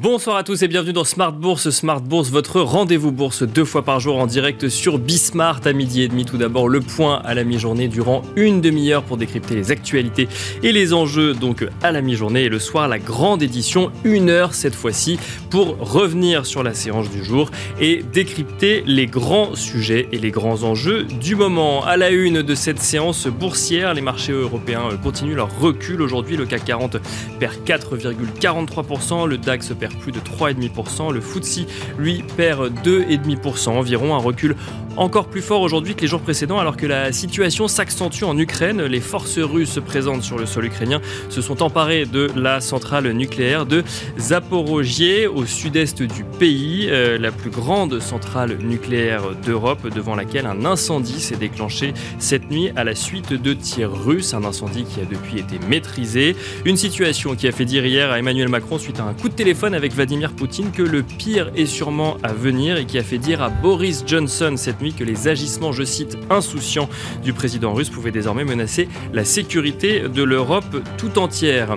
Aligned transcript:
Bonsoir 0.00 0.36
à 0.36 0.42
tous 0.42 0.62
et 0.62 0.68
bienvenue 0.68 0.94
dans 0.94 1.04
Smart 1.04 1.32
Bourse. 1.32 1.68
Smart 1.68 2.00
Bourse, 2.00 2.30
votre 2.30 2.62
rendez-vous 2.62 3.12
bourse 3.12 3.42
deux 3.42 3.66
fois 3.66 3.84
par 3.84 4.00
jour 4.00 4.16
en 4.16 4.26
direct 4.26 4.70
sur 4.70 4.98
Bismart 4.98 5.60
à 5.66 5.74
midi 5.74 6.00
et 6.00 6.08
demi. 6.08 6.24
Tout 6.24 6.38
d'abord, 6.38 6.66
le 6.66 6.80
point 6.80 7.20
à 7.26 7.34
la 7.34 7.44
mi-journée 7.44 7.88
durant 7.88 8.22
une 8.34 8.62
demi-heure 8.62 9.02
pour 9.02 9.18
décrypter 9.18 9.54
les 9.54 9.70
actualités 9.70 10.28
et 10.62 10.72
les 10.72 10.94
enjeux 10.94 11.34
donc 11.34 11.66
à 11.82 11.92
la 11.92 12.00
mi-journée. 12.00 12.44
Et 12.44 12.48
le 12.48 12.58
soir, 12.58 12.88
la 12.88 12.98
grande 12.98 13.42
édition, 13.42 13.92
une 14.02 14.30
heure 14.30 14.54
cette 14.54 14.74
fois-ci 14.74 15.18
pour 15.50 15.76
revenir 15.78 16.46
sur 16.46 16.62
la 16.62 16.72
séance 16.72 17.10
du 17.10 17.22
jour 17.22 17.50
et 17.78 18.02
décrypter 18.14 18.84
les 18.86 19.06
grands 19.06 19.54
sujets 19.54 20.08
et 20.10 20.18
les 20.18 20.30
grands 20.30 20.62
enjeux 20.62 21.04
du 21.04 21.34
moment. 21.34 21.84
À 21.84 21.98
la 21.98 22.08
une 22.08 22.40
de 22.40 22.54
cette 22.54 22.80
séance 22.80 23.26
boursière, 23.26 23.92
les 23.92 24.00
marchés 24.00 24.32
européens 24.32 24.88
continuent 25.02 25.36
leur 25.36 25.54
recul. 25.60 26.00
Aujourd'hui, 26.00 26.38
le 26.38 26.46
CAC 26.46 26.64
40 26.64 26.96
perd 27.38 27.56
4,43%, 27.66 29.28
le 29.28 29.36
DAX 29.36 29.74
plus 29.88 30.12
de 30.12 30.20
3,5%. 30.20 31.12
Le 31.12 31.20
FTSE, 31.20 31.66
lui, 31.98 32.24
perd 32.36 32.72
2,5% 32.84 33.70
environ, 33.70 34.14
un 34.14 34.18
recul 34.18 34.56
encore 34.96 35.26
plus 35.26 35.42
fort 35.42 35.60
aujourd'hui 35.60 35.94
que 35.94 36.02
les 36.02 36.06
jours 36.06 36.20
précédents 36.20 36.58
alors 36.58 36.76
que 36.76 36.86
la 36.86 37.12
situation 37.12 37.68
s'accentue 37.68 38.24
en 38.24 38.36
Ukraine. 38.38 38.82
Les 38.82 39.00
forces 39.00 39.38
russes 39.38 39.78
présentes 39.84 40.22
sur 40.22 40.38
le 40.38 40.46
sol 40.46 40.66
ukrainien 40.66 41.00
se 41.28 41.40
sont 41.40 41.62
emparées 41.62 42.04
de 42.04 42.28
la 42.36 42.60
centrale 42.60 43.10
nucléaire 43.12 43.66
de 43.66 43.84
Zaporogie 44.18 45.26
au 45.26 45.46
sud-est 45.46 46.02
du 46.02 46.24
pays, 46.24 46.88
euh, 46.90 47.18
la 47.18 47.32
plus 47.32 47.50
grande 47.50 48.00
centrale 48.00 48.58
nucléaire 48.58 49.22
d'Europe 49.44 49.88
devant 49.88 50.14
laquelle 50.14 50.46
un 50.46 50.64
incendie 50.64 51.20
s'est 51.20 51.36
déclenché 51.36 51.94
cette 52.18 52.50
nuit 52.50 52.70
à 52.76 52.84
la 52.84 52.94
suite 52.94 53.32
de 53.32 53.54
tirs 53.54 53.92
russes, 53.92 54.34
un 54.34 54.44
incendie 54.44 54.84
qui 54.84 55.00
a 55.00 55.04
depuis 55.04 55.38
été 55.38 55.58
maîtrisé. 55.68 56.36
Une 56.64 56.76
situation 56.76 57.34
qui 57.34 57.48
a 57.48 57.52
fait 57.52 57.64
dire 57.64 57.86
hier 57.86 58.10
à 58.10 58.18
Emmanuel 58.18 58.48
Macron 58.48 58.78
suite 58.78 59.00
à 59.00 59.04
un 59.04 59.14
coup 59.14 59.28
de 59.28 59.34
téléphone 59.34 59.74
avec 59.74 59.92
Vladimir 59.92 60.32
Poutine 60.32 60.70
que 60.70 60.82
le 60.82 61.02
pire 61.02 61.50
est 61.56 61.66
sûrement 61.66 62.16
à 62.22 62.32
venir 62.32 62.76
et 62.76 62.84
qui 62.84 62.98
a 62.98 63.02
fait 63.02 63.18
dire 63.18 63.42
à 63.42 63.48
Boris 63.48 64.04
Johnson 64.06 64.54
cette 64.56 64.81
que 64.90 65.04
les 65.04 65.28
agissements, 65.28 65.70
je 65.70 65.84
cite, 65.84 66.18
insouciants 66.30 66.88
du 67.22 67.32
président 67.32 67.72
russe 67.72 67.90
pouvaient 67.90 68.10
désormais 68.10 68.44
menacer 68.44 68.88
la 69.12 69.24
sécurité 69.24 70.08
de 70.08 70.22
l'Europe 70.24 70.82
tout 70.98 71.20
entière. 71.20 71.76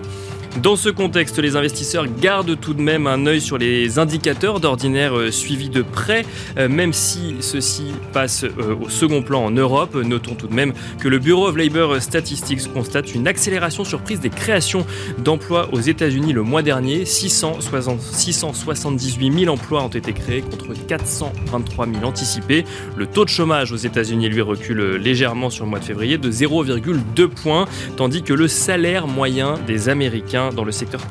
Dans 0.64 0.78
ce 0.78 0.88
contexte, 0.88 1.38
les 1.40 1.58
investisseurs 1.58 2.06
gardent 2.08 2.58
tout 2.58 2.74
de 2.74 2.82
même 2.82 3.08
un 3.08 3.26
œil 3.26 3.42
sur 3.42 3.58
les 3.58 4.00
indicateurs 4.00 4.62
d'ordinaire 4.62 5.18
euh, 5.18 5.30
suivis 5.30 5.68
de 5.68 5.82
près, 5.82 6.26
euh, 6.58 6.70
même 6.70 6.94
si 6.94 7.36
ceci 7.42 7.88
passe 8.14 8.46
euh, 8.46 8.76
au 8.82 8.88
second 8.88 9.22
plan 9.22 9.44
en 9.44 9.52
Europe. 9.52 9.96
Notons 9.96 10.36
tout 10.36 10.48
de 10.48 10.54
même 10.54 10.72
que 11.02 11.10
le 11.10 11.20
Bureau 11.20 11.50
of 11.50 11.58
Labor 11.58 12.02
Statistics 12.02 12.72
constate 12.72 13.14
une 13.14 13.28
accélération 13.28 13.84
surprise 13.84 14.22
des 14.22 14.30
créations 14.30 14.86
d'emplois 15.18 15.68
aux 15.74 15.82
États-Unis 15.82 16.32
le 16.32 16.44
mois 16.44 16.62
dernier. 16.62 17.04
678 17.04 19.40
000 19.40 19.54
emplois 19.54 19.84
ont 19.84 19.90
été 19.90 20.14
créés 20.14 20.42
contre 20.42 20.70
423 20.88 21.86
000 21.86 22.06
anticipés. 22.06 22.64
Le 22.96 23.08
taux 23.08 23.26
de 23.26 23.30
chômage 23.30 23.74
aux 23.74 23.78
États-Unis, 23.78 24.30
lui, 24.30 24.40
recule 24.40 24.96
légèrement 24.96 25.50
sur 25.50 25.66
le 25.66 25.70
mois 25.70 25.80
de 25.80 25.86
février 25.86 26.18
de 26.18 26.32
0,2 26.32 27.28
points, 27.28 27.66
tandis 27.98 28.24
que 28.24 28.34
le 28.34 28.48
salaire 28.48 29.08
moyen 29.08 29.56
des 29.68 29.90
Américains 29.90 30.45
dans 30.52 30.64
le 30.64 30.72
secteur 30.72 31.02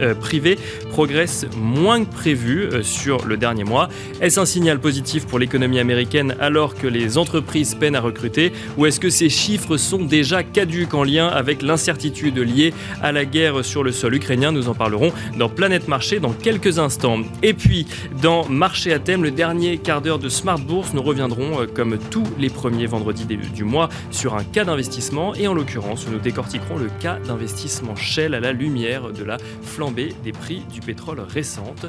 euh, 0.00 0.14
privé 0.14 0.58
progresse 0.90 1.46
moins 1.56 2.04
que 2.04 2.12
prévu 2.12 2.64
euh, 2.64 2.82
sur 2.82 3.26
le 3.26 3.36
dernier 3.36 3.64
mois. 3.64 3.88
Est-ce 4.20 4.40
un 4.40 4.46
signal 4.46 4.78
positif 4.78 5.26
pour 5.26 5.38
l'économie 5.38 5.78
américaine 5.78 6.36
alors 6.40 6.74
que 6.74 6.86
les 6.86 7.18
entreprises 7.18 7.74
peinent 7.74 7.96
à 7.96 8.00
recruter 8.00 8.52
ou 8.76 8.86
est-ce 8.86 9.00
que 9.00 9.10
ces 9.10 9.28
chiffres 9.28 9.76
sont 9.76 10.04
déjà 10.04 10.42
caduques 10.42 10.94
en 10.94 11.04
lien 11.04 11.28
avec 11.28 11.62
l'incertitude 11.62 12.38
liée 12.38 12.72
à 13.02 13.12
la 13.12 13.24
guerre 13.24 13.64
sur 13.64 13.82
le 13.82 13.92
sol 13.92 14.14
ukrainien? 14.14 14.52
Nous 14.52 14.68
en 14.68 14.74
parlerons 14.74 15.12
dans 15.36 15.48
Planète 15.48 15.88
Marché 15.88 16.20
dans 16.20 16.32
quelques 16.32 16.78
instants. 16.78 17.18
Et 17.42 17.54
puis, 17.54 17.86
dans 18.22 18.48
Marché 18.48 18.92
à 18.92 18.98
thème, 18.98 19.22
le 19.22 19.30
dernier 19.30 19.78
quart 19.78 20.00
d'heure 20.00 20.18
de 20.18 20.28
Smart 20.28 20.58
Bourse, 20.58 20.94
nous 20.94 21.02
reviendrons 21.02 21.62
euh, 21.62 21.66
comme 21.66 21.98
tous 22.10 22.24
les 22.38 22.50
premiers 22.50 22.86
vendredis 22.86 23.24
du 23.26 23.64
mois 23.64 23.88
sur 24.10 24.34
un 24.34 24.44
cas 24.44 24.64
d'investissement 24.64 25.34
et 25.34 25.48
en 25.48 25.54
l'occurrence, 25.54 26.06
nous 26.10 26.18
décortiquerons 26.18 26.76
le 26.76 26.88
cas 27.00 27.18
d'investissement 27.26 27.96
Shell 27.96 28.34
à 28.34 28.40
la 28.40 28.52
lumière 28.52 28.73
de 28.74 29.22
la 29.22 29.38
flambée 29.62 30.12
des 30.24 30.32
prix 30.32 30.62
du 30.72 30.80
pétrole 30.80 31.20
récente. 31.20 31.86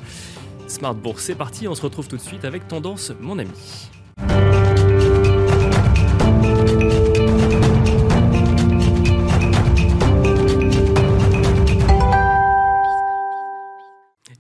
Smart 0.68 0.94
Bourse, 0.94 1.24
c'est 1.24 1.36
parti, 1.36 1.68
on 1.68 1.74
se 1.74 1.82
retrouve 1.82 2.08
tout 2.08 2.18
de 2.18 2.22
suite 2.22 2.46
avec 2.46 2.68
Tendance, 2.68 3.12
mon 3.20 3.40
ami. 3.40 3.50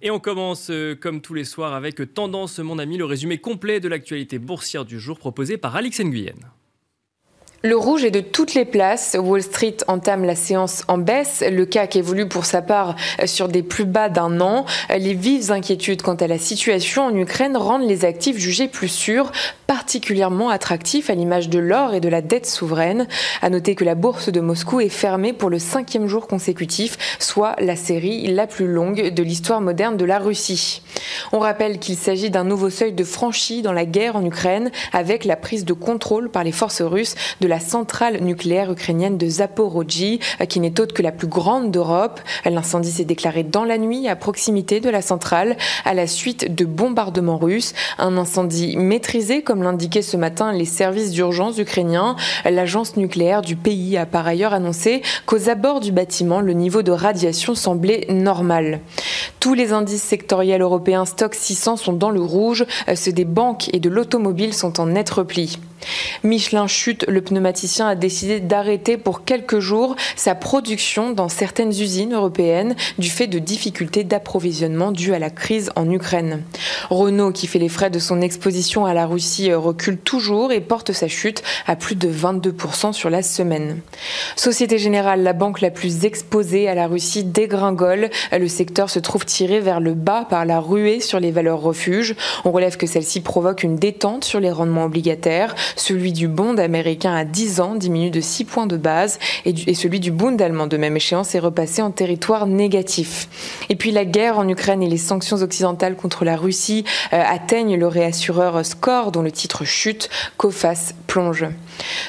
Et 0.03 0.11
on 0.11 0.19
commence 0.19 0.69
euh, 0.69 0.93
comme 0.93 1.21
tous 1.21 1.33
les 1.33 1.45
soirs 1.45 1.73
avec 1.73 2.13
Tendance, 2.13 2.59
mon 2.59 2.77
ami, 2.77 2.97
le 2.97 3.05
résumé 3.05 3.39
complet 3.39 3.79
de 3.79 3.87
l'actualité 3.87 4.37
boursière 4.37 4.85
du 4.85 4.99
jour 4.99 5.17
proposé 5.17 5.57
par 5.57 5.75
Alix 5.75 5.99
Nguyen. 5.99 6.35
Le 7.65 7.75
rouge 7.75 8.05
est 8.05 8.11
de 8.11 8.19
toutes 8.19 8.53
les 8.53 8.63
places. 8.63 9.17
Wall 9.19 9.41
Street 9.41 9.77
entame 9.87 10.23
la 10.23 10.35
séance 10.35 10.83
en 10.87 10.99
baisse. 10.99 11.43
Le 11.49 11.65
CAC 11.65 11.95
évolue 11.95 12.27
pour 12.27 12.45
sa 12.45 12.61
part 12.61 12.95
sur 13.25 13.47
des 13.47 13.63
plus 13.63 13.85
bas 13.85 14.07
d'un 14.07 14.39
an. 14.39 14.65
Les 14.95 15.15
vives 15.15 15.51
inquiétudes 15.51 16.03
quant 16.03 16.13
à 16.13 16.27
la 16.27 16.37
situation 16.37 17.05
en 17.05 17.15
Ukraine 17.15 17.57
rendent 17.57 17.87
les 17.87 18.05
actifs 18.05 18.37
jugés 18.37 18.67
plus 18.67 18.87
sûrs, 18.87 19.31
particulièrement 19.65 20.49
attractifs 20.49 21.09
à 21.09 21.15
l'image 21.15 21.49
de 21.49 21.57
l'or 21.57 21.95
et 21.95 22.01
de 22.01 22.07
la 22.07 22.21
dette 22.21 22.45
souveraine. 22.45 23.07
À 23.41 23.49
noter 23.49 23.73
que 23.73 23.83
la 23.83 23.95
bourse 23.95 24.31
de 24.31 24.41
Moscou 24.41 24.79
est 24.79 24.89
fermée 24.89 25.33
pour 25.33 25.49
le 25.49 25.57
cinquième 25.57 26.05
jour 26.05 26.27
consécutif, 26.27 27.17
soit 27.17 27.55
la 27.57 27.75
série 27.75 28.27
la 28.27 28.45
plus 28.45 28.67
longue 28.67 29.09
de 29.09 29.23
l'histoire 29.23 29.61
moderne 29.61 29.97
de 29.97 30.05
la 30.05 30.19
Russie. 30.19 30.83
On 31.31 31.39
rappelle 31.39 31.79
qu'il 31.79 31.95
s'agit 31.95 32.29
d'un 32.29 32.43
nouveau 32.43 32.69
seuil 32.69 32.93
de 32.93 33.03
franchi 33.03 33.63
dans 33.63 33.73
la 33.73 33.85
guerre 33.85 34.17
en 34.17 34.23
Ukraine 34.23 34.69
avec 34.93 35.25
la 35.25 35.35
prise 35.35 35.65
de 35.65 35.73
contrôle 35.73 36.29
par 36.29 36.43
les 36.43 36.51
forces 36.51 36.83
russes 36.83 37.15
de 37.41 37.47
la 37.47 37.54
la 37.55 37.61
centrale 37.61 38.21
nucléaire 38.21 38.69
ukrainienne 38.69 39.17
de 39.17 39.29
Zaporozhye, 39.29 40.19
euh, 40.41 40.45
qui 40.45 40.59
n'est 40.59 40.81
autre 40.81 40.93
que 40.93 41.01
la 41.01 41.13
plus 41.13 41.27
grande 41.27 41.71
d'Europe. 41.71 42.19
L'incendie 42.43 42.91
s'est 42.91 43.05
déclaré 43.05 43.43
dans 43.43 43.63
la 43.63 43.77
nuit 43.77 44.09
à 44.09 44.17
proximité 44.17 44.81
de 44.81 44.89
la 44.89 45.01
centrale 45.01 45.55
à 45.85 45.93
la 45.93 46.05
suite 46.05 46.53
de 46.53 46.65
bombardements 46.65 47.37
russes. 47.37 47.73
Un 47.97 48.17
incendie 48.17 48.75
maîtrisé, 48.75 49.41
comme 49.41 49.63
l'indiquaient 49.63 50.01
ce 50.01 50.17
matin 50.17 50.51
les 50.51 50.65
services 50.65 51.11
d'urgence 51.11 51.57
ukrainiens. 51.57 52.17
L'agence 52.43 52.97
nucléaire 52.97 53.41
du 53.41 53.55
pays 53.55 53.95
a 53.95 54.05
par 54.05 54.27
ailleurs 54.27 54.53
annoncé 54.53 55.01
qu'aux 55.25 55.47
abords 55.47 55.79
du 55.79 55.93
bâtiment, 55.93 56.41
le 56.41 56.51
niveau 56.51 56.81
de 56.81 56.91
radiation 56.91 57.55
semblait 57.55 58.05
normal. 58.09 58.81
Tous 59.39 59.53
les 59.53 59.71
indices 59.71 60.03
sectoriels 60.03 60.61
européens 60.61 61.05
Stock 61.05 61.33
600 61.33 61.77
sont 61.77 61.93
dans 61.93 62.09
le 62.09 62.21
rouge. 62.21 62.65
Euh, 62.89 62.95
ceux 62.95 63.13
des 63.13 63.23
banques 63.23 63.69
et 63.73 63.79
de 63.79 63.89
l'automobile 63.89 64.53
sont 64.53 64.81
en 64.81 64.87
net 64.87 65.09
repli. 65.09 65.57
Michelin 66.23 66.67
chute, 66.67 67.05
le 67.07 67.21
pneumaticien 67.21 67.87
a 67.87 67.95
décidé 67.95 68.39
d'arrêter 68.39 68.97
pour 68.97 69.25
quelques 69.25 69.59
jours 69.59 69.95
sa 70.15 70.33
production 70.35 71.11
dans 71.11 71.29
certaines 71.29 71.69
usines 71.69 72.13
européennes 72.13 72.75
du 72.97 73.09
fait 73.09 73.27
de 73.27 73.39
difficultés 73.39 74.03
d'approvisionnement 74.03 74.91
dues 74.91 75.13
à 75.13 75.19
la 75.19 75.29
crise 75.29 75.71
en 75.75 75.89
Ukraine. 75.89 76.43
Renault, 76.89 77.31
qui 77.31 77.47
fait 77.47 77.59
les 77.59 77.69
frais 77.69 77.89
de 77.89 77.99
son 77.99 78.21
exposition 78.21 78.85
à 78.85 78.93
la 78.93 79.05
Russie, 79.05 79.53
recule 79.53 79.97
toujours 79.97 80.51
et 80.51 80.61
porte 80.61 80.93
sa 80.93 81.07
chute 81.07 81.43
à 81.67 81.75
plus 81.75 81.95
de 81.95 82.09
22% 82.11 82.93
sur 82.93 83.09
la 83.09 83.21
semaine. 83.21 83.79
Société 84.35 84.77
Générale, 84.77 85.23
la 85.23 85.33
banque 85.33 85.61
la 85.61 85.71
plus 85.71 86.05
exposée 86.05 86.67
à 86.67 86.75
la 86.75 86.87
Russie, 86.87 87.23
dégringole. 87.23 88.09
Le 88.31 88.47
secteur 88.47 88.89
se 88.89 88.99
trouve 88.99 89.25
tiré 89.25 89.59
vers 89.59 89.79
le 89.79 89.93
bas 89.93 90.25
par 90.29 90.45
la 90.45 90.59
ruée 90.59 90.99
sur 90.99 91.19
les 91.19 91.31
valeurs 91.31 91.61
refuges. 91.61 92.15
On 92.45 92.51
relève 92.51 92.77
que 92.77 92.87
celle-ci 92.87 93.21
provoque 93.21 93.63
une 93.63 93.75
détente 93.75 94.23
sur 94.23 94.39
les 94.39 94.51
rendements 94.51 94.85
obligataires. 94.85 95.55
Celui 95.75 96.11
du 96.11 96.27
bond 96.27 96.57
américain 96.57 97.13
à 97.13 97.25
10 97.25 97.59
ans 97.61 97.75
diminue 97.75 98.11
de 98.11 98.21
6 98.21 98.45
points 98.45 98.67
de 98.67 98.77
base 98.77 99.19
et, 99.45 99.73
celui 99.73 99.99
du 99.99 100.11
bond 100.11 100.37
allemand 100.37 100.67
de 100.67 100.77
même 100.77 100.95
échéance 100.95 101.35
est 101.35 101.39
repassé 101.39 101.81
en 101.81 101.91
territoire 101.91 102.47
négatif. 102.47 103.27
Et 103.69 103.75
puis 103.75 103.91
la 103.91 104.05
guerre 104.05 104.37
en 104.39 104.47
Ukraine 104.47 104.83
et 104.83 104.89
les 104.89 104.97
sanctions 104.97 105.41
occidentales 105.41 105.95
contre 105.95 106.25
la 106.25 106.35
Russie 106.35 106.85
euh, 107.13 107.21
atteignent 107.25 107.77
le 107.77 107.87
réassureur 107.87 108.65
Score 108.65 109.11
dont 109.11 109.21
le 109.21 109.31
titre 109.31 109.65
chute, 109.65 110.09
Cofas 110.37 110.93
plonge. 111.07 111.45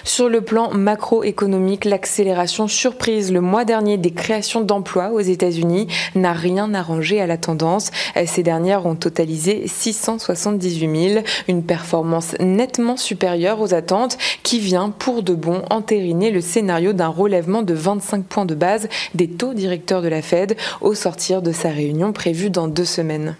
Sur 0.04 0.28
le 0.28 0.40
plan 0.40 0.70
macroéconomique, 0.72 1.84
l'accélération 1.84 2.68
surprise 2.68 3.32
le 3.32 3.40
mois 3.40 3.64
dernier 3.64 3.96
des 3.96 4.12
créations 4.12 4.60
d'emplois 4.60 5.10
aux 5.10 5.20
États-Unis 5.20 5.88
n'a 6.14 6.32
rien 6.32 6.74
arrangé 6.74 7.20
à 7.20 7.26
la 7.26 7.36
tendance. 7.36 7.90
Ces 8.26 8.42
dernières 8.42 8.86
ont 8.86 8.94
totalisé 8.94 9.64
678 9.66 11.10
000, 11.10 11.24
une 11.48 11.62
performance 11.62 12.34
nettement 12.40 12.96
supérieure 12.96 13.60
aux 13.60 13.74
attentes 13.74 14.18
qui 14.42 14.60
vient 14.60 14.90
pour 14.90 15.22
de 15.22 15.34
bon 15.34 15.62
entériner 15.70 16.30
le 16.30 16.40
scénario 16.40 16.92
d'un 16.92 17.08
relèvement 17.08 17.62
de 17.62 17.74
25 17.74 18.24
points 18.24 18.46
de 18.46 18.54
base 18.54 18.88
des 19.14 19.28
taux 19.28 19.54
directeurs 19.54 20.02
de 20.02 20.08
la 20.08 20.22
Fed 20.22 20.56
au 20.80 20.94
sortir 20.94 21.42
de 21.42 21.52
sa 21.52 21.70
réunion 21.70 22.12
prévue 22.12 22.50
dans 22.50 22.68
deux 22.68 22.84
semaines. 22.84 23.36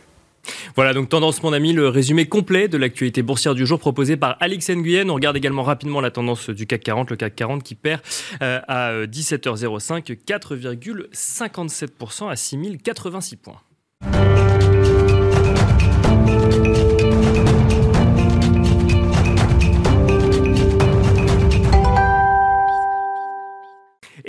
Voilà, 0.75 0.93
donc 0.93 1.08
tendance, 1.08 1.43
mon 1.43 1.52
ami, 1.52 1.72
le 1.72 1.88
résumé 1.88 2.26
complet 2.26 2.69
de 2.69 2.76
l'actualité 2.76 3.22
boursière 3.22 3.54
du 3.54 3.66
jour 3.66 3.78
proposé 3.78 4.16
par 4.16 4.37
Alex 4.40 4.70
Nguyen. 4.70 5.08
On 5.10 5.14
regarde 5.14 5.37
également 5.37 5.62
rapidement 5.62 6.00
la 6.00 6.10
tendance 6.10 6.50
du 6.50 6.66
CAC 6.66 6.82
40, 6.82 7.10
le 7.10 7.16
CAC 7.16 7.34
40 7.34 7.62
qui 7.62 7.75
perd 7.75 8.00
euh, 8.43 8.60
à 8.69 9.06
17h05 9.06 10.16
4,57% 10.26 12.31
à 12.31 12.37
6086 12.37 13.37
points. 13.37 13.60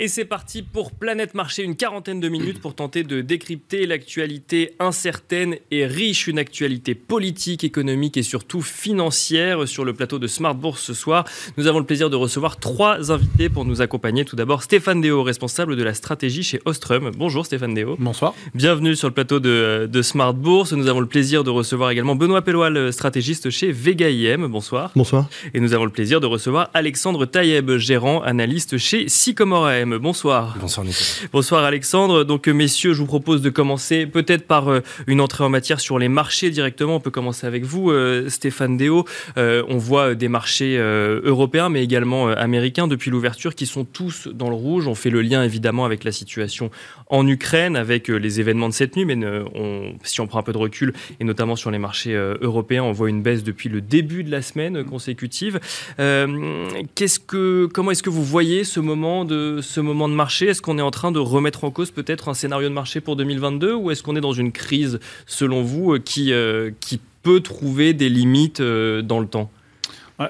Et 0.00 0.06
c'est 0.06 0.24
parti 0.24 0.62
pour 0.62 0.92
Planète 0.92 1.34
Marché, 1.34 1.64
une 1.64 1.74
quarantaine 1.74 2.20
de 2.20 2.28
minutes 2.28 2.60
pour 2.60 2.76
tenter 2.76 3.02
de 3.02 3.20
décrypter 3.20 3.84
l'actualité 3.84 4.76
incertaine 4.78 5.56
et 5.72 5.86
riche, 5.86 6.28
une 6.28 6.38
actualité 6.38 6.94
politique, 6.94 7.64
économique 7.64 8.16
et 8.16 8.22
surtout 8.22 8.62
financière. 8.62 9.66
Sur 9.66 9.84
le 9.84 9.92
plateau 9.94 10.20
de 10.20 10.28
Smart 10.28 10.54
Bourse 10.54 10.84
ce 10.84 10.94
soir, 10.94 11.24
nous 11.56 11.66
avons 11.66 11.80
le 11.80 11.84
plaisir 11.84 12.10
de 12.10 12.14
recevoir 12.14 12.58
trois 12.58 13.10
invités 13.10 13.48
pour 13.48 13.64
nous 13.64 13.82
accompagner. 13.82 14.24
Tout 14.24 14.36
d'abord, 14.36 14.62
Stéphane 14.62 15.00
Déo, 15.00 15.24
responsable 15.24 15.74
de 15.74 15.82
la 15.82 15.94
stratégie 15.94 16.44
chez 16.44 16.60
Ostrom. 16.64 17.10
Bonjour 17.16 17.44
Stéphane 17.44 17.74
Déo. 17.74 17.96
Bonsoir. 17.98 18.34
Bienvenue 18.54 18.94
sur 18.94 19.08
le 19.08 19.14
plateau 19.14 19.40
de, 19.40 19.88
de 19.90 20.02
Smart 20.02 20.32
Bourse. 20.32 20.72
Nous 20.74 20.86
avons 20.86 21.00
le 21.00 21.06
plaisir 21.06 21.42
de 21.42 21.50
recevoir 21.50 21.90
également 21.90 22.14
Benoît 22.14 22.42
Pellois, 22.42 22.92
stratégiste 22.92 23.50
chez 23.50 23.72
Vega 23.72 24.08
IM. 24.08 24.46
Bonsoir. 24.46 24.92
Bonsoir. 24.94 25.28
Et 25.54 25.58
nous 25.58 25.74
avons 25.74 25.86
le 25.86 25.90
plaisir 25.90 26.20
de 26.20 26.26
recevoir 26.26 26.70
Alexandre 26.72 27.26
Taïeb, 27.26 27.72
gérant, 27.78 28.22
analyste 28.22 28.78
chez 28.78 29.08
Sycomore 29.08 29.66
AM. 29.66 29.87
Bonsoir. 29.96 30.56
Bonsoir 30.60 30.84
Nicolas. 30.84 31.06
Bonsoir 31.32 31.64
Alexandre. 31.64 32.24
Donc 32.24 32.48
euh, 32.48 32.52
messieurs, 32.52 32.92
je 32.92 32.98
vous 32.98 33.06
propose 33.06 33.40
de 33.40 33.50
commencer 33.50 34.06
peut-être 34.06 34.46
par 34.46 34.68
euh, 34.68 34.80
une 35.06 35.20
entrée 35.20 35.44
en 35.44 35.48
matière 35.48 35.80
sur 35.80 35.98
les 35.98 36.08
marchés 36.08 36.50
directement. 36.50 36.96
On 36.96 37.00
peut 37.00 37.10
commencer 37.10 37.46
avec 37.46 37.64
vous, 37.64 37.90
euh, 37.90 38.28
Stéphane 38.28 38.76
Déo. 38.76 39.04
on 39.36 39.78
voit 39.78 40.14
des 40.14 40.28
marchés 40.28 40.76
européens 40.78 41.68
mais 41.68 41.82
également 41.82 42.28
américains 42.28 42.88
depuis 42.88 43.10
l'ouverture 43.10 43.54
qui 43.54 43.66
sont 43.66 43.84
tous 43.84 44.28
dans 44.28 44.50
le 44.50 44.56
rouge. 44.56 44.86
On 44.86 44.94
fait 44.94 45.10
le 45.10 45.22
lien 45.22 45.42
évidemment 45.42 45.84
avec 45.84 46.04
la 46.04 46.12
situation 46.12 46.70
en 47.10 47.26
Ukraine, 47.26 47.76
avec 47.76 48.08
les 48.08 48.40
événements 48.40 48.68
de 48.68 48.74
cette 48.74 48.96
nuit, 48.96 49.04
mais 49.04 49.16
on, 49.54 49.94
si 50.02 50.20
on 50.20 50.26
prend 50.26 50.38
un 50.38 50.42
peu 50.42 50.52
de 50.52 50.58
recul, 50.58 50.92
et 51.20 51.24
notamment 51.24 51.56
sur 51.56 51.70
les 51.70 51.78
marchés 51.78 52.14
européens, 52.40 52.82
on 52.82 52.92
voit 52.92 53.08
une 53.08 53.22
baisse 53.22 53.44
depuis 53.44 53.68
le 53.68 53.80
début 53.80 54.24
de 54.24 54.30
la 54.30 54.42
semaine 54.42 54.84
consécutive. 54.84 55.60
comment 55.96 57.90
est-ce 57.90 58.02
que 58.02 58.10
vous 58.10 58.24
voyez 58.24 58.64
ce 58.64 58.80
moment 58.80 59.24
de 59.24 59.60
ce 59.62 59.80
moment 59.80 60.08
de 60.08 60.14
marché? 60.14 60.46
Est-ce 60.46 60.62
qu'on 60.62 60.78
est 60.78 60.82
en 60.82 60.90
train 60.90 61.12
de 61.12 61.18
remettre 61.18 61.64
en 61.64 61.70
cause 61.70 61.90
peut-être 61.90 62.28
un 62.28 62.34
scénario 62.34 62.68
de 62.68 62.74
marché 62.74 63.00
pour 63.00 63.16
2022 63.16 63.74
ou 63.74 63.90
est-ce 63.90 64.02
qu'on 64.02 64.16
est 64.16 64.20
dans 64.20 64.32
une 64.32 64.52
crise, 64.52 65.00
selon 65.26 65.62
vous, 65.62 65.94
euh, 65.94 65.98
qui, 65.98 66.32
euh, 66.32 66.70
qui 66.80 67.00
peut 67.22 67.40
trouver 67.40 67.92
des 67.92 68.08
limites 68.08 68.60
euh, 68.60 69.02
dans 69.02 69.20
le 69.20 69.26
temps? 69.26 69.50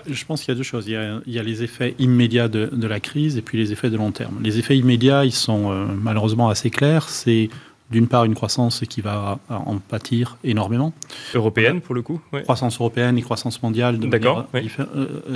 Je 0.07 0.25
pense 0.25 0.41
qu'il 0.43 0.53
y 0.53 0.53
a 0.53 0.57
deux 0.57 0.63
choses. 0.63 0.87
Il 0.87 1.23
y 1.27 1.39
a, 1.39 1.43
les 1.43 1.63
effets 1.63 1.95
immédiats 1.99 2.49
de, 2.49 2.87
la 2.87 3.01
crise 3.01 3.37
et 3.37 3.43
puis 3.43 3.59
les 3.59 3.73
effets 3.73 3.91
de 3.91 3.97
long 3.97 4.13
terme. 4.13 4.39
Les 4.43 4.59
effets 4.59 4.77
immédiats, 4.77 5.25
ils 5.25 5.33
sont 5.33 5.71
malheureusement 5.71 6.49
assez 6.49 6.71
clairs. 6.71 7.09
C'est 7.09 7.49
d'une 7.91 8.07
part 8.07 8.25
une 8.25 8.35
croissance 8.35 8.83
qui 8.89 9.01
va 9.01 9.39
en 9.49 9.79
pâtir 9.79 10.37
énormément. 10.45 10.93
Européenne 11.35 11.81
pour 11.81 11.95
le 11.95 12.03
coup 12.03 12.21
Croissance 12.45 12.79
européenne 12.79 13.17
et 13.17 13.23
croissance 13.23 13.63
mondiale 13.63 13.99
de 13.99 14.07
manière 14.07 14.47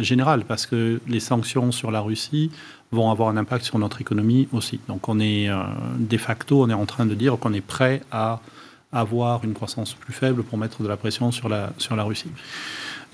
générale, 0.01 0.45
parce 0.47 0.67
que 0.67 1.01
les 1.09 1.21
sanctions 1.21 1.73
sur 1.73 1.91
la 1.91 2.01
Russie 2.01 2.51
vont 2.93 3.11
avoir 3.11 3.31
un 3.31 3.37
impact 3.37 3.65
sur 3.65 3.79
notre 3.79 4.01
économie 4.01 4.49
aussi. 4.53 4.79
Donc 4.87 5.09
on 5.09 5.19
est 5.19 5.49
euh, 5.49 5.63
de 5.99 6.17
facto, 6.19 6.63
on 6.63 6.69
est 6.69 6.75
en 6.75 6.85
train 6.85 7.07
de 7.07 7.15
dire 7.15 7.39
qu'on 7.39 7.55
est 7.55 7.63
prêt 7.63 8.03
à 8.13 8.41
avoir 8.93 9.43
une 9.45 9.55
croissance 9.55 9.95
plus 9.95 10.13
faible 10.13 10.43
pour 10.43 10.59
mettre 10.59 10.83
de 10.83 10.89
la 10.89 10.99
pression 10.99 11.33
sur 11.33 11.49
la, 11.49 11.73
sur 11.79 11.97
la 11.97 12.05
Russie. 12.05 12.31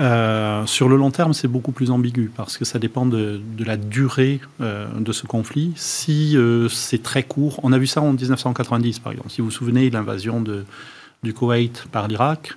Euh, 0.01 0.65
sur 0.67 0.89
le 0.89 0.97
long 0.97 1.11
terme, 1.11 1.33
c'est 1.33 1.49
beaucoup 1.49 1.73
plus 1.73 1.91
ambigu 1.91 2.31
parce 2.37 2.57
que 2.57 2.65
ça 2.65 2.79
dépend 2.79 3.05
de, 3.05 3.41
de 3.57 3.65
la 3.65 3.77
durée 3.77 4.41
euh, 4.61 4.87
de 4.99 5.13
ce 5.13 5.27
conflit. 5.27 5.73
Si 5.77 6.37
c'est 6.71 7.03
très 7.03 7.23
court, 7.23 7.61
on 7.63 7.73
a 7.73 7.79
vu 7.79 7.87
ça 7.87 8.01
en 8.01 8.13
1990 8.13 9.01
par 9.01 9.13
exemple. 9.13 9.31
Si 9.31 9.41
vous 9.41 9.49
vous 9.49 9.53
souvenez 9.53 9.89
de 9.91 9.95
l'invasion 9.95 10.45
du 11.23 11.35
Koweït 11.35 11.87
par 11.91 12.09
l'Irak, 12.09 12.53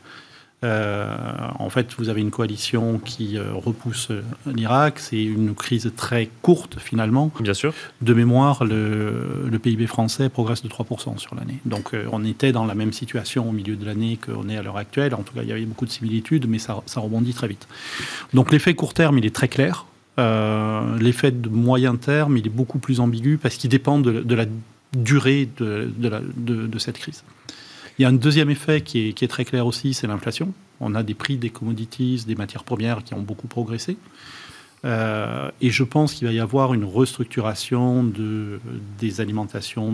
euh, 0.63 1.17
en 1.57 1.69
fait, 1.71 1.95
vous 1.97 2.09
avez 2.09 2.21
une 2.21 2.29
coalition 2.29 2.99
qui 2.99 3.37
euh, 3.37 3.51
repousse 3.53 4.11
euh, 4.11 4.21
l'Irak. 4.45 4.99
C'est 4.99 5.23
une 5.23 5.55
crise 5.55 5.91
très 5.95 6.29
courte, 6.41 6.79
finalement. 6.79 7.31
Bien 7.39 7.55
sûr. 7.55 7.73
De 8.01 8.13
mémoire, 8.13 8.63
le, 8.63 9.49
PIB 9.61 9.87
français 9.87 10.29
progresse 10.29 10.63
de 10.63 10.69
3% 10.69 11.17
sur 11.17 11.35
l'année. 11.35 11.59
Donc, 11.65 11.91
on 12.11 12.23
était 12.23 12.51
dans 12.51 12.65
la 12.65 12.73
même 12.73 12.93
situation 12.93 13.47
au 13.49 13.51
milieu 13.51 13.75
de 13.75 13.85
l'année 13.85 14.17
qu'on 14.17 14.49
est 14.49 14.57
à 14.57 14.63
l'heure 14.63 14.77
actuelle. 14.77 15.13
En 15.13 15.21
tout 15.21 15.33
cas, 15.33 15.43
il 15.43 15.49
y 15.49 15.51
avait 15.51 15.65
beaucoup 15.65 15.85
de 15.85 15.91
similitudes, 15.91 16.47
mais 16.47 16.57
ça, 16.57 16.81
rebondit 16.95 17.33
très 17.33 17.47
vite. 17.47 17.67
Donc, 18.33 18.51
l'effet 18.51 18.73
court 18.73 18.93
terme, 18.93 19.19
il 19.19 19.25
est 19.25 19.35
très 19.35 19.47
clair. 19.47 19.85
l'effet 20.17 21.31
de 21.31 21.49
moyen 21.49 21.95
terme, 21.95 22.37
il 22.37 22.47
est 22.47 22.51
beaucoup 22.51 22.79
plus 22.79 22.99
ambigu 22.99 23.37
parce 23.37 23.55
qu'il 23.55 23.69
dépend 23.69 23.99
de, 23.99 24.33
la 24.33 24.45
durée 24.97 25.47
de, 25.57 25.91
de 25.97 26.79
cette 26.79 26.97
crise. 26.97 27.23
Il 28.01 28.06
y 28.06 28.07
a 28.07 28.09
un 28.09 28.13
deuxième 28.13 28.50
effet 28.50 28.81
qui 28.81 29.09
est, 29.09 29.27
très 29.27 29.45
clair 29.45 29.68
aussi, 29.68 29.94
c'est 29.94 30.07
l'inflation. 30.07 30.56
On 30.80 30.95
a 30.95 31.03
des 31.03 31.13
prix 31.13 31.38
des 31.38 31.51
commodities, 31.51 32.24
des 32.25 32.33
matières 32.33 32.63
premières 32.63 33.03
qui 33.03 33.13
ont 33.13 33.21
beaucoup 33.21 33.45
progressé. 33.45 33.95
Euh, 34.86 35.51
et 35.62 35.69
je 35.69 35.83
pense 35.83 36.15
qu'il 36.15 36.25
va 36.25 36.33
y 36.33 36.39
avoir 36.39 36.74
une 36.74 36.83
restructuration 36.83 38.03
de, 38.03 38.59
des 38.98 39.21
alimentations 39.21 39.94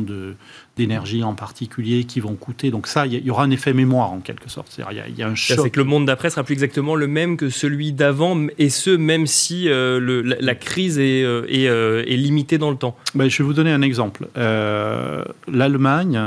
d'énergie 0.77 1.23
en 1.23 1.33
particulier 1.33 2.03
qui 2.03 2.19
vont 2.19 2.35
coûter. 2.35 2.71
Donc 2.71 2.87
ça, 2.87 3.05
il 3.05 3.25
y, 3.25 3.31
aura 3.31 3.43
un 3.43 3.51
effet 3.51 3.73
mémoire 3.73 4.11
en 4.11 4.19
quelque 4.19 4.49
sorte. 4.49 4.79
Il 4.91 5.17
y, 5.17 5.23
a, 5.23 5.27
un 5.27 5.35
choc. 5.35 5.59
C'est 5.61 5.69
que 5.69 5.79
le 5.79 5.85
monde 5.85 6.05
d'après 6.05 6.29
sera 6.29 6.43
plus 6.43 6.53
exactement 6.53 6.95
le 6.95 7.07
même 7.07 7.37
que 7.37 7.49
celui 7.49 7.91
d'avant, 7.91 8.47
et 8.57 8.69
ce, 8.69 8.91
même 8.91 9.27
si 9.27 9.67
euh, 9.67 9.99
le, 9.99 10.21
la, 10.21 10.55
crise 10.55 10.99
est, 10.99 11.23
euh, 11.23 11.45
est, 11.47 12.15
limitée 12.15 12.57
dans 12.57 12.71
le 12.71 12.77
temps. 12.77 12.95
Ben, 13.15 13.29
je 13.29 13.37
vais 13.39 13.43
vous 13.43 13.53
donner 13.53 13.71
un 13.71 13.81
exemple. 13.81 14.27
L'Allemagne 14.35 16.19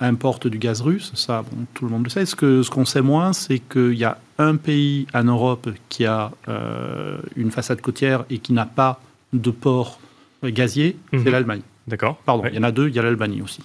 importe 0.00 0.46
du 0.46 0.58
gaz 0.58 0.80
russe, 0.80 1.12
ça, 1.14 1.44
tout 1.74 1.84
le 1.84 1.90
monde 1.90 2.04
le 2.04 2.10
sait. 2.10 2.26
Ce 2.26 2.36
qu'on 2.36 2.62
ce 2.62 2.70
qu'on 2.70 2.84
sait 2.84 3.02
moins, 3.02 3.32
c'est 3.32 3.58
qu'il 3.58 3.94
y 3.94 4.04
a 4.04 4.18
un 4.40 4.56
pays 4.56 5.06
en 5.14 5.24
Europe 5.24 5.68
qui 5.88 6.06
a 6.06 6.32
euh, 6.48 7.18
une 7.36 7.50
façade 7.50 7.80
côtière 7.80 8.24
et 8.30 8.38
qui 8.38 8.52
n'a 8.52 8.66
pas 8.66 9.00
de 9.32 9.50
port 9.50 10.00
gazier, 10.42 10.96
c'est 11.12 11.18
mhm. 11.18 11.30
l'Allemagne. 11.30 11.62
D'accord. 11.90 12.16
Pardon, 12.24 12.44
il 12.48 12.54
y 12.54 12.58
en 12.58 12.62
a 12.62 12.70
deux, 12.70 12.88
il 12.88 12.94
y 12.94 12.98
a 12.98 13.02
l'Albanie 13.02 13.42
aussi. 13.42 13.62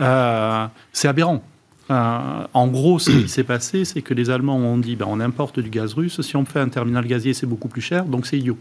Euh, 0.00 0.66
c'est 0.92 1.08
aberrant. 1.08 1.42
Euh, 1.90 2.46
en 2.52 2.66
gros, 2.66 2.98
ce 2.98 3.10
qui 3.10 3.28
s'est 3.28 3.44
passé, 3.44 3.84
c'est 3.84 4.02
que 4.02 4.12
les 4.12 4.28
Allemands 4.28 4.56
ont 4.56 4.78
dit 4.78 4.96
ben, 4.96 5.06
on 5.08 5.20
importe 5.20 5.60
du 5.60 5.70
gaz 5.70 5.94
russe, 5.94 6.20
si 6.20 6.36
on 6.36 6.44
fait 6.44 6.60
un 6.60 6.68
terminal 6.68 7.06
gazier, 7.06 7.32
c'est 7.32 7.46
beaucoup 7.46 7.68
plus 7.68 7.82
cher, 7.82 8.04
donc 8.06 8.26
c'est 8.26 8.38
idiot. 8.38 8.58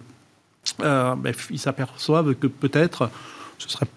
Ben, 0.80 1.18
ils 1.50 1.60
s'aperçoivent 1.60 2.36
que 2.36 2.48
peut-être 2.48 3.09
ce 3.57 3.68
serait 3.69 3.88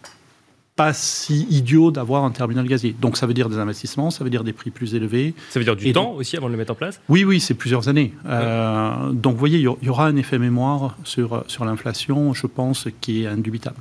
pas 0.76 0.92
si 0.92 1.46
idiot 1.50 1.90
d'avoir 1.90 2.24
un 2.24 2.30
terminal 2.30 2.66
gazier. 2.66 2.94
Donc 3.00 3.16
ça 3.16 3.26
veut 3.26 3.34
dire 3.34 3.48
des 3.48 3.58
investissements, 3.58 4.10
ça 4.10 4.22
veut 4.22 4.30
dire 4.30 4.44
des 4.44 4.52
prix 4.52 4.70
plus 4.70 4.94
élevés. 4.94 5.34
Ça 5.48 5.58
veut 5.58 5.64
dire 5.64 5.74
du 5.74 5.92
temps 5.92 6.12
aussi 6.12 6.36
avant 6.36 6.46
de 6.46 6.52
le 6.52 6.58
mettre 6.58 6.72
en 6.72 6.76
place? 6.76 7.00
Oui, 7.08 7.24
oui, 7.24 7.40
c'est 7.40 7.54
plusieurs 7.54 7.88
années. 7.88 8.12
Euh, 8.26 9.10
donc 9.10 9.32
vous 9.32 9.38
voyez, 9.38 9.58
il 9.58 9.62
y 9.62 9.88
aura 9.88 10.06
un 10.06 10.16
effet 10.16 10.38
mémoire 10.38 10.96
sur, 11.02 11.44
sur 11.46 11.64
l'inflation, 11.64 12.34
je 12.34 12.46
pense, 12.46 12.88
qui 13.00 13.22
est 13.22 13.26
indubitable. 13.26 13.78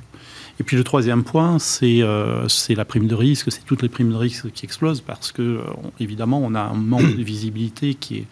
Et 0.58 0.64
puis 0.64 0.76
le 0.76 0.84
troisième 0.84 1.22
point, 1.22 1.58
c'est 1.58 2.00
euh, 2.00 2.46
la 2.70 2.84
prime 2.84 3.06
de 3.06 3.14
risque, 3.14 3.52
c'est 3.52 3.64
toutes 3.64 3.82
les 3.82 3.88
primes 3.88 4.10
de 4.10 4.16
risque 4.16 4.50
qui 4.52 4.64
explosent 4.64 5.02
parce 5.02 5.32
que, 5.32 5.42
euh, 5.42 5.62
évidemment, 6.00 6.40
on 6.42 6.54
a 6.54 6.60
un 6.60 6.74
manque 6.74 7.16
de 7.16 7.22
visibilité 7.22 7.94
qui 7.94 8.18
est, 8.18 8.26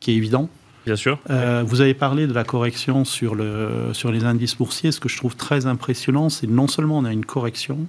qui 0.00 0.12
est 0.12 0.14
évident. 0.14 0.48
Bien 0.86 0.96
sûr. 0.96 1.18
Euh, 1.30 1.64
vous 1.66 1.80
avez 1.80 1.94
parlé 1.94 2.26
de 2.26 2.32
la 2.32 2.44
correction 2.44 3.04
sur, 3.04 3.34
le, 3.34 3.90
sur 3.92 4.12
les 4.12 4.24
indices 4.24 4.56
boursiers. 4.56 4.92
Ce 4.92 5.00
que 5.00 5.08
je 5.08 5.16
trouve 5.16 5.34
très 5.34 5.66
impressionnant, 5.66 6.28
c'est 6.28 6.46
non 6.46 6.68
seulement 6.68 6.98
on 6.98 7.04
a 7.04 7.12
une 7.12 7.24
correction, 7.24 7.86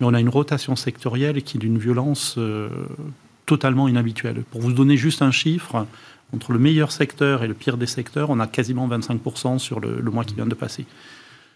mais 0.00 0.06
on 0.06 0.14
a 0.14 0.20
une 0.20 0.28
rotation 0.28 0.74
sectorielle 0.74 1.42
qui 1.42 1.58
est 1.58 1.60
d'une 1.60 1.78
violence 1.78 2.34
euh, 2.36 2.68
totalement 3.46 3.86
inhabituelle. 3.86 4.42
Pour 4.50 4.60
vous 4.60 4.72
donner 4.72 4.96
juste 4.96 5.22
un 5.22 5.30
chiffre, 5.30 5.86
entre 6.34 6.52
le 6.52 6.58
meilleur 6.58 6.92
secteur 6.92 7.44
et 7.44 7.48
le 7.48 7.54
pire 7.54 7.76
des 7.76 7.86
secteurs, 7.86 8.30
on 8.30 8.40
a 8.40 8.46
quasiment 8.46 8.88
25% 8.88 9.58
sur 9.58 9.80
le, 9.80 10.02
mois 10.02 10.24
qui 10.24 10.34
vient 10.34 10.46
de 10.46 10.54
passer 10.54 10.86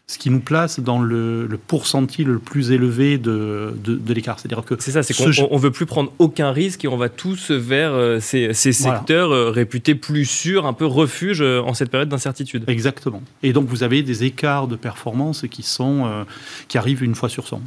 ce 0.06 0.18
qui 0.18 0.30
nous 0.30 0.40
place 0.40 0.80
dans 0.80 1.00
le, 1.00 1.46
le 1.46 1.56
pourcentile 1.56 2.26
le 2.26 2.38
plus 2.38 2.72
élevé 2.72 3.18
de, 3.18 3.74
de, 3.82 4.12
l'écart. 4.12 4.38
C'est-à-dire 4.38 4.64
que 4.64 4.74
c'est 4.78 4.90
ça, 4.90 5.02
c'est 5.02 5.14
qu'on 5.14 5.28
ne 5.28 5.60
veut 5.60 5.70
plus 5.70 5.86
prendre 5.86 6.12
aucun 6.18 6.50
risque 6.50 6.84
et 6.84 6.88
on 6.88 6.96
va 6.96 7.08
tous 7.08 7.50
vers 7.50 7.92
euh, 7.92 8.20
ces, 8.20 8.52
ces 8.52 8.72
secteurs 8.72 9.30
euh, 9.30 9.50
réputés 9.50 9.94
plus 9.94 10.26
sûrs, 10.26 10.66
un 10.66 10.72
peu 10.72 10.86
refuge 10.86 11.40
en 11.40 11.72
cette 11.72 11.90
période 11.90 12.08
d'incertitude. 12.08 12.64
Exactement. 12.66 13.22
Et 13.42 13.52
donc 13.52 13.68
vous 13.68 13.82
avez 13.82 14.02
des 14.02 14.24
écarts 14.24 14.66
de 14.66 14.76
performance 14.76 15.46
qui 15.50 15.62
sont 15.62 16.26
qui 16.68 16.78
arrivent 16.78 17.02
une 17.02 17.14
fois 17.14 17.28
sur 17.28 17.46
100, 17.46 17.60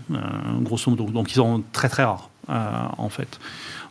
grosso 0.61 0.89
modo. 0.91 1.05
Donc 1.05 1.31
ils 1.31 1.35
sont 1.35 1.63
très 1.71 1.89
très 1.89 2.03
rares 2.03 2.29
en 2.47 3.09
fait. 3.09 3.39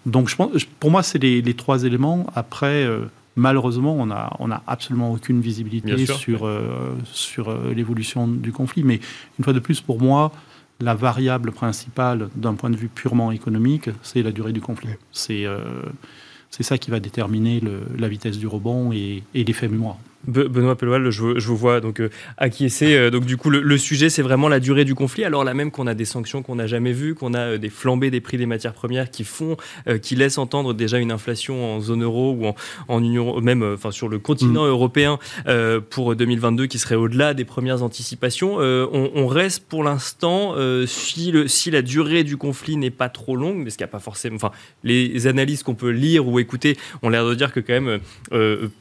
Donc 0.07 0.29
je 0.29 0.37
pense, 0.37 0.51
pour 0.79 0.91
moi 0.91 1.03
c'est 1.03 1.19
les, 1.19 1.43
les, 1.43 1.55
trois 1.55 1.85
éléments. 1.85 2.27
Après 2.35 2.87
Malheureusement, 3.37 3.95
on 3.95 4.07
n'a 4.07 4.33
on 4.39 4.51
a 4.51 4.63
absolument 4.67 5.13
aucune 5.13 5.41
visibilité 5.41 6.07
sur, 6.07 6.47
euh, 6.47 6.95
sur 7.05 7.49
euh, 7.49 7.73
l'évolution 7.75 8.29
du 8.29 8.53
conflit. 8.53 8.85
Mais 8.85 9.01
une 9.39 9.45
fois 9.45 9.53
de 9.53 9.59
plus, 9.59 9.81
pour 9.81 10.01
moi, 10.01 10.31
la 10.81 10.95
variable 10.95 11.51
principale 11.51 12.29
d'un 12.37 12.55
point 12.55 12.71
de 12.71 12.77
vue 12.77 12.89
purement 12.89 13.33
économique, 13.33 13.91
c'est 14.03 14.23
la 14.23 14.31
durée 14.31 14.53
du 14.53 14.61
conflit. 14.61 14.91
C'est 15.11 15.47
euh, 15.47 15.59
c'est 16.51 16.63
ça 16.63 16.79
qui 16.79 16.93
va 16.93 17.01
déterminer 17.01 17.61
la 17.99 18.07
vitesse 18.07 18.39
du 18.39 18.47
rebond 18.47 18.93
et, 18.93 19.25
l'effet 19.35 19.67
mémoire. 19.67 19.99
Benoît 20.27 20.77
Peloual, 20.77 21.11
je, 21.11 21.39
je, 21.39 21.49
vous 21.49 21.57
vois 21.57 21.81
donc 21.81 22.01
euh, 22.01 22.11
acquiescer. 22.39 22.95
Euh, 22.95 23.11
donc 23.11 23.25
du 23.25 23.37
coup, 23.37 23.51
le, 23.51 23.79
sujet, 23.79 24.09
c'est 24.09 24.23
vraiment 24.23 24.49
la 24.49 24.61
durée 24.61 24.85
du 24.85 24.95
conflit. 24.95 25.25
Alors 25.25 25.45
là 25.45 25.55
même 25.55 25.71
qu'on 25.71 25.87
a 25.87 25.95
des 25.95 26.05
sanctions 26.05 26.43
qu'on 26.43 26.57
n'a 26.57 26.67
jamais 26.67 26.93
vues, 26.93 27.15
qu'on 27.15 27.35
a 27.35 27.41
euh, 27.41 27.59
des 27.59 27.71
flambées 27.71 28.11
des 28.11 28.21
prix 28.21 28.39
des 28.39 28.47
matières 28.47 28.75
premières 28.75 29.11
qui 29.11 29.25
font, 29.25 29.57
qui 30.03 30.17
laissent 30.17 30.39
entendre 30.39 30.75
déjà 30.75 30.99
une 30.99 31.13
inflation 31.13 31.77
en 31.77 31.81
zone 31.81 32.03
euro 32.03 32.33
ou 32.33 32.47
en, 32.47 32.55
en 32.89 33.03
Union, 33.03 33.41
même 33.41 33.63
enfin 33.63 33.91
sur 33.91 34.09
le 34.09 34.19
continent 34.19 34.65
mm. 34.65 34.69
européen 34.69 35.19
pour 35.91 36.15
2022 36.15 36.67
qui 36.67 36.79
serait 36.79 36.95
au-delà 36.95 37.35
des 37.35 37.45
premières 37.45 37.83
anticipations. 37.83 38.57
On, 38.59 39.11
on, 39.15 39.27
reste 39.27 39.65
pour 39.67 39.85
l'instant 39.85 40.55
si, 40.87 41.33
le, 41.33 41.49
si 41.49 41.71
la 41.71 41.83
durée 41.83 42.25
du 42.25 42.37
conflit 42.37 42.77
n'est 42.77 42.91
pas 42.91 43.09
trop 43.09 43.37
longue, 43.37 43.59
mais 43.59 43.71
ce 43.71 43.77
qu'il 43.77 43.85
n'y 43.85 43.91
a 43.91 43.93
pas 43.93 43.99
forcément, 43.99 44.37
enfin 44.37 44.51
les 44.83 45.27
analyses 45.27 45.63
qu'on 45.63 45.75
peut 45.75 45.91
lire 45.91 46.27
ou 46.27 46.39
écouter 46.39 46.77
ont 47.03 47.09
l'air 47.09 47.27
de 47.27 47.35
dire 47.35 47.53
que 47.53 47.61
quand 47.61 47.81
même 47.81 48.01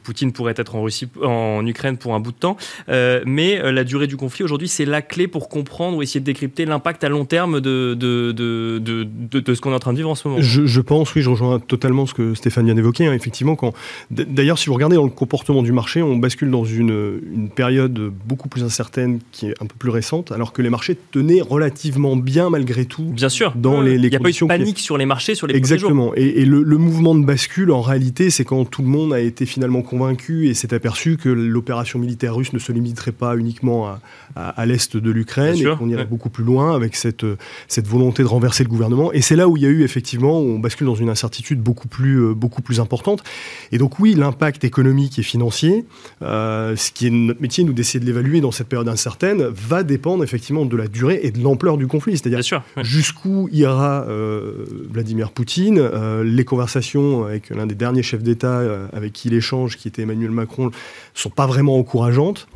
Poutine 0.02 0.32
pourrait 0.32 0.54
être 0.56 0.74
en 0.74 0.82
Russie 0.82 1.08
en 1.22 1.33
Ukraine 1.66 1.96
pour 1.96 2.14
un 2.14 2.20
bout 2.20 2.32
de 2.32 2.36
temps. 2.36 2.56
Euh, 2.88 3.22
mais 3.26 3.60
euh, 3.60 3.72
la 3.72 3.84
durée 3.84 4.06
du 4.06 4.16
conflit 4.16 4.44
aujourd'hui, 4.44 4.68
c'est 4.68 4.84
la 4.84 5.02
clé 5.02 5.28
pour 5.28 5.48
comprendre 5.48 5.96
ou 5.96 6.02
essayer 6.02 6.20
de 6.20 6.24
décrypter 6.24 6.64
l'impact 6.64 7.04
à 7.04 7.08
long 7.08 7.24
terme 7.24 7.60
de, 7.60 7.94
de, 7.94 8.32
de, 8.32 8.78
de, 8.78 9.54
ce 9.54 9.60
qu'on 9.60 9.72
est 9.72 9.74
en 9.74 9.78
train 9.78 9.92
de 9.92 9.98
vivre 9.98 10.10
en 10.10 10.14
ce 10.14 10.28
moment. 10.28 10.40
Je, 10.40 10.80
pense, 10.80 11.14
oui, 11.14 11.22
je 11.22 11.30
rejoins 11.30 11.58
totalement 11.58 12.06
ce 12.06 12.14
que 12.14 12.34
Stéphane 12.34 12.66
vient 12.66 12.74
d'évoquer. 12.74 13.06
Hein, 13.06 13.14
effectivement, 13.14 13.56
quand 13.56 13.72
d'ailleurs, 14.10 14.58
si 14.58 14.66
vous 14.66 14.74
regardez 14.74 14.96
dans 14.96 15.04
le 15.04 15.10
comportement 15.10 15.62
du 15.62 15.72
marché, 15.72 16.02
on 16.02 16.16
bascule 16.16 16.50
dans 16.50 16.64
une, 16.64 17.20
une 17.32 17.50
période 17.50 18.12
beaucoup 18.26 18.48
plus 18.48 18.64
incertaine 18.64 19.20
qui 19.32 19.46
est 19.46 19.54
un 19.60 19.66
peu 19.66 19.76
plus 19.78 19.90
récente, 19.90 20.32
alors 20.32 20.52
que 20.52 20.62
les 20.62 20.70
marchés 20.70 20.96
tenaient 21.10 21.40
relativement 21.40 22.16
bien 22.16 22.50
malgré 22.50 22.84
tout. 22.84 23.04
Bien 23.04 23.28
sûr. 23.28 23.52
Dans 23.56 23.80
les, 23.80 23.94
Il 23.94 24.08
n'y 24.08 24.16
a 24.16 24.20
pas 24.20 24.30
eu 24.30 24.32
de 24.32 24.46
panique 24.46 24.78
sur 24.78 24.98
les 24.98 25.06
marchés 25.06 25.34
sur 25.34 25.46
les 25.46 25.56
Exactement. 25.56 26.12
Et, 26.16 26.42
et 26.42 26.44
le, 26.44 26.62
le, 26.62 26.78
mouvement 26.78 27.14
de 27.14 27.24
bascule, 27.24 27.70
en 27.70 27.80
réalité, 27.80 28.30
c'est 28.30 28.44
quand 28.44 28.64
tout 28.64 28.82
le 28.82 28.88
monde 28.88 29.12
a 29.12 29.20
été 29.20 29.46
finalement 29.46 29.82
convaincu 29.82 30.48
et 30.48 30.54
s'est 30.54 30.74
aperçu 30.74 31.16
que 31.24 31.30
l'opération 31.30 31.98
militaire 31.98 32.36
russe 32.36 32.52
ne 32.52 32.58
se 32.58 32.70
limiterait 32.70 33.12
pas 33.12 33.34
uniquement 33.38 33.86
à, 33.86 34.00
à, 34.36 34.66
l'est 34.66 34.94
de 34.94 35.10
l'Ukraine 35.10 35.56
et 35.56 35.64
qu'on 35.78 35.88
irait 35.88 36.04
beaucoup 36.04 36.28
plus 36.28 36.44
loin 36.44 36.76
avec 36.76 36.96
cette, 36.96 37.24
cette 37.66 37.86
volonté 37.86 38.22
de 38.22 38.28
renverser 38.28 38.62
le 38.62 38.68
gouvernement. 38.68 39.10
Et 39.14 39.22
c'est 39.22 39.34
là 39.34 39.48
où 39.48 39.56
il 39.56 39.62
y 39.62 39.66
a 39.66 39.70
eu 39.70 39.84
effectivement, 39.84 40.38
on 40.38 40.58
bascule 40.58 40.86
dans 40.86 40.94
une 40.94 41.08
incertitude 41.08 41.62
beaucoup 41.62 41.88
plus, 41.88 42.18
euh, 42.18 42.34
beaucoup 42.34 42.60
plus 42.60 42.78
importante. 42.78 43.24
Et 43.72 43.78
donc 43.78 44.00
oui, 44.00 44.14
l'impact 44.14 44.64
économique 44.64 45.18
et 45.18 45.22
financier, 45.22 45.86
euh, 46.20 46.76
ce 46.76 46.92
qui 46.92 47.06
est 47.06 47.10
notre 47.10 47.40
métier, 47.40 47.64
nous 47.64 47.72
d'essayer 47.72 48.00
de 48.00 48.04
l'évaluer 48.04 48.42
dans 48.42 48.52
cette 48.52 48.68
période 48.68 48.88
incertaine, 48.88 49.44
va 49.44 49.82
dépendre 49.82 50.24
effectivement 50.24 50.66
de 50.66 50.76
la 50.76 50.88
durée 50.88 51.20
et 51.22 51.30
de 51.30 51.42
l'ampleur 51.42 51.78
du 51.78 51.86
conflit. 51.86 52.18
C'est-à-dire 52.18 52.62
jusqu'où 52.82 53.48
ira 53.50 54.04
euh, 54.08 54.66
Vladimir 54.90 55.30
Poutine. 55.30 55.80
les 56.22 56.44
conversations 56.44 57.24
avec 57.24 57.48
l'un 57.48 57.66
des 57.66 57.74
derniers 57.74 58.02
chefs 58.02 58.22
d'État 58.22 58.60
avec 58.92 59.14
qui 59.14 59.28
il 59.28 59.34
échange, 59.34 59.78
qui 59.78 59.88
était 59.88 60.02
Emmanuel 60.02 60.30
Macron, 60.30 60.70
sont 61.14 61.30
pas 61.30 61.46
vraiment 61.46 61.78
encourageantes. 61.78 62.46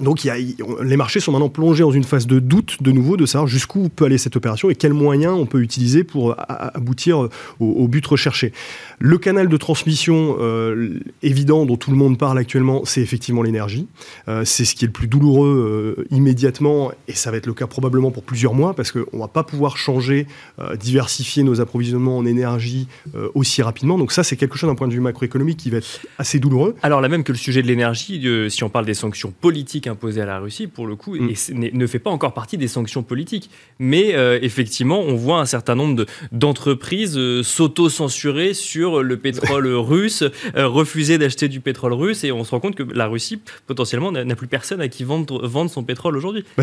Donc 0.00 0.22
les 0.24 0.96
marchés 0.96 1.20
sont 1.20 1.32
maintenant 1.32 1.50
plongés 1.50 1.82
dans 1.82 1.90
une 1.90 2.04
phase 2.04 2.26
de 2.26 2.38
doute 2.38 2.82
de 2.82 2.92
nouveau 2.92 3.18
de 3.18 3.26
savoir 3.26 3.46
jusqu'où 3.46 3.90
peut 3.90 4.06
aller 4.06 4.16
cette 4.16 4.36
opération 4.36 4.70
et 4.70 4.74
quels 4.74 4.94
moyens 4.94 5.34
on 5.34 5.44
peut 5.44 5.60
utiliser 5.60 6.02
pour 6.02 6.34
aboutir 6.38 7.28
au, 7.60 7.88
but 7.88 8.06
recherché. 8.06 8.52
Le 8.98 9.18
canal 9.18 9.48
de 9.48 9.56
transmission 9.58 10.36
euh, 10.40 10.98
évident 11.22 11.66
dont 11.66 11.76
tout 11.76 11.90
le 11.90 11.98
monde 11.98 12.16
parle 12.16 12.38
actuellement, 12.38 12.86
c'est 12.86 13.02
effectivement 13.02 13.42
l'énergie. 13.42 13.86
Euh, 14.28 14.46
c'est 14.46 14.64
ce 14.64 14.74
qui 14.74 14.84
est 14.84 14.88
le 14.88 14.92
plus 14.92 15.08
douloureux 15.08 15.96
euh, 15.98 16.06
immédiatement 16.10 16.92
et 17.06 17.12
ça 17.12 17.30
va 17.30 17.36
être 17.36 17.46
le 17.46 17.54
cas 17.54 17.66
probablement 17.66 18.10
pour 18.10 18.22
plusieurs 18.22 18.54
mois 18.54 18.72
parce 18.74 18.92
qu'on 18.92 19.04
ne 19.12 19.18
va 19.18 19.28
pas 19.28 19.42
pouvoir 19.42 19.76
changer, 19.76 20.26
diversifier 20.80 21.42
nos 21.42 21.60
approvisionnements 21.60 22.16
en 22.16 22.24
énergie 22.24 22.88
aussi 23.34 23.60
rapidement. 23.60 23.98
Donc 23.98 24.12
ça 24.12 24.24
c'est 24.24 24.36
quelque 24.36 24.56
chose 24.56 24.70
d'un 24.70 24.76
point 24.76 24.88
de 24.88 24.94
vue 24.94 25.00
macroéconomique 25.00 25.58
qui 25.58 25.68
va 25.68 25.78
être 25.78 26.00
assez 26.16 26.38
douloureux. 26.38 26.76
Alors 26.82 27.00
là 27.00 27.08
même 27.08 27.24
que 27.24 27.32
le 27.32 27.38
sujet 27.38 27.62
de 27.62 27.66
l'énergie, 27.66 28.26
si 28.48 28.64
on 28.64 28.70
parle 28.70 28.86
des 28.86 28.94
sanctions 28.94 29.32
politiques 29.40 29.81
imposée 29.86 30.20
à 30.20 30.26
la 30.26 30.38
Russie, 30.38 30.66
pour 30.66 30.86
le 30.86 30.96
coup, 30.96 31.16
mm. 31.16 31.30
et 31.30 31.70
ne 31.72 31.86
fait 31.86 31.98
pas 31.98 32.10
encore 32.10 32.34
partie 32.34 32.58
des 32.58 32.68
sanctions 32.68 33.02
politiques. 33.02 33.50
Mais 33.78 34.14
euh, 34.14 34.38
effectivement, 34.42 35.00
on 35.00 35.14
voit 35.14 35.40
un 35.40 35.46
certain 35.46 35.74
nombre 35.74 36.06
d'entreprises 36.30 37.16
euh, 37.16 37.42
s'auto-censurer 37.42 38.54
sur 38.54 39.02
le 39.02 39.16
pétrole 39.16 39.66
russe, 39.74 40.24
euh, 40.56 40.66
refuser 40.66 41.18
d'acheter 41.18 41.48
du 41.48 41.60
pétrole 41.60 41.92
russe, 41.92 42.24
et 42.24 42.32
on 42.32 42.44
se 42.44 42.50
rend 42.50 42.60
compte 42.60 42.74
que 42.74 42.82
la 42.94 43.06
Russie, 43.06 43.40
potentiellement, 43.66 44.12
n'a 44.12 44.36
plus 44.36 44.46
personne 44.46 44.80
à 44.80 44.88
qui 44.88 45.04
vendre, 45.04 45.46
vendre 45.46 45.70
son 45.70 45.82
pétrole 45.82 46.16
aujourd'hui. 46.16 46.44
Bah 46.56 46.62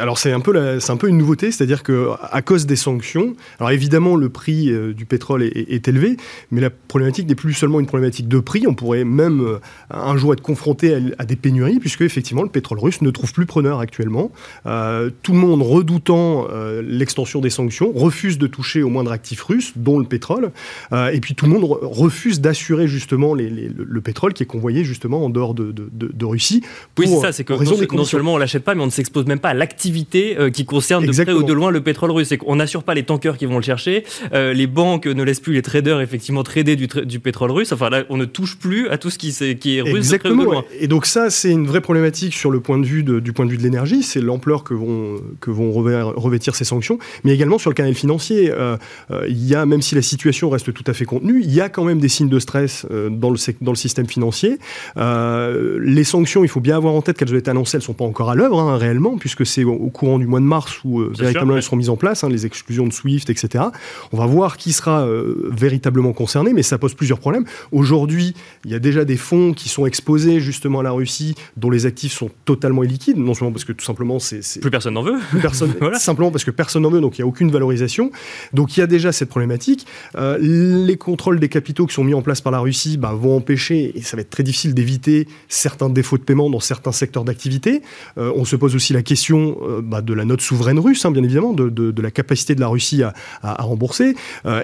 alors 0.00 0.18
c'est 0.18 0.32
un, 0.32 0.40
peu 0.40 0.56
un 0.56 0.96
peu 0.96 1.08
une 1.08 1.18
nouveauté, 1.18 1.50
c'est-à-dire 1.50 1.82
qu'à 1.82 2.42
cause 2.42 2.66
des 2.66 2.76
sanctions, 2.76 3.34
alors 3.58 3.70
évidemment 3.70 4.16
le 4.16 4.28
prix 4.28 4.72
du 4.94 5.06
pétrole 5.06 5.42
est, 5.42 5.88
élevé, 5.88 6.16
mais 6.50 6.60
la 6.60 6.70
problématique 6.70 7.28
n'est 7.28 7.34
plus 7.34 7.52
seulement 7.52 7.80
une 7.80 7.86
problématique 7.86 8.28
de 8.28 8.38
prix, 8.38 8.66
on 8.66 8.74
pourrait 8.74 9.04
même 9.04 9.58
un 9.90 10.16
jour 10.16 10.32
être 10.32 10.42
confronté 10.42 10.96
à 11.18 11.24
des 11.24 11.36
pénuries, 11.36 11.78
puisque 11.78 12.02
effectivement 12.02 12.45
le 12.46 12.50
pétrole 12.50 12.78
russe 12.78 13.02
ne 13.02 13.10
trouve 13.10 13.32
plus 13.32 13.46
preneur 13.46 13.80
actuellement. 13.80 14.30
Euh, 14.66 15.10
tout 15.22 15.32
le 15.32 15.38
monde, 15.38 15.62
redoutant 15.62 16.46
euh, 16.50 16.82
l'extension 16.84 17.40
des 17.40 17.50
sanctions, 17.50 17.92
refuse 17.94 18.38
de 18.38 18.46
toucher 18.46 18.82
au 18.82 18.88
moindre 18.88 19.12
actif 19.12 19.42
russe, 19.42 19.72
dont 19.76 19.98
le 19.98 20.04
pétrole. 20.04 20.50
Euh, 20.92 21.08
et 21.08 21.20
puis 21.20 21.34
tout 21.34 21.46
le 21.46 21.52
monde 21.52 21.64
refuse 21.64 22.40
d'assurer 22.40 22.88
justement 22.88 23.34
le, 23.34 24.00
pétrole 24.00 24.32
qui 24.32 24.42
est 24.42 24.46
convoyé 24.46 24.84
justement 24.84 25.24
en 25.24 25.30
dehors 25.30 25.54
de, 25.54 26.24
Russie. 26.24 26.62
oui, 26.98 27.06
c'est 27.08 27.20
ça, 27.20 27.32
c'est 27.32 27.44
que 27.44 27.52
non, 27.94 28.04
seulement 28.04 28.34
on 28.34 28.36
l'achète 28.36 28.64
pas, 28.64 28.74
mais 28.74 28.82
on 28.82 28.86
ne 28.86 28.90
s'expose 28.90 29.26
même 29.26 29.38
pas 29.38 29.50
à 29.50 29.54
l'activité 29.54 30.36
qui 30.52 30.64
concerne 30.64 31.06
de 31.06 31.12
près 31.12 31.32
ou 31.32 31.44
de 31.44 31.52
loin 31.52 31.70
le 31.70 31.80
pétrole 31.80 32.10
russe. 32.10 32.28
C'est 32.28 32.38
qu'on 32.38 32.56
n'assure 32.56 32.82
pas 32.82 32.94
les 32.94 33.04
tankers 33.04 33.36
qui 33.36 33.46
vont 33.46 33.56
le 33.56 33.62
chercher. 33.62 34.04
les 34.32 34.66
banques 34.66 35.06
ne 35.06 35.22
laissent 35.22 35.40
plus 35.40 35.54
les 35.54 35.62
traders 35.62 36.00
effectivement 36.00 36.42
trader 36.42 36.76
du, 36.76 36.86
du 36.86 37.20
pétrole 37.20 37.50
russe. 37.50 37.72
Enfin 37.72 37.90
là, 37.90 38.04
on 38.08 38.16
ne 38.16 38.24
touche 38.24 38.58
plus 38.58 38.88
à 38.88 38.98
tout 38.98 39.10
ce 39.10 39.18
qui, 39.18 39.28
est, 39.28 39.56
qui 39.56 39.78
est 39.78 39.82
russe 39.82 39.96
Exactement. 39.96 40.34
de 40.34 40.38
près 40.38 40.46
ou 40.46 40.50
de 40.50 40.54
loin. 40.54 40.64
Et 40.80 40.88
donc 40.88 41.06
ça, 41.06 41.30
c'est 41.30 41.50
une 41.50 41.66
vraie 41.66 41.80
problématique 41.80 42.35
sur 42.36 42.50
le 42.50 42.60
point 42.60 42.78
de 42.78 42.86
vue 42.86 43.02
de, 43.02 43.20
du 43.20 43.32
point 43.32 43.46
de 43.46 43.50
vue 43.50 43.56
de 43.56 43.62
l'énergie, 43.62 44.02
c'est 44.02 44.20
l'ampleur 44.20 44.64
que 44.64 44.74
vont, 44.74 45.20
que 45.40 45.50
vont 45.50 45.72
revêtir 45.72 46.54
ces 46.54 46.64
sanctions, 46.64 46.98
mais 47.24 47.32
également 47.32 47.58
sur 47.58 47.70
le 47.70 47.74
canal 47.74 47.94
financier. 47.94 48.50
Euh, 48.50 48.76
euh, 49.10 49.26
il 49.28 49.46
y 49.46 49.54
a, 49.54 49.66
même 49.66 49.82
si 49.82 49.94
la 49.94 50.02
situation 50.02 50.50
reste 50.50 50.72
tout 50.72 50.84
à 50.86 50.92
fait 50.92 51.04
contenue, 51.04 51.40
il 51.42 51.52
y 51.52 51.60
a 51.60 51.68
quand 51.68 51.84
même 51.84 51.98
des 51.98 52.08
signes 52.08 52.28
de 52.28 52.38
stress 52.38 52.86
euh, 52.90 53.08
dans, 53.10 53.30
le, 53.30 53.36
dans 53.60 53.72
le 53.72 53.76
système 53.76 54.06
financier. 54.06 54.58
les 54.96 56.04
sanctions, 56.04 56.44
il 56.44 56.48
faut 56.48 56.60
bien 56.60 56.76
avoir 56.76 56.94
en 56.94 57.02
tête 57.02 57.16
qu'elles 57.16 57.32
ont 57.32 57.38
été 57.38 57.50
annoncées, 57.50 57.76
elles 57.76 57.82
ne 57.82 57.86
sont 57.86 57.94
pas 57.94 58.04
encore 58.04 58.30
à 58.30 58.34
l'œuvre 58.34 58.60
hein, 58.60 58.76
réellement, 58.76 59.16
puisque 59.18 59.46
c'est 59.46 59.64
au, 59.64 59.90
courant 59.90 60.18
du 60.18 60.26
mois 60.26 60.40
de 60.40 60.44
mars 60.44 60.80
où 60.84 61.00
véritablement 61.00 61.56
elles 61.56 61.62
seront 61.62 61.76
mises 61.76 61.90
en 61.90 61.96
place, 61.96 62.24
hein, 62.24 62.28
les 62.28 62.46
exclusions 62.46 62.86
de 62.86 62.92
SWIFT, 62.92 63.30
etc. 63.30 63.64
On 64.12 64.18
va 64.18 64.26
voir 64.26 64.56
qui 64.56 64.72
sera 64.72 65.06
véritablement 65.50 66.12
concerné, 66.12 66.52
mais 66.52 66.62
ça 66.62 66.78
pose 66.78 66.94
plusieurs 66.94 67.18
problèmes. 67.18 67.44
Aujourd'hui, 67.72 68.34
il 68.64 68.70
y 68.70 68.74
a 68.74 68.78
déjà 68.78 69.04
des 69.04 69.16
fonds 69.16 69.52
qui 69.52 69.68
sont 69.68 69.86
exposés 69.86 70.40
justement 70.40 70.80
à 70.80 70.82
la 70.82 70.90
Russie, 70.90 71.34
dont 71.56 71.70
les 71.70 71.86
actifs 71.86 72.12
sont 72.12 72.25
totalement 72.44 72.82
illiquide, 72.82 73.16
non 73.16 73.34
seulement 73.34 73.52
parce 73.52 73.64
que 73.64 73.72
tout 73.72 73.84
simplement 73.84 74.18
c'est... 74.18 74.40
Plus 74.60 74.70
personne 74.70 74.94
n'en 74.94 75.02
veut. 75.02 75.18
personne, 75.40 75.74
Simplement 75.98 76.30
parce 76.30 76.44
que 76.44 76.50
personne 76.50 76.82
n'en 76.82 76.90
veut, 76.90 77.00
donc 77.00 77.18
il 77.18 77.22
n'y 77.22 77.24
a 77.24 77.26
aucune 77.26 77.50
valorisation. 77.50 78.10
Donc 78.52 78.76
il 78.76 78.80
y 78.80 78.82
a 78.82 78.86
déjà 78.86 79.12
cette 79.12 79.28
problématique. 79.28 79.86
Euh, 80.16 80.38
les 80.40 80.96
contrôles 80.96 81.40
des 81.40 81.48
capitaux 81.48 81.86
qui 81.86 81.94
sont 81.94 82.04
mis 82.04 82.14
en 82.14 82.22
place 82.22 82.40
par 82.40 82.52
la 82.52 82.58
Russie 82.58 82.96
bah, 82.96 83.12
vont 83.14 83.36
empêcher, 83.36 83.92
et 83.96 84.02
ça 84.02 84.16
va 84.16 84.22
être 84.22 84.30
très 84.30 84.42
difficile 84.42 84.74
d'éviter 84.74 85.26
certains 85.48 85.90
défauts 85.90 86.18
de 86.18 86.22
paiement 86.22 86.50
dans 86.50 86.60
certains 86.60 86.92
secteurs 86.92 87.24
d'activité. 87.24 87.82
Euh, 88.18 88.32
on 88.36 88.44
se 88.44 88.56
pose 88.56 88.74
aussi 88.74 88.92
la 88.92 89.02
question 89.02 89.58
euh, 89.62 89.80
bah, 89.82 90.02
de 90.02 90.14
la 90.14 90.24
note 90.24 90.40
souveraine 90.40 90.78
russe, 90.78 91.04
hein, 91.04 91.10
bien 91.10 91.22
évidemment, 91.22 91.52
de, 91.52 91.68
de, 91.68 92.02
la 92.02 92.10
capacité 92.10 92.54
de 92.54 92.60
la 92.60 92.68
Russie 92.68 93.02
à, 93.02 93.14
à, 93.42 93.62
rembourser. 93.62 94.14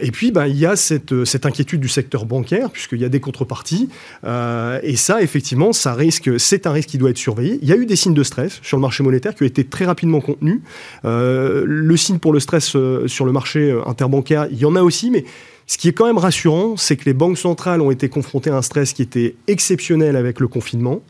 et 0.01 0.11
puis 0.11 0.31
bah, 0.31 0.49
il 0.49 0.57
y 0.57 0.67
a 0.67 0.77
cette, 0.77 1.25
cette 1.25 1.47
inquiétude 1.47 1.81
du 1.81 1.89
secteur 1.89 2.25
bancaire, 2.25 2.71
puisqu'il 2.71 3.01
y 3.01 3.05
a 3.05 3.09
des 3.09 3.21
contreparties. 3.21 3.89
et 4.25 4.97
ça, 4.97 5.23
effectivement, 5.23 5.73
ça 5.73 5.95
risque, 5.95 6.39
c'est 6.39 6.67
un 6.67 6.73
risque 6.73 6.91
qui 6.91 6.99
doit 6.99 7.11
être 7.11 7.19
surveillé. 7.19 7.52
Il 7.61 7.69
y 7.69 7.73
a 7.73 7.77
eu 7.77 7.87
des 7.87 7.97
signes 7.97 8.15
de 8.15 8.23
stress 8.23 8.61
sur 8.63 8.77
le 8.77 8.81
marché 8.81 9.03
monétaire 9.03 9.35
qui 9.35 9.43
ont 9.43 9.47
été 9.47 9.65
très 9.65 9.85
rapidement 9.85 10.21
contenus. 10.21 10.61
Euh, 11.05 11.65
le 11.67 11.97
signe 11.97 12.19
pour 12.19 12.33
le 12.33 12.41
stress 12.41 12.75
euh, 12.77 13.07
sur 13.09 13.25
le 13.25 13.33
marché 13.33 13.71
euh, 13.71 13.87
interbancaire, 13.87 14.47
il 14.51 14.59
y 14.59 14.65
en 14.65 14.77
a 14.77 14.83
aussi, 14.83 15.11
mais 15.11 15.25
ce 15.67 15.79
qui 15.79 15.89
est 15.89 15.93
quand 15.93 16.07
même 16.07 16.19
rassurant, 16.19 16.77
c'est 16.77 16.97
que 16.97 17.05
les 17.05 17.15
banques 17.15 17.39
centrales 17.39 17.81
ont 17.81 17.91
été 17.91 18.09
confrontées 18.09 18.51
à 18.51 18.57
un 18.57 18.63
stress 18.63 18.93
qui 18.93 19.03
était 19.03 19.37
exceptionnel 19.47 20.17
avec 20.17 20.41
le 20.41 20.49
confinement 20.49 21.03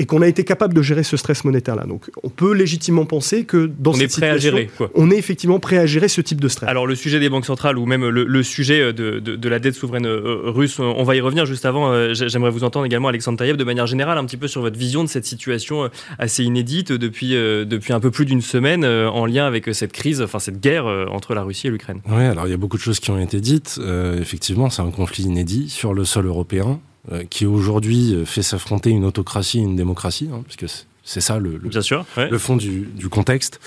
et 0.00 0.06
qu'on 0.06 0.22
a 0.22 0.26
été 0.26 0.44
capable 0.44 0.72
de 0.72 0.80
gérer 0.80 1.02
ce 1.02 1.18
stress 1.18 1.44
monétaire-là. 1.44 1.84
Donc, 1.84 2.10
on 2.22 2.30
peut 2.30 2.54
légitimement 2.54 3.04
penser 3.04 3.44
que 3.44 3.70
dans 3.78 3.90
on 3.90 3.92
cette 3.92 4.04
est 4.04 4.18
prêt 4.18 4.38
situation, 4.38 4.56
à 4.56 4.60
gérer, 4.60 4.70
on 4.94 5.10
est 5.10 5.18
effectivement 5.18 5.60
prêt 5.60 5.76
à 5.76 5.84
gérer 5.84 6.08
ce 6.08 6.22
type 6.22 6.40
de 6.40 6.48
stress. 6.48 6.70
Alors, 6.70 6.86
le 6.86 6.94
sujet 6.94 7.20
des 7.20 7.28
banques 7.28 7.44
centrales 7.44 7.76
ou 7.76 7.84
même 7.84 8.08
le, 8.08 8.42
sujet 8.42 8.94
de, 8.94 9.18
de, 9.18 9.48
la 9.50 9.58
dette 9.58 9.74
souveraine 9.74 10.06
euh, 10.06 10.50
russe, 10.50 10.78
on 10.78 11.02
va 11.04 11.16
y 11.16 11.20
revenir 11.20 11.44
juste 11.44 11.66
avant. 11.66 11.92
Euh, 11.92 12.14
j'aimerais 12.14 12.50
vous 12.50 12.64
entendre 12.64 12.86
également, 12.86 13.08
Alexandre 13.08 13.36
Taïeb, 13.36 13.58
de 13.58 13.64
manière 13.64 13.86
générale, 13.86 14.16
un 14.16 14.24
petit 14.24 14.38
peu 14.38 14.48
sur 14.48 14.62
votre 14.62 14.78
vision 14.78 15.04
de 15.04 15.08
cette 15.10 15.26
situation 15.26 15.84
euh, 15.84 15.88
assez 16.18 16.44
inédite 16.44 16.92
depuis, 16.92 17.32
depuis 17.32 17.92
un 17.92 18.00
peu 18.00 18.10
plus 18.10 18.24
d'une 18.24 18.40
semaine 18.40 18.86
en 18.86 19.26
lien 19.26 19.46
avec 19.46 19.68
cette 19.74 19.92
crise, 19.92 20.22
enfin 20.22 20.38
cette 20.38 20.62
guerre 20.62 20.86
entre 21.10 21.34
la 21.34 21.42
Russie 21.42 21.66
et 21.66 21.70
l'Ukraine. 21.70 22.00
Oui, 22.08 22.22
alors 22.22 22.46
il 22.46 22.50
y 22.50 22.54
a 22.54 22.56
beaucoup 22.56 22.78
de 22.78 22.82
choses 22.82 23.00
qui 23.00 23.10
ont 23.10 23.18
été 23.18 23.40
dites. 23.40 23.78
effectivement, 24.18 24.70
c'est 24.70 24.80
un 24.80 24.90
conflit 24.90 25.24
inédit 25.24 25.68
sur 25.68 25.92
le 25.92 26.06
sol 26.06 26.24
européen. 26.24 26.80
Euh, 27.10 27.24
qui 27.24 27.46
aujourd'hui 27.46 28.14
euh, 28.14 28.26
fait 28.26 28.42
s'affronter 28.42 28.90
une 28.90 29.06
autocratie 29.06 29.58
et 29.58 29.62
une 29.62 29.74
démocratie, 29.74 30.28
hein, 30.30 30.42
parce 30.44 30.56
que 30.56 30.66
c'est 31.02 31.22
ça 31.22 31.38
le, 31.38 31.52
Bien 31.52 31.80
sûr, 31.80 32.04
le 32.18 32.38
fond 32.38 32.56
du, 32.56 32.90
du 32.94 33.08
contexte. 33.08 33.58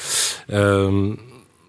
Euh, 0.52 1.16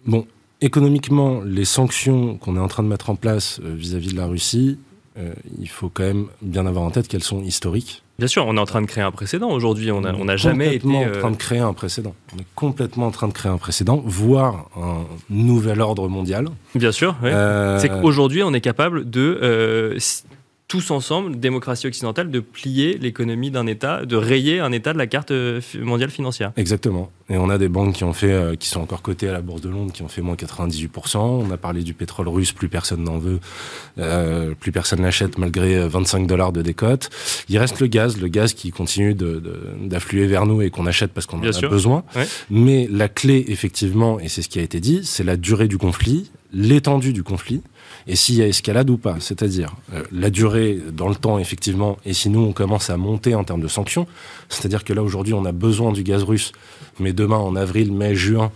bon, 0.04 0.26
économiquement, 0.61 1.40
les 1.40 1.64
sanctions 1.64 2.37
qu'on 2.37 2.56
est 2.56 2.61
en 2.61 2.68
train 2.68 2.83
de 2.83 2.88
mettre 2.88 3.09
en 3.09 3.16
place 3.16 3.61
vis-à-vis 3.64 4.12
de 4.12 4.16
la 4.16 4.26
Russie, 4.26 4.78
il 5.59 5.68
faut 5.68 5.88
quand 5.88 6.02
même 6.02 6.26
bien 6.42 6.66
avoir 6.66 6.85
en 6.85 6.90
tête 6.90 7.06
qu'elles 7.06 7.23
sont 7.23 7.40
historiques 7.42 8.02
Bien 8.18 8.26
sûr, 8.28 8.47
on 8.47 8.56
est 8.56 8.61
en 8.61 8.66
train 8.66 8.83
de 8.83 8.87
créer 8.87 9.02
un 9.02 9.12
précédent 9.12 9.50
aujourd'hui. 9.50 9.90
On 9.90 10.02
n'a 10.02 10.12
on 10.18 10.28
a 10.28 10.37
jamais 10.37 10.75
été. 10.75 10.87
en 10.87 11.11
train 11.12 11.30
de 11.30 11.37
créer 11.37 11.61
un 11.61 11.73
précédent. 11.73 12.14
On 12.35 12.38
est 12.38 12.47
complètement 12.54 13.06
en 13.06 13.11
train 13.11 13.28
de 13.28 13.33
créer 13.33 13.50
un 13.50 13.59
précédent, 13.59 14.02
voire 14.04 14.68
un 14.76 15.04
nouvel 15.30 15.80
ordre 15.80 16.09
mondial. 16.09 16.49
Bien 16.75 16.92
sûr. 16.92 17.16
C'est 17.23 17.88
qu'aujourd'hui, 17.88 18.42
on 18.42 18.52
est 18.52 18.61
capable 18.61 19.09
de 19.09 19.97
tous 20.66 20.90
ensemble, 20.90 21.38
démocratie 21.38 21.87
occidentale, 21.87 22.30
de 22.30 22.40
plier 22.40 22.97
l'économie 22.99 23.50
d'un 23.50 23.66
État, 23.66 24.06
de 24.06 24.16
rayer 24.16 24.61
un 24.61 24.73
État 24.73 24.92
de 24.92 24.99
la 24.99 25.06
carte 25.06 25.30
euh, 25.30 25.61
mondiale 25.78 26.11
financière. 26.11 26.52
Exactement. 26.56 27.11
Et 27.28 27.37
on 27.37 27.50
a 27.50 27.59
des 27.59 27.68
banques 27.68 27.94
qui 27.94 28.04
ont 28.04 28.12
fait, 28.14 28.33
euh, 28.33 28.56
qui 28.56 28.68
sont 28.68 28.80
encore 28.80 29.02
cotées 29.02 29.28
à 29.28 29.33
la 29.33 29.42
bourse 29.42 29.61
de 29.61 29.68
Londres, 29.68 29.92
qui 29.92 30.02
ont 30.02 30.09
fait 30.09 30.23
moins 30.23 30.37
98%. 30.37 31.18
On 31.18 31.50
a 31.50 31.56
parlé 31.59 31.83
du 31.83 31.92
pétrole 31.92 32.28
russe, 32.28 32.52
plus 32.52 32.68
personne 32.68 33.04
n'en 33.04 33.18
veut, 33.18 33.40
euh, 33.99 34.54
plus 34.59 34.73
personne 34.73 35.02
l'achète 35.02 35.38
malgré 35.38 35.87
25 35.87 36.26
dollars 36.26 36.52
de 36.52 36.62
décote. 36.62 37.11
Il 37.49 37.59
reste 37.59 37.80
le 37.80 37.87
gaz, 37.87 38.18
le 38.18 38.28
gaz 38.28 38.54
qui 38.54 38.71
continue 38.71 39.14
d'affluer 39.14 40.26
vers 40.26 40.47
nous 40.47 40.62
et 40.62 40.71
qu'on 40.71 40.87
achète 40.87 41.12
parce 41.12 41.26
qu'on 41.26 41.38
en 41.38 41.44
a 41.44 41.68
besoin. 41.68 42.04
Mais 42.50 42.88
la 42.90 43.09
clé, 43.09 43.44
effectivement, 43.49 44.18
et 44.18 44.28
c'est 44.28 44.42
ce 44.42 44.49
qui 44.49 44.59
a 44.59 44.62
été 44.62 44.80
dit, 44.80 45.02
c'est 45.04 45.25
la 45.25 45.37
durée 45.37 45.68
du 45.68 45.78
conflit, 45.78 46.30
l'étendue 46.52 47.12
du 47.12 47.23
conflit 47.23 47.62
et 48.06 48.16
s'il 48.16 48.37
y 48.37 48.42
a 48.42 48.46
escalade 48.46 48.90
ou 48.90 48.96
pas. 48.96 49.16
C'est-à-dire 49.20 49.75
euh, 49.92 50.02
la 50.12 50.30
durée 50.30 50.78
dans 50.92 51.08
le 51.08 51.14
temps, 51.14 51.38
effectivement, 51.38 51.99
et 52.04 52.12
si 52.12 52.28
nous, 52.28 52.40
on 52.40 52.52
commence 52.52 52.90
à 52.90 52.96
monter 52.96 53.34
en 53.34 53.44
termes 53.44 53.62
de 53.62 53.68
sanctions, 53.68 54.06
c'est-à-dire 54.49 54.84
que 54.84 54.92
là, 54.92 55.02
aujourd'hui, 55.02 55.34
on 55.34 55.44
a 55.44 55.52
besoin 55.52 55.92
du 55.92 56.02
gaz 56.02 56.23
russe, 56.23 56.52
mais 56.99 57.12
demain, 57.12 57.38
en 57.38 57.56
avril, 57.56 57.92
mai, 57.92 58.14
juin, 58.14 58.52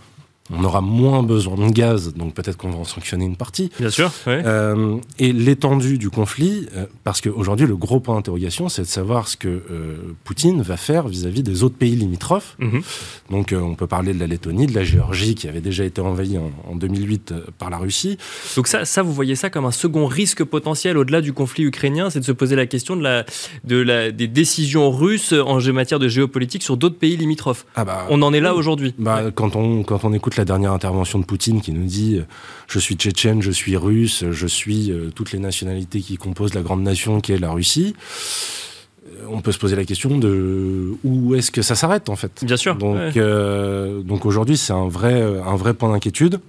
on 0.51 0.63
aura 0.63 0.81
moins 0.81 1.23
besoin 1.23 1.55
de 1.67 1.71
gaz, 1.71 2.13
donc 2.13 2.33
peut-être 2.33 2.57
qu'on 2.57 2.71
va 2.71 2.79
en 2.79 2.83
sanctionner 2.83 3.25
une 3.25 3.35
partie. 3.35 3.71
Bien 3.79 3.89
sûr. 3.89 4.11
Euh, 4.27 4.97
et 5.19 5.31
l'étendue 5.31 5.97
du 5.97 6.09
conflit, 6.09 6.67
euh, 6.75 6.85
parce 7.03 7.21
qu'aujourd'hui, 7.21 7.67
le 7.67 7.75
gros 7.75 7.99
point 7.99 8.15
d'interrogation, 8.15 8.69
c'est 8.69 8.81
de 8.81 8.87
savoir 8.87 9.27
ce 9.27 9.37
que 9.37 9.47
euh, 9.47 10.15
Poutine 10.23 10.61
va 10.61 10.77
faire 10.77 11.07
vis-à-vis 11.07 11.43
des 11.43 11.63
autres 11.63 11.75
pays 11.75 11.95
limitrophes. 11.95 12.55
Mhm. 12.59 12.81
Donc, 13.29 13.53
on 13.55 13.75
peut 13.75 13.87
parler 13.87 14.13
de 14.13 14.19
la 14.19 14.27
Lettonie, 14.27 14.65
de 14.65 14.73
la 14.73 14.83
Géorgie, 14.83 15.35
qui 15.35 15.47
avait 15.47 15.61
déjà 15.61 15.83
été 15.83 16.01
envahie 16.01 16.37
en, 16.37 16.75
2008 16.75 17.33
par 17.57 17.69
la 17.69 17.77
Russie. 17.77 18.17
Donc 18.55 18.67
ça, 18.67 18.85
ça, 18.85 19.01
vous 19.03 19.13
voyez 19.13 19.35
ça 19.35 19.49
comme 19.49 19.65
un 19.65 19.71
second 19.71 20.05
risque 20.05 20.43
potentiel 20.45 20.97
au-delà 20.97 21.19
du 21.19 21.33
conflit 21.33 21.65
ukrainien, 21.65 22.09
c'est 22.09 22.21
de 22.21 22.25
se 22.25 22.31
poser 22.31 22.55
la 22.55 22.65
question 22.67 22.95
de 22.95 23.03
la, 23.03 23.25
de 23.65 23.75
la, 23.75 24.11
des 24.11 24.27
décisions 24.27 24.89
russes 24.89 25.33
en 25.33 25.59
matière 25.73 25.99
de 25.99 26.07
géopolitique 26.07 26.63
sur 26.63 26.77
d'autres 26.77 26.97
pays 26.97 27.17
limitrophes. 27.17 27.65
Ah 27.75 27.83
bah, 27.83 28.05
on 28.09 28.21
en 28.21 28.33
est 28.33 28.39
là 28.39 28.55
aujourd'hui. 28.55 28.93
Bah, 28.97 29.23
quand, 29.35 29.57
on, 29.57 29.83
quand 29.83 30.05
on 30.05 30.13
écoute 30.13 30.35
la 30.39 30.45
dernière 30.45 30.71
intervention 30.71 31.19
de 31.19 31.25
Poutine 31.25 31.61
qui 31.61 31.73
nous 31.73 31.83
dit 31.83 32.17
euh, 32.17 32.25
je 32.67 32.79
suis 32.79 32.95
tchétchène, 32.95 33.41
je 33.41 33.51
suis 33.51 33.75
russe, 33.75 34.23
je 34.31 34.47
suis 34.47 34.89
euh, 34.89 35.11
toutes 35.13 35.33
les 35.33 35.39
nationalités 35.39 35.99
qui 35.99 36.17
composent 36.17 36.53
la 36.53 36.61
grande 36.61 36.81
nation 36.81 37.19
qui 37.19 37.33
est 37.33 37.37
la 37.37 37.51
Russie 37.51 37.93
euh, 38.23 39.25
on 39.27 39.41
peut 39.41 39.51
se 39.51 39.59
poser 39.59 39.75
la 39.75 39.83
question 39.83 40.17
de 40.17 40.93
où 41.03 41.35
est-ce 41.35 41.51
que 41.51 41.61
ça 41.61 41.75
s'arrête 41.75 42.09
en 42.09 42.15
fait? 42.15 42.43
Bien 42.43 42.57
sûr. 42.57 42.75
Donc, 42.75 43.17
donc 43.17 44.25
aujourd'hui, 44.25 44.55
c'est 44.55 44.73
un 44.73 44.87
vrai, 44.87 45.21
un 45.21 45.55
vrai 45.55 45.73
point 45.73 45.91
d'inquiétude. 45.91 46.39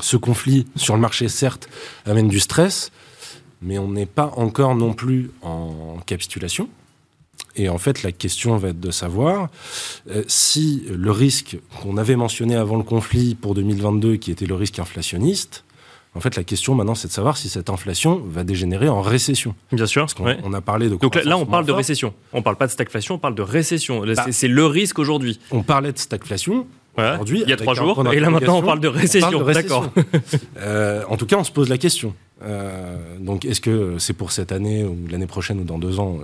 Ce 0.00 0.16
conflit 0.16 0.66
sur 0.74 0.94
le 0.94 1.00
marché, 1.00 1.28
certes, 1.28 1.68
amène 2.06 2.28
du 2.28 2.40
stress, 2.40 2.90
mais 3.60 3.78
on 3.78 3.88
n'est 3.88 4.06
pas 4.06 4.32
encore 4.36 4.74
non 4.74 4.94
plus 4.94 5.30
en 5.42 5.98
capitulation. 6.06 6.68
Et 7.56 7.68
en 7.68 7.78
fait, 7.78 8.02
la 8.02 8.12
question 8.12 8.56
va 8.56 8.68
être 8.68 8.80
de 8.80 8.90
savoir 8.90 9.48
euh, 10.10 10.22
si 10.26 10.84
le 10.90 11.10
risque 11.10 11.58
qu'on 11.80 11.96
avait 11.96 12.16
mentionné 12.16 12.56
avant 12.56 12.76
le 12.76 12.82
conflit 12.82 13.34
pour 13.34 13.54
2022, 13.54 14.16
qui 14.16 14.30
était 14.30 14.46
le 14.46 14.54
risque 14.54 14.78
inflationniste, 14.78 15.64
en 16.14 16.20
fait, 16.20 16.36
la 16.36 16.44
question 16.44 16.74
maintenant, 16.74 16.94
c'est 16.94 17.08
de 17.08 17.12
savoir 17.12 17.38
si 17.38 17.48
cette 17.48 17.70
inflation 17.70 18.22
va 18.26 18.44
dégénérer 18.44 18.88
en 18.88 19.00
récession. 19.00 19.54
Bien 19.72 19.86
sûr. 19.86 20.02
Parce 20.02 20.14
qu'on 20.14 20.26
on 20.44 20.52
a 20.52 20.60
parlé 20.60 20.90
de. 20.90 20.96
Donc 20.96 21.14
là, 21.14 21.38
on 21.38 21.46
parle 21.46 21.64
de 21.64 21.72
récession. 21.72 22.12
On 22.34 22.38
ne 22.38 22.42
parle 22.42 22.56
pas 22.56 22.66
de 22.66 22.72
stagflation, 22.72 23.14
on 23.14 23.18
parle 23.18 23.34
de 23.34 23.42
récession. 23.42 24.04
Bah, 24.04 24.26
c'est 24.30 24.48
le 24.48 24.66
risque 24.66 24.98
aujourd'hui. 24.98 25.40
On 25.50 25.62
parlait 25.62 25.92
de 25.92 25.98
stagflation. 25.98 26.66
aujourd'hui, 26.98 27.42
il 27.42 27.48
y 27.48 27.52
a 27.52 27.56
trois 27.56 27.74
jours, 27.74 28.06
et 28.12 28.20
là 28.20 28.28
maintenant 28.28 28.58
on 28.58 28.62
parle 28.62 28.80
de 28.80 28.88
récession. 28.88 29.42
D'accord. 29.42 29.90
Euh, 30.58 31.02
en 31.08 31.16
tout 31.16 31.26
cas, 31.26 31.36
on 31.36 31.44
se 31.44 31.50
pose 31.50 31.68
la 31.68 31.78
question. 31.78 32.14
Euh, 32.42 32.96
donc, 33.18 33.44
est-ce 33.44 33.60
que 33.60 33.96
c'est 33.98 34.12
pour 34.12 34.32
cette 34.32 34.52
année 34.52 34.84
ou 34.84 34.96
l'année 35.10 35.26
prochaine 35.26 35.60
ou 35.60 35.64
dans 35.64 35.78
deux 35.78 35.98
ans 35.98 36.18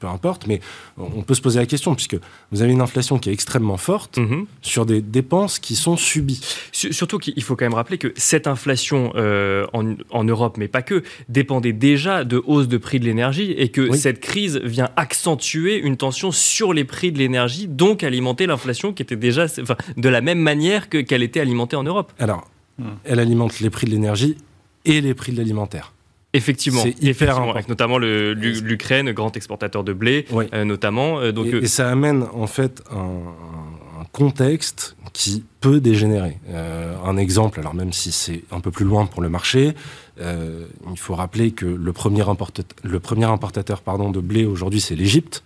peu 0.00 0.08
importe, 0.08 0.46
mais 0.46 0.60
on 0.98 1.22
peut 1.22 1.34
se 1.34 1.42
poser 1.42 1.60
la 1.60 1.66
question, 1.66 1.94
puisque 1.94 2.16
vous 2.50 2.62
avez 2.62 2.72
une 2.72 2.80
inflation 2.80 3.18
qui 3.18 3.30
est 3.30 3.32
extrêmement 3.32 3.76
forte 3.76 4.18
mhm. 4.18 4.46
sur 4.62 4.86
des 4.86 5.02
dépenses 5.02 5.58
qui 5.58 5.76
sont 5.76 5.96
subies. 5.96 6.40
Surtout 6.72 7.18
qu'il 7.18 7.42
faut 7.42 7.54
quand 7.54 7.66
même 7.66 7.74
rappeler 7.74 7.98
que 7.98 8.12
cette 8.16 8.46
inflation 8.46 9.12
euh, 9.14 9.66
en, 9.72 10.24
Europe, 10.24 10.56
mais 10.56 10.68
pas 10.68 10.82
que, 10.82 11.02
dépendait 11.28 11.72
déjà 11.72 12.24
de 12.24 12.42
hausse 12.46 12.68
de 12.68 12.78
prix 12.78 12.98
de 12.98 13.04
l'énergie 13.04 13.52
et 13.52 13.68
que 13.68 13.94
cette 13.94 14.20
crise 14.20 14.58
vient 14.64 14.88
accentuer 14.96 15.76
une 15.76 15.96
tension 15.96 16.32
sur 16.32 16.72
les 16.72 16.84
prix 16.84 17.12
de 17.12 17.18
l'énergie, 17.18 17.68
donc 17.68 18.02
alimenter 18.02 18.46
l'inflation 18.46 18.92
qui 18.92 19.02
était 19.02 19.16
déjà 19.16 19.44
enfin, 19.60 19.76
de 19.96 20.08
la 20.08 20.20
même 20.20 20.38
manière 20.38 20.88
qu'elle 20.88 21.22
était 21.22 21.40
alimentée 21.40 21.76
en 21.76 21.82
Europe. 21.82 22.12
Alors, 22.18 22.48
hmm. 22.78 22.84
elle 23.04 23.20
alimente 23.20 23.60
les 23.60 23.70
prix 23.70 23.86
de 23.86 23.92
l'énergie 23.92 24.36
et 24.84 25.00
les 25.00 25.14
prix 25.14 25.32
de 25.32 25.38
l'alimentaire. 25.38 25.92
Effectivement, 26.32 26.82
c'est 26.82 27.02
hyper 27.02 27.38
important. 27.38 27.68
notamment 27.68 27.98
l'Ukraine, 27.98 29.10
grand 29.12 29.36
exportateur 29.36 29.82
de 29.82 29.92
blé, 29.92 30.26
euh, 30.32 30.64
notamment. 30.64 31.18
Euh, 31.18 31.32
donc, 31.32 31.46
et, 31.46 31.66
ça 31.66 31.90
amène 31.90 32.24
en 32.32 32.46
fait 32.46 32.82
un, 32.90 34.04
contexte 34.12 34.96
qui 35.12 35.44
peut 35.60 35.80
dégénérer. 35.80 36.38
Euh, 36.48 36.96
un 37.04 37.16
exemple, 37.16 37.60
alors 37.60 37.74
même 37.74 37.92
si 37.92 38.10
c'est 38.10 38.42
un 38.50 38.60
peu 38.60 38.70
plus 38.72 38.84
loin 38.84 39.06
pour 39.06 39.22
le 39.22 39.28
marché, 39.28 39.74
il 40.20 40.98
faut 40.98 41.14
rappeler 41.14 41.52
que 41.52 41.64
le 41.64 41.92
premier, 41.92 42.28
importateur, 42.28 42.76
le 42.82 43.00
premier 43.00 43.24
importateur 43.24 43.80
pardon, 43.80 44.10
de 44.10 44.20
blé 44.20 44.44
aujourd'hui 44.44 44.80
c'est 44.80 44.96
l'Égypte, 44.96 45.42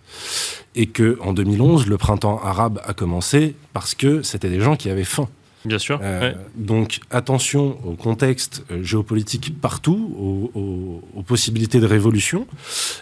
et 0.75 0.87
que 0.87 1.17
en 1.21 1.31
2011 1.31 1.87
le 1.87 1.97
printemps 1.97 2.41
arabe 2.43 2.81
a 2.83 2.93
commencé 2.93 3.55
parce 3.71 3.95
que 3.95 4.21
c'était 4.23 4.49
des 4.49 4.59
gens 4.59 4.75
qui 4.75 4.89
avaient 4.89 5.03
faim. 5.03 5.29
Bien 5.65 5.79
sûr. 5.79 5.99
Euh, 6.01 6.33
donc 6.55 6.99
attention 7.09 7.77
au 7.85 7.93
contexte 7.93 8.63
euh, 8.71 8.83
géopolitique 8.83 9.59
partout, 9.59 10.51
aux, 10.53 11.01
possibilités 11.23 11.79
de 11.79 11.87
révolution. 11.87 12.45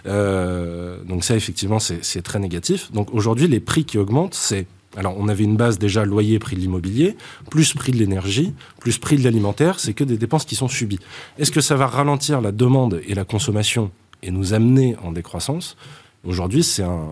Euh, 0.05 1.03
donc 1.03 1.25
ça, 1.25 1.35
effectivement, 1.35 1.79
c'est 1.79 2.21
très 2.21 2.39
négatif. 2.39 2.91
Donc 2.93 3.13
aujourd'hui, 3.13 3.47
les 3.47 3.59
prix 3.59 3.83
qui 3.83 3.97
augmentent, 3.97 4.33
c'est... 4.33 4.65
Alors 4.95 5.15
on 5.17 5.27
avait 5.27 5.43
une 5.43 5.57
base 5.57 5.79
déjà 5.79 6.05
loyer, 6.05 6.37
prix 6.39 6.55
de 6.55 6.61
l'immobilier, 6.61 7.17
plus 7.49 7.73
prix 7.73 7.91
de 7.91 7.97
l'énergie, 7.97 8.53
plus 8.79 8.99
prix 8.99 9.17
de 9.17 9.23
l'alimentaire, 9.23 9.79
c'est 9.79 9.93
que 9.93 10.03
des 10.03 10.17
dépenses 10.17 10.45
qui 10.45 10.55
sont 10.55 10.67
subies. 10.67 10.99
Est-ce 11.39 11.51
que 11.51 11.61
ça 11.61 11.75
va 11.75 11.87
ralentir 11.87 12.41
la 12.41 12.51
demande 12.51 13.01
et 13.07 13.15
la 13.15 13.25
consommation 13.25 13.91
et 14.21 14.29
nous 14.29 14.53
amener 14.53 14.95
en 15.03 15.11
décroissance? 15.11 15.77
Aujourd'hui, 16.23 16.63
c'est 16.63 16.83
un, 16.83 17.09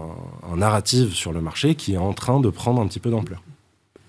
un 0.54 0.58
narratif 0.58 1.14
sur 1.14 1.34
le 1.34 1.42
marché 1.42 1.74
qui 1.74 1.96
est 1.96 1.98
en 1.98 2.14
train 2.14 2.40
de 2.40 2.50
prendre 2.50 2.82
un 2.82 2.88
petit 2.88 3.00
peu 3.00 3.10
d'ampleur. 3.10 3.42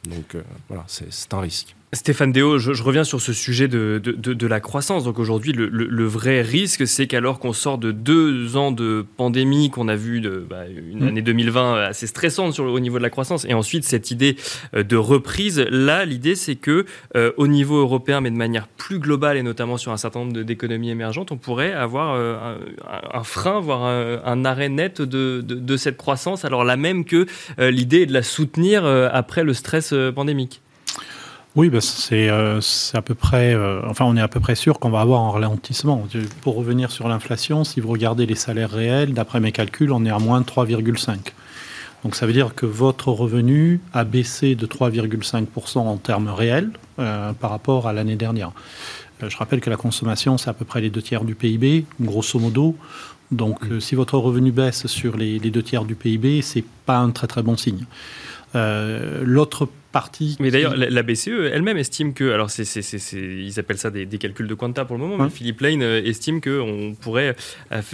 Donc 0.04 0.34
euh, 0.34 0.42
voilà, 0.68 0.84
c'est 0.88 1.34
un 1.34 1.40
risque. 1.40 1.74
Stéphane 1.94 2.32
Déo, 2.32 2.56
je, 2.56 2.82
reviens 2.82 3.04
sur 3.04 3.20
ce 3.20 3.34
sujet 3.34 3.68
de, 3.68 4.00
de, 4.02 4.46
la 4.46 4.60
croissance. 4.60 5.04
Donc 5.04 5.18
aujourd'hui, 5.18 5.52
le, 5.52 6.06
vrai 6.06 6.40
risque, 6.40 6.86
c'est 6.86 7.06
qu'alors 7.06 7.38
qu'on 7.38 7.52
sort 7.52 7.76
de 7.76 7.92
deux 7.92 8.56
ans 8.56 8.72
de 8.72 9.04
pandémie, 9.18 9.68
qu'on 9.68 9.88
a 9.88 9.94
vu 9.94 10.22
de, 10.22 10.42
bah, 10.48 10.64
une 10.68 11.04
mmh. 11.04 11.08
année 11.08 11.20
2020 11.20 11.82
assez 11.82 12.06
stressante 12.06 12.54
sur, 12.54 12.64
au 12.64 12.80
niveau 12.80 12.96
de 12.96 13.02
la 13.02 13.10
croissance, 13.10 13.44
et 13.44 13.52
ensuite 13.52 13.84
cette 13.84 14.10
idée 14.10 14.36
euh, 14.74 14.82
de 14.82 14.96
reprise, 14.96 15.66
là, 15.70 16.06
l'idée, 16.06 16.34
c'est 16.34 16.56
que 16.56 16.86
euh, 17.14 17.32
au 17.36 17.46
niveau 17.46 17.76
européen, 17.76 18.22
mais 18.22 18.30
de 18.30 18.36
manière 18.36 18.68
plus 18.68 18.98
globale, 18.98 19.36
et 19.36 19.42
notamment 19.42 19.76
sur 19.76 19.92
un 19.92 19.98
certain 19.98 20.20
nombre 20.20 20.40
d'économies 20.40 20.88
émergentes, 20.88 21.30
on 21.30 21.36
pourrait 21.36 21.74
avoir 21.74 22.14
euh, 22.14 22.56
un, 23.12 23.22
frein, 23.22 23.60
voire 23.60 23.84
un, 23.84 24.44
arrêt 24.46 24.70
net 24.70 25.02
de, 25.02 25.42
de, 25.42 25.76
cette 25.76 25.98
croissance, 25.98 26.46
alors 26.46 26.64
là 26.64 26.78
même 26.78 27.04
que 27.04 27.26
l'idée 27.58 28.02
est 28.02 28.06
de 28.06 28.14
la 28.14 28.22
soutenir 28.22 28.86
après 28.86 29.44
le 29.44 29.52
stress 29.52 29.94
pandémique. 30.14 30.62
Oui, 31.54 31.68
bah, 31.68 31.80
euh, 32.12 32.60
c'est 32.62 32.96
à 32.96 33.02
peu 33.02 33.14
près, 33.14 33.52
euh, 33.52 33.82
enfin 33.86 34.06
on 34.06 34.16
est 34.16 34.22
à 34.22 34.28
peu 34.28 34.40
près 34.40 34.54
sûr 34.54 34.78
qu'on 34.78 34.88
va 34.88 35.02
avoir 35.02 35.20
un 35.20 35.30
ralentissement. 35.32 36.08
Pour 36.40 36.56
revenir 36.56 36.90
sur 36.90 37.08
l'inflation, 37.08 37.62
si 37.64 37.80
vous 37.80 37.90
regardez 37.90 38.24
les 38.24 38.36
salaires 38.36 38.70
réels, 38.70 39.12
d'après 39.12 39.38
mes 39.38 39.52
calculs, 39.52 39.92
on 39.92 40.02
est 40.06 40.10
à 40.10 40.18
moins 40.18 40.40
de 40.40 40.46
3,5. 40.46 41.18
Donc 42.04 42.16
ça 42.16 42.24
veut 42.24 42.32
dire 42.32 42.54
que 42.54 42.64
votre 42.64 43.08
revenu 43.08 43.80
a 43.92 44.04
baissé 44.04 44.54
de 44.54 44.64
3,5% 44.64 45.78
en 45.80 45.98
termes 45.98 46.30
réels 46.30 46.70
euh, 46.98 47.34
par 47.34 47.50
rapport 47.50 47.86
à 47.86 47.92
l'année 47.92 48.16
dernière. 48.16 48.52
je 49.20 49.36
rappelle 49.36 49.60
que 49.60 49.68
la 49.68 49.76
consommation, 49.76 50.38
c'est 50.38 50.48
à 50.48 50.54
peu 50.54 50.64
près 50.64 50.80
les 50.80 50.88
deux 50.88 51.02
tiers 51.02 51.24
du 51.24 51.34
PIB, 51.34 51.84
grosso 52.00 52.38
modo. 52.38 52.76
Donc 53.30 53.58
si 53.78 53.94
votre 53.94 54.16
revenu 54.16 54.52
baisse 54.52 54.86
sur 54.86 55.18
les, 55.18 55.38
les 55.38 55.50
deux 55.50 55.62
tiers 55.62 55.84
du 55.84 55.96
PIB, 55.96 56.40
c'est 56.40 56.64
pas 56.86 56.96
un 56.96 57.10
très 57.10 57.26
très 57.26 57.42
bon 57.42 57.58
signe. 57.58 57.84
L'autre 58.54 59.68
partie. 59.92 60.36
Mais 60.40 60.50
d'ailleurs, 60.50 60.74
la, 60.76 61.02
BCE 61.02 61.50
elle-même 61.52 61.76
estime 61.76 62.14
que, 62.14 62.32
alors 62.32 62.50
c'est, 62.50 62.64
ils 62.64 63.60
appellent 63.60 63.78
ça 63.78 63.90
des, 63.90 64.06
calculs 64.18 64.48
de 64.48 64.54
quanta 64.54 64.84
pour 64.84 64.96
le 64.96 65.02
moment, 65.02 65.22
mais 65.22 65.30
Philippe 65.30 65.60
Lane 65.60 65.82
euh, 65.82 66.02
estime 66.04 66.40
que 66.40 66.60
on 66.60 66.94
pourrait, 66.94 67.36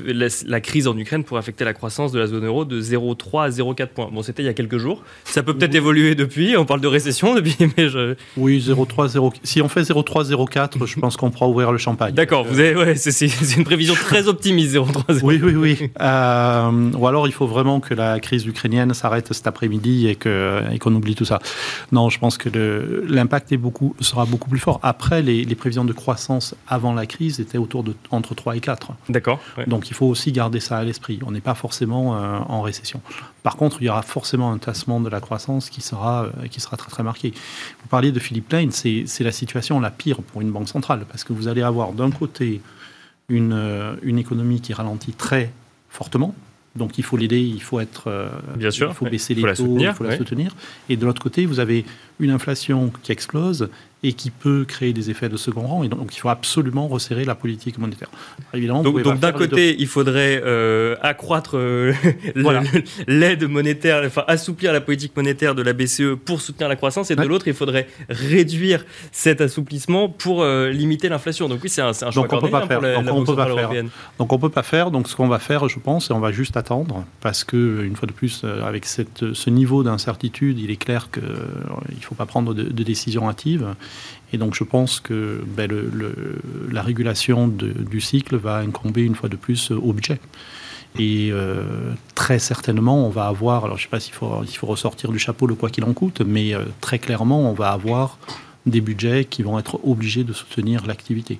la, 0.06 0.60
crise 0.60 0.88
en 0.88 0.96
Ukraine 0.96 1.24
pourrait 1.24 1.40
affecter 1.40 1.64
la 1.64 1.74
croissance 1.74 2.12
de 2.12 2.18
la 2.18 2.26
zone 2.26 2.46
euro 2.46 2.64
de 2.64 2.80
0,3 2.80 3.44
à 3.44 3.48
0,4 3.50 3.86
points. 3.88 4.08
Bon, 4.12 4.22
c'était 4.22 4.42
il 4.42 4.46
y 4.46 4.50
a 4.50 4.54
quelques 4.54 4.78
jours. 4.78 5.02
Ça 5.24 5.42
peut 5.42 5.54
peut-être 5.54 5.74
évoluer 5.74 6.14
depuis. 6.14 6.56
On 6.56 6.64
parle 6.64 6.80
de 6.80 6.88
récession 6.88 7.34
depuis, 7.34 7.56
mais 7.76 7.88
je. 7.88 8.14
Oui, 8.36 8.58
0,3, 8.60 9.08
0. 9.08 9.32
Si 9.42 9.60
on 9.60 9.68
fait 9.68 9.82
0,3, 9.82 10.30
0,4, 10.30 10.86
je 10.86 10.98
pense 11.00 11.16
qu'on 11.16 11.30
pourra 11.30 11.48
ouvrir 11.48 11.72
le 11.72 11.78
champagne. 11.78 12.14
D'accord. 12.14 12.44
Vous 12.44 12.60
avez, 12.60 12.76
ouais, 12.76 12.94
c'est, 12.94 13.56
une 13.56 13.64
prévision 13.64 13.94
très 13.94 14.28
optimiste, 14.28 14.74
0,3, 14.74 15.18
0,4. 15.18 15.20
Oui, 15.22 15.40
oui, 15.42 15.54
oui. 15.54 15.90
Euh, 16.00 16.90
ou 16.96 17.06
alors 17.06 17.26
il 17.26 17.32
faut 17.32 17.46
vraiment 17.46 17.80
que 17.80 17.94
la 17.94 18.20
crise 18.20 18.46
ukrainienne 18.46 18.94
s'arrête 18.94 19.32
cet 19.32 19.46
après-midi 19.46 20.08
et, 20.08 20.14
que, 20.14 20.62
et 20.72 20.78
qu'on 20.78 20.94
oublie 20.94 21.14
tout 21.14 21.24
ça. 21.24 21.40
Non, 21.90 22.10
je 22.10 22.18
pense 22.18 22.36
que 22.36 23.04
l'impact 23.08 23.54
beaucoup, 23.54 23.94
sera 24.00 24.26
beaucoup 24.26 24.50
plus 24.50 24.58
fort. 24.58 24.78
Après, 24.82 25.22
les, 25.22 25.46
prévisions 25.54 25.84
de 25.84 25.92
croissance 25.92 26.54
avant 26.68 26.92
la 26.92 27.06
crise 27.06 27.40
étaient 27.40 27.58
autour 27.58 27.82
de 27.82 27.94
entre 28.10 28.34
3 28.34 28.56
et 28.56 28.60
4. 28.60 28.92
D'accord. 29.08 29.40
Donc 29.66 29.90
il 29.90 29.94
faut 29.94 30.06
aussi 30.06 30.30
garder 30.30 30.60
ça 30.60 30.78
à 30.78 30.84
l'esprit. 30.84 31.18
On 31.26 31.32
n'est 31.32 31.40
pas 31.40 31.54
forcément 31.54 32.16
euh, 32.16 32.38
en 32.48 32.62
récession. 32.62 33.00
Par 33.42 33.56
contre, 33.56 33.78
il 33.80 33.86
y 33.86 33.88
aura 33.88 34.02
forcément 34.02 34.52
un 34.52 34.58
tassement 34.58 35.00
de 35.00 35.08
la 35.08 35.20
croissance 35.20 35.70
qui 35.70 35.80
sera, 35.80 36.24
euh, 36.24 36.46
qui 36.48 36.60
sera 36.60 36.76
très 36.76 36.90
très 36.90 37.02
marqué. 37.02 37.32
Vous 37.82 37.88
parliez 37.88 38.12
de 38.12 38.20
Philippe 38.20 38.52
Lane, 38.52 38.70
c'est 38.70 39.20
la 39.20 39.32
situation 39.32 39.80
la 39.80 39.90
pire 39.90 40.22
pour 40.22 40.40
une 40.40 40.50
banque 40.50 40.68
centrale, 40.68 41.06
parce 41.08 41.24
que 41.24 41.32
vous 41.32 41.48
allez 41.48 41.62
avoir 41.62 41.92
d'un 41.92 42.10
côté 42.10 42.60
une, 43.28 43.52
euh, 43.52 43.96
une 44.02 44.18
économie 44.18 44.60
qui 44.60 44.72
ralentit 44.72 45.12
très 45.12 45.50
fortement, 45.88 46.34
donc 46.78 46.96
il 46.96 47.04
faut 47.04 47.16
l'aider, 47.16 47.40
il 47.40 47.60
faut 47.60 47.80
être, 47.80 48.30
Bien 48.56 48.70
sûr, 48.70 48.88
il 48.88 48.94
faut 48.94 49.04
baisser 49.04 49.34
les 49.34 49.42
taux, 49.54 49.78
il 49.78 49.92
faut 49.92 50.04
la 50.04 50.16
soutenir. 50.16 50.54
Et 50.88 50.96
de 50.96 51.04
l'autre 51.04 51.22
côté, 51.22 51.44
vous 51.44 51.60
avez 51.60 51.84
une 52.20 52.30
inflation 52.30 52.92
qui 53.02 53.12
explose 53.12 53.68
et 54.04 54.12
qui 54.12 54.30
peut 54.30 54.64
créer 54.66 54.92
des 54.92 55.10
effets 55.10 55.28
de 55.28 55.36
second 55.36 55.62
rang. 55.62 55.82
Et 55.82 55.88
donc, 55.88 56.14
il 56.14 56.18
faut 56.20 56.28
absolument 56.28 56.86
resserrer 56.86 57.24
la 57.24 57.34
politique 57.34 57.78
monétaire. 57.78 58.08
évidemment, 58.54 58.82
donc, 58.82 59.02
d'un 59.18 59.32
côté, 59.32 59.74
il 59.78 59.88
faudrait 59.88 60.40
euh, 60.44 60.94
accroître 61.02 61.56
euh, 61.56 61.92
l'aide 63.08 63.48
monétaire, 63.48 64.02
enfin 64.06 64.22
assouplir 64.28 64.72
la 64.72 64.80
politique 64.80 65.16
monétaire 65.16 65.54
de 65.54 65.62
la 65.62 65.72
BCE 65.72 66.14
pour 66.24 66.40
soutenir 66.40 66.68
la 66.68 66.76
croissance, 66.76 67.10
et 67.10 67.16
de 67.16 67.22
l'autre, 67.22 67.48
il 67.48 67.54
faudrait 67.54 67.88
réduire 68.08 68.84
cet 69.10 69.40
assouplissement 69.40 70.08
pour 70.08 70.42
euh, 70.42 70.70
limiter 70.70 71.08
l'inflation. 71.08 71.48
Donc 71.48 71.60
oui, 71.64 71.68
c'est 71.68 71.82
un, 71.82 71.88
un, 71.88 71.92
choix 71.92 72.12
donc 72.12 72.32
on 72.32 72.40
peut 72.40 72.50
pas 72.50 72.66
faire. 72.66 73.02
donc 73.02 73.14
on 73.14 73.24
peut 73.24 73.34
pas 73.34 73.46
faire. 73.46 73.84
Donc 74.18 74.32
on 74.32 74.38
peut 74.38 74.48
pas 74.48 74.62
faire. 74.62 74.90
Donc 74.92 75.08
ce 75.08 75.16
qu'on 75.16 75.28
va 75.28 75.40
faire, 75.40 75.68
je 75.68 75.78
pense, 75.80 76.10
et 76.10 76.12
on 76.12 76.20
va 76.20 76.30
juste 76.30 76.56
attendre, 76.56 77.04
parce 77.20 77.42
que 77.42 77.82
une 77.82 77.96
fois 77.96 78.06
de 78.06 78.12
plus, 78.12 78.44
avec 78.64 78.84
cette, 78.84 79.32
ce 79.32 79.50
niveau 79.50 79.82
d'incertitude, 79.82 80.60
il 80.60 80.70
est 80.70 80.76
clair 80.76 81.08
qu'il 81.10 82.04
faut 82.08 82.14
pas 82.14 82.26
prendre 82.26 82.54
de, 82.54 82.62
de 82.62 82.82
décisions 82.82 83.28
hâtives. 83.28 83.66
Et 84.32 84.38
donc 84.38 84.54
je 84.54 84.64
pense 84.64 85.00
que 85.00 85.42
ben, 85.56 85.70
la 86.70 86.82
régulation 86.82 87.48
du 87.48 88.00
cycle 88.00 88.36
va 88.36 88.58
incomber 88.58 89.02
une 89.02 89.14
fois 89.14 89.28
de 89.28 89.36
plus 89.36 89.70
au 89.70 89.92
budget. 89.92 90.20
Et 90.98 91.30
euh, 91.32 91.62
très 92.14 92.38
certainement, 92.38 93.06
on 93.06 93.10
va 93.10 93.26
avoir, 93.26 93.64
alors 93.64 93.76
je 93.76 93.82
ne 93.82 93.86
sais 93.86 93.90
pas 93.90 94.00
s'il 94.00 94.14
faut, 94.14 94.42
il 94.42 94.56
faut 94.56 94.66
ressortir 94.66 95.12
du 95.12 95.18
chapeau 95.18 95.46
le 95.46 95.54
quoi 95.54 95.68
qu'il 95.70 95.84
en 95.84 95.92
coûte, 95.92 96.22
mais 96.26 96.54
euh, 96.54 96.64
très 96.80 96.98
clairement, 96.98 97.48
on 97.48 97.52
va 97.52 97.70
avoir 97.70 98.18
des 98.68 98.80
budgets 98.80 99.24
qui 99.24 99.42
vont 99.42 99.58
être 99.58 99.80
obligés 99.86 100.24
de 100.24 100.32
soutenir 100.32 100.86
l'activité. 100.86 101.38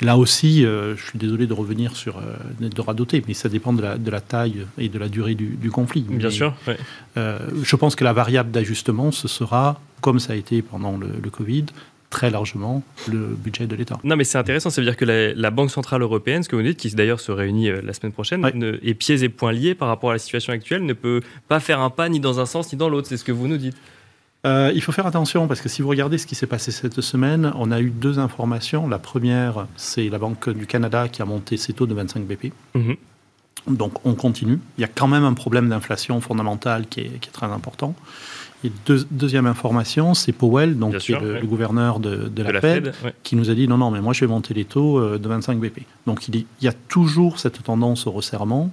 Là 0.00 0.16
aussi, 0.16 0.64
euh, 0.64 0.96
je 0.96 1.04
suis 1.04 1.18
désolé 1.18 1.46
de 1.46 1.52
revenir 1.52 1.96
sur 1.96 2.20
de 2.60 2.80
radoter, 2.80 3.22
mais 3.26 3.34
ça 3.34 3.48
dépend 3.48 3.72
de 3.72 3.82
la, 3.82 4.20
taille 4.20 4.66
et 4.78 4.88
de 4.88 4.98
la 4.98 5.08
durée 5.08 5.34
du, 5.34 5.70
conflit. 5.70 6.02
Bien 6.08 6.30
sûr. 6.30 6.54
je 7.16 7.76
pense 7.76 7.96
que 7.96 8.04
la 8.04 8.12
variable 8.12 8.50
d'ajustement, 8.50 9.10
ce 9.12 9.28
sera, 9.28 9.80
comme 10.00 10.18
ça 10.18 10.32
a 10.32 10.36
été 10.36 10.62
pendant 10.62 10.96
le, 10.96 11.08
le 11.22 11.30
Covid, 11.30 11.66
très 12.10 12.30
largement 12.30 12.82
le 13.08 13.18
budget 13.18 13.66
de 13.66 13.76
l'État. 13.76 13.98
Non, 14.04 14.16
mais 14.16 14.24
c'est 14.24 14.38
intéressant, 14.38 14.70
ça 14.70 14.80
veut 14.80 14.86
dire 14.86 14.96
que 14.96 15.04
la, 15.04 15.50
Banque 15.50 15.70
Centrale 15.70 16.02
Européenne, 16.02 16.42
ce 16.42 16.48
que 16.48 16.56
vous 16.56 16.62
dites, 16.62 16.78
qui 16.78 16.90
d'ailleurs 16.90 17.20
se 17.20 17.32
réunit 17.32 17.68
euh, 17.68 17.80
la 17.82 17.92
semaine 17.92 18.12
prochaine, 18.12 18.44
est 18.82 18.94
pieds 18.94 19.22
et 19.22 19.28
poings 19.28 19.52
liés 19.52 19.74
par 19.74 19.88
rapport 19.88 20.10
à 20.10 20.12
la 20.14 20.18
situation 20.18 20.52
actuelle, 20.52 20.84
ne 20.84 20.92
peut 20.92 21.20
pas 21.48 21.60
faire 21.60 21.80
un 21.80 21.90
pas 21.90 22.08
ni 22.08 22.20
dans 22.20 22.40
un 22.40 22.46
sens 22.46 22.72
ni 22.72 22.78
dans 22.78 22.88
l'autre, 22.88 23.08
c'est 23.08 23.16
ce 23.16 23.24
que 23.24 23.32
vous 23.32 23.48
nous 23.48 23.58
dites. 23.58 23.76
Euh, 24.46 24.70
il 24.74 24.80
faut 24.82 24.92
faire 24.92 25.06
attention 25.06 25.48
parce 25.48 25.60
que 25.60 25.68
si 25.68 25.82
vous 25.82 25.88
regardez 25.88 26.16
ce 26.16 26.26
qui 26.26 26.34
s'est 26.34 26.46
passé 26.46 26.70
cette 26.70 27.00
semaine, 27.00 27.52
on 27.56 27.72
a 27.72 27.80
eu 27.80 27.90
deux 27.90 28.18
informations. 28.18 28.86
La 28.88 28.98
première, 28.98 29.66
c'est 29.76 30.08
la 30.08 30.18
Banque 30.18 30.50
du 30.50 30.66
Canada 30.66 31.08
qui 31.08 31.22
a 31.22 31.24
monté 31.24 31.56
ses 31.56 31.72
taux 31.72 31.86
de 31.86 31.94
25 31.94 32.24
BP. 32.24 32.52
Mhm. 32.74 32.96
Donc 33.66 34.06
on 34.06 34.14
continue. 34.14 34.60
Il 34.78 34.82
y 34.82 34.84
a 34.84 34.88
quand 34.88 35.08
même 35.08 35.24
un 35.24 35.34
problème 35.34 35.68
d'inflation 35.68 36.20
fondamentale 36.20 36.86
qui 36.86 37.00
est, 37.00 37.18
qui 37.20 37.28
est, 37.28 37.32
très 37.32 37.46
important. 37.46 37.94
Et 38.64 38.72
deuxième 39.10 39.46
information, 39.46 40.14
c'est 40.14 40.32
Powell, 40.32 40.78
donc 40.78 40.96
qui 40.98 41.12
est 41.12 41.20
le, 41.20 41.46
gouverneur 41.46 42.00
de, 42.00 42.30
la, 42.42 42.60
Fed, 42.60 42.92
qui 43.22 43.36
nous 43.36 43.50
a 43.50 43.54
dit 43.54 43.68
non, 43.68 43.78
non, 43.78 43.90
mais 43.90 44.00
moi 44.00 44.12
je 44.12 44.20
vais 44.20 44.26
monter 44.26 44.54
les 44.54 44.64
taux 44.64 44.98
euh, 44.98 45.18
de 45.18 45.28
25 45.28 45.58
BP. 45.60 45.82
Donc 46.06 46.28
il, 46.28 46.36
il 46.36 46.64
y 46.64 46.68
a 46.68 46.72
toujours 46.72 47.38
cette 47.38 47.62
tendance 47.62 48.06
au 48.06 48.12
resserrement. 48.12 48.70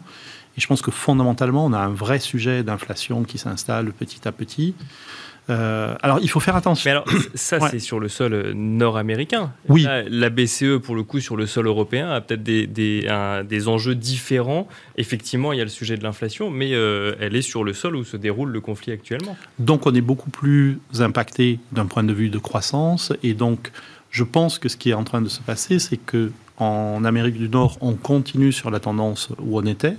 Et 0.57 0.61
je 0.61 0.67
pense 0.67 0.81
que 0.81 0.91
fondamentalement, 0.91 1.65
on 1.65 1.73
a 1.73 1.79
un 1.79 1.89
vrai 1.89 2.19
sujet 2.19 2.63
d'inflation 2.63 3.23
qui 3.23 3.37
s'installe 3.37 3.91
petit 3.91 4.27
à 4.27 4.31
petit. 4.31 4.73
Euh, 5.49 5.95
alors, 6.01 6.19
il 6.21 6.29
faut 6.29 6.39
faire 6.39 6.55
attention. 6.55 6.89
Mais 6.89 6.91
alors, 6.91 7.05
ça, 7.35 7.59
c'est 7.69 7.79
sur 7.79 7.99
le 7.99 8.09
sol 8.09 8.33
euh, 8.33 8.53
nord-américain. 8.53 9.51
Oui. 9.69 9.85
la 10.07 10.29
BCE, 10.29 10.79
pour 10.81 10.95
le 10.95 11.03
coup, 11.03 11.19
sur 11.19 11.35
le 11.35 11.45
sol 11.45 11.67
européen, 11.67 12.09
a 12.09 12.21
peut-être 12.21 12.43
des, 12.43 12.67
des, 12.67 13.67
enjeux 13.67 13.95
différents. 13.95 14.67
Effectivement, 14.97 15.53
il 15.53 15.57
y 15.57 15.61
a 15.61 15.63
le 15.63 15.69
sujet 15.69 15.97
de 15.97 16.03
l'inflation, 16.03 16.49
mais 16.49 16.73
euh, 16.73 17.15
elle 17.19 17.35
est 17.35 17.41
sur 17.41 17.63
le 17.63 17.73
sol 17.73 17.95
où 17.95 18.03
se 18.03 18.17
déroule 18.17 18.49
le 18.49 18.61
conflit 18.61 18.91
actuellement. 18.91 19.37
Donc, 19.59 19.85
on 19.85 19.93
est 19.93 20.01
beaucoup 20.01 20.29
plus 20.29 20.79
impacté 20.99 21.59
d'un 21.71 21.85
point 21.85 22.03
de 22.03 22.13
vue 22.13 22.29
de 22.29 22.37
croissance. 22.37 23.13
Et 23.23 23.33
donc, 23.33 23.71
je 24.09 24.23
pense 24.23 24.59
que 24.59 24.69
ce 24.69 24.77
qui 24.77 24.89
est 24.89 24.93
en 24.93 25.03
train 25.03 25.21
de 25.21 25.29
se 25.29 25.41
passer, 25.41 25.79
c'est 25.79 25.97
que 25.97 26.31
en 26.57 27.03
Amérique 27.03 27.37
du 27.37 27.49
Nord, 27.49 27.77
on 27.81 27.93
continue 27.93 28.53
sur 28.53 28.71
la 28.71 28.79
tendance 28.79 29.29
où 29.39 29.59
on 29.59 29.65
était, 29.65 29.97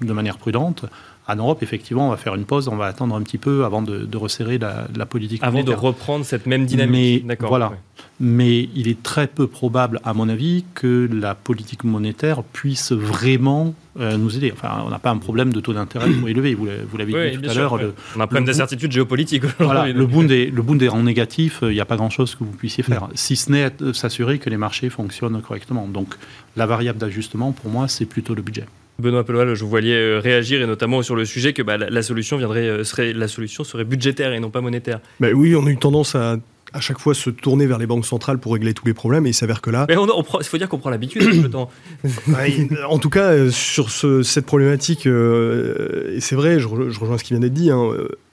de 0.00 0.12
manière 0.12 0.38
prudente. 0.38 0.86
En 1.28 1.36
Europe, 1.36 1.62
effectivement, 1.62 2.08
on 2.08 2.10
va 2.10 2.16
faire 2.16 2.34
une 2.34 2.44
pause, 2.44 2.66
on 2.66 2.76
va 2.76 2.86
attendre 2.86 3.14
un 3.14 3.22
petit 3.22 3.38
peu 3.38 3.64
avant 3.64 3.80
de, 3.80 4.16
resserrer 4.16 4.58
la, 4.58 5.06
politique 5.06 5.40
avant 5.42 5.62
de 5.62 5.72
reprendre 5.72 6.24
cette 6.24 6.46
même 6.46 6.66
dynamique. 6.66 7.24
Mais, 7.24 7.36
voilà. 7.40 7.72
Mais 8.18 8.68
il 8.74 8.88
est 8.88 9.02
très 9.02 9.28
peu 9.28 9.46
probable, 9.46 10.00
à 10.02 10.14
mon 10.14 10.28
avis, 10.28 10.64
que 10.74 11.08
la 11.12 11.36
politique 11.36 11.84
monétaire 11.84 12.42
puisse 12.42 12.90
vraiment 12.90 13.74
euh, 14.00 14.16
nous 14.16 14.36
aider. 14.36 14.52
Enfin, 14.52 14.82
on 14.84 14.90
n'a 14.90 14.98
pas 14.98 15.10
un 15.10 15.18
problème 15.18 15.52
de 15.52 15.60
taux 15.60 15.72
d'intérêt 15.72 16.08
élevé, 16.26 16.54
vous 16.54 16.66
l'avez 16.96 17.30
dit 17.30 17.38
tout 17.38 17.50
à 17.50 17.54
l'heure. 17.54 17.74
On 17.74 18.20
a 18.20 18.24
un 18.24 18.26
problème 18.26 18.44
d'incertitude 18.44 18.90
géopolitique. 18.90 19.44
Voilà, 19.60 19.88
le 19.88 20.06
boom 20.06 20.26
des, 20.26 20.50
le 20.50 20.62
boom 20.62 20.78
des 20.78 20.88
rangs 20.88 21.04
négatifs, 21.04 21.60
il 21.62 21.68
n'y 21.68 21.80
a 21.80 21.84
pas 21.84 21.96
grand-chose 21.96 22.34
que 22.34 22.42
vous 22.42 22.52
puissiez 22.52 22.82
faire, 22.82 23.08
si 23.14 23.36
ce 23.36 23.52
n'est 23.52 23.70
s'assurer 23.92 24.40
que 24.40 24.50
les 24.50 24.56
marchés 24.56 24.90
fonctionnent 24.90 25.40
correctement. 25.40 25.86
Donc, 25.86 26.14
la 26.56 26.66
variable 26.66 26.98
d'ajustement, 26.98 27.52
pour 27.52 27.70
moi, 27.70 27.86
c'est 27.86 28.06
plutôt 28.06 28.34
le 28.34 28.42
budget. 28.42 28.66
Benoît 29.02 29.24
Peloal, 29.24 29.54
je 29.54 29.62
vous 29.62 29.68
voyais 29.68 29.94
euh, 29.94 30.20
réagir 30.20 30.62
et 30.62 30.66
notamment 30.66 31.02
sur 31.02 31.14
le 31.14 31.26
sujet 31.26 31.52
que 31.52 31.60
bah, 31.60 31.76
la, 31.76 32.02
solution 32.02 32.38
viendrait, 32.38 32.68
euh, 32.68 32.84
serait, 32.84 33.12
la 33.12 33.28
solution 33.28 33.64
serait 33.64 33.84
budgétaire 33.84 34.32
et 34.32 34.40
non 34.40 34.50
pas 34.50 34.62
monétaire. 34.62 35.00
Oui, 35.20 35.54
on 35.54 35.66
a 35.66 35.70
eu 35.70 35.76
tendance 35.76 36.14
à 36.14 36.36
à 36.72 36.80
chaque 36.80 36.98
fois 36.98 37.14
se 37.14 37.30
tourner 37.30 37.66
vers 37.66 37.78
les 37.78 37.86
banques 37.86 38.06
centrales 38.06 38.38
pour 38.38 38.52
régler 38.54 38.74
tous 38.74 38.86
les 38.86 38.94
problèmes 38.94 39.26
et 39.26 39.30
il 39.30 39.34
s'avère 39.34 39.60
que 39.60 39.70
là... 39.70 39.86
Mais 39.88 39.94
il 39.94 40.46
faut 40.46 40.58
dire 40.58 40.68
qu'on 40.68 40.78
prend 40.78 40.90
l'habitude 40.90 41.22
avec 41.22 41.42
le 41.42 41.50
temps. 41.50 41.70
En 42.88 42.98
tout 42.98 43.10
cas, 43.10 43.32
euh, 43.32 43.50
sur 43.50 43.90
cette 43.90 44.46
problématique, 44.46 45.06
et 45.06 46.20
c'est 46.20 46.34
vrai, 46.34 46.58
je, 46.58 46.68
rejoins 46.68 47.18
ce 47.18 47.24
qui 47.24 47.34
vient 47.34 47.40
d'être 47.40 47.52
dit, 47.52 47.70
hein, 47.70 47.90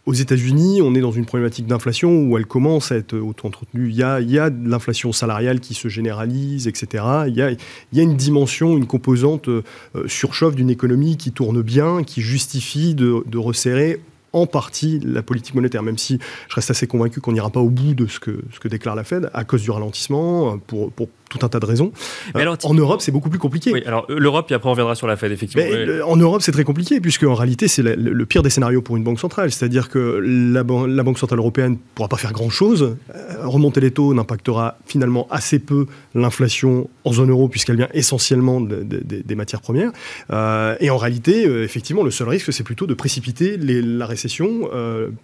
aux 0.10 0.14
États-Unis, 0.14 0.82
on 0.82 0.96
est 0.96 1.02
dans 1.02 1.12
une 1.12 1.26
problématique 1.26 1.68
d'inflation 1.68 2.24
où 2.24 2.36
elle 2.36 2.48
commence 2.48 2.92
à 2.92 2.96
être 2.96 3.16
auto-entretenue. 3.16 3.90
Il 3.90 3.96
y 3.96 4.02
a, 4.02 4.20
il 4.20 4.32
y 4.32 4.40
a 4.40 4.50
de 4.50 4.68
l'inflation 4.68 5.12
salariale 5.12 5.60
qui 5.60 5.76
se 5.76 5.88
généralise, 5.88 6.68
etc. 6.68 7.04
Il 7.28 7.36
y 7.36 7.44
a, 7.44 7.52
il 7.52 7.58
y 7.94 8.00
a 8.00 8.04
une 8.04 8.16
dimension, 8.16 8.76
une 8.76 8.88
composante 8.88 9.50
euh, 9.50 9.62
surchauffe 10.08 10.56
d'une 10.56 10.72
économie 10.72 11.16
qui 11.16 11.32
tourne 11.32 11.62
bien, 11.62 12.04
qui 12.04 12.22
justifie 12.22 12.96
de, 12.96 13.24
de 13.28 13.38
resserrer 13.38 14.00
en 14.34 14.46
partie 14.46 15.00
la 15.00 15.22
politique 15.22 15.56
monétaire, 15.56 15.84
même 15.84 15.98
si 15.98 16.20
je 16.50 16.56
reste 16.56 16.72
assez 16.72 16.88
convaincu 16.88 17.22
qu'on 17.22 17.32
n'ira 17.32 17.50
pas 17.50 17.60
au 17.60 17.70
bout 17.70 17.94
de 17.94 18.08
ce 18.08 18.20
que, 18.20 18.42
déclare 18.68 18.96
la 18.96 19.04
Fed 19.04 19.30
à 19.34 19.44
cause 19.44 19.64
du 19.64 19.72
ralentissement, 19.72 20.58
pour, 20.60 20.92
pour 20.92 21.08
tout 21.30 21.40
un 21.44 21.50
tas 21.50 21.60
de 21.60 21.66
raisons. 21.66 21.92
Euh, 22.36 22.56
en 22.64 22.74
Europe, 22.74 23.02
c'est 23.02 23.12
beaucoup 23.12 23.30
plus 23.30 23.40
compliqué. 23.40 23.72
Oui, 23.72 23.84
alors 23.86 24.06
l'Europe, 24.10 24.52
et 24.52 24.56
après 24.56 24.68
on 24.68 24.72
reviendra 24.72 24.96
sur 24.96 25.08
la 25.08 25.16
Fed, 25.16 25.32
effectivement. 25.32 25.66
En 26.06 26.18
Europe, 26.18 26.42
c'est 26.42 26.52
très 26.52 26.64
compliqué, 26.64 27.00
puisque 27.00 27.24
en 27.24 27.36
réalité, 27.36 27.68
c'est 27.68 27.84
le, 27.84 28.26
pire 28.26 28.44
des 28.44 28.50
scénarios 28.50 28.82
pour 28.82 28.98
une 28.98 29.04
banque 29.04 29.20
centrale. 29.20 29.52
C'est-à-dire 29.52 29.90
que 29.90 30.00
la, 30.00 30.64
la, 30.64 31.04
Banque 31.04 31.20
centrale 31.20 31.40
européenne 31.40 31.74
ne 31.74 31.78
pourra 31.96 32.10
pas 32.10 32.18
faire 32.18 32.34
grand-chose. 32.34 32.98
Euh, 33.16 33.36
remonter 33.44 33.80
les 33.80 33.92
taux 33.92 34.14
n'impactera 34.14 34.78
finalement 34.86 35.28
assez 35.30 35.60
peu 35.60 35.86
l'inflation 36.14 36.90
en 37.06 37.14
zone 37.14 37.30
euro, 37.30 37.48
puisqu'elle 37.48 37.78
vient 37.78 37.90
essentiellement 37.94 38.60
des 38.62 39.36
matières 39.36 39.62
premières. 39.62 39.92
Euh, 40.32 40.76
et 40.80 40.90
en 40.90 40.98
réalité, 40.98 41.44
effectivement, 41.64 42.04
le 42.04 42.12
seul 42.12 42.28
risque, 42.28 42.52
c'est 42.52 42.64
plutôt 42.64 42.88
de 42.88 42.94
précipiter 42.94 43.58
la 43.58 44.06
récession 44.06 44.70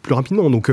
plus 0.01 0.13
rapidement. 0.13 0.49
Donc, 0.49 0.71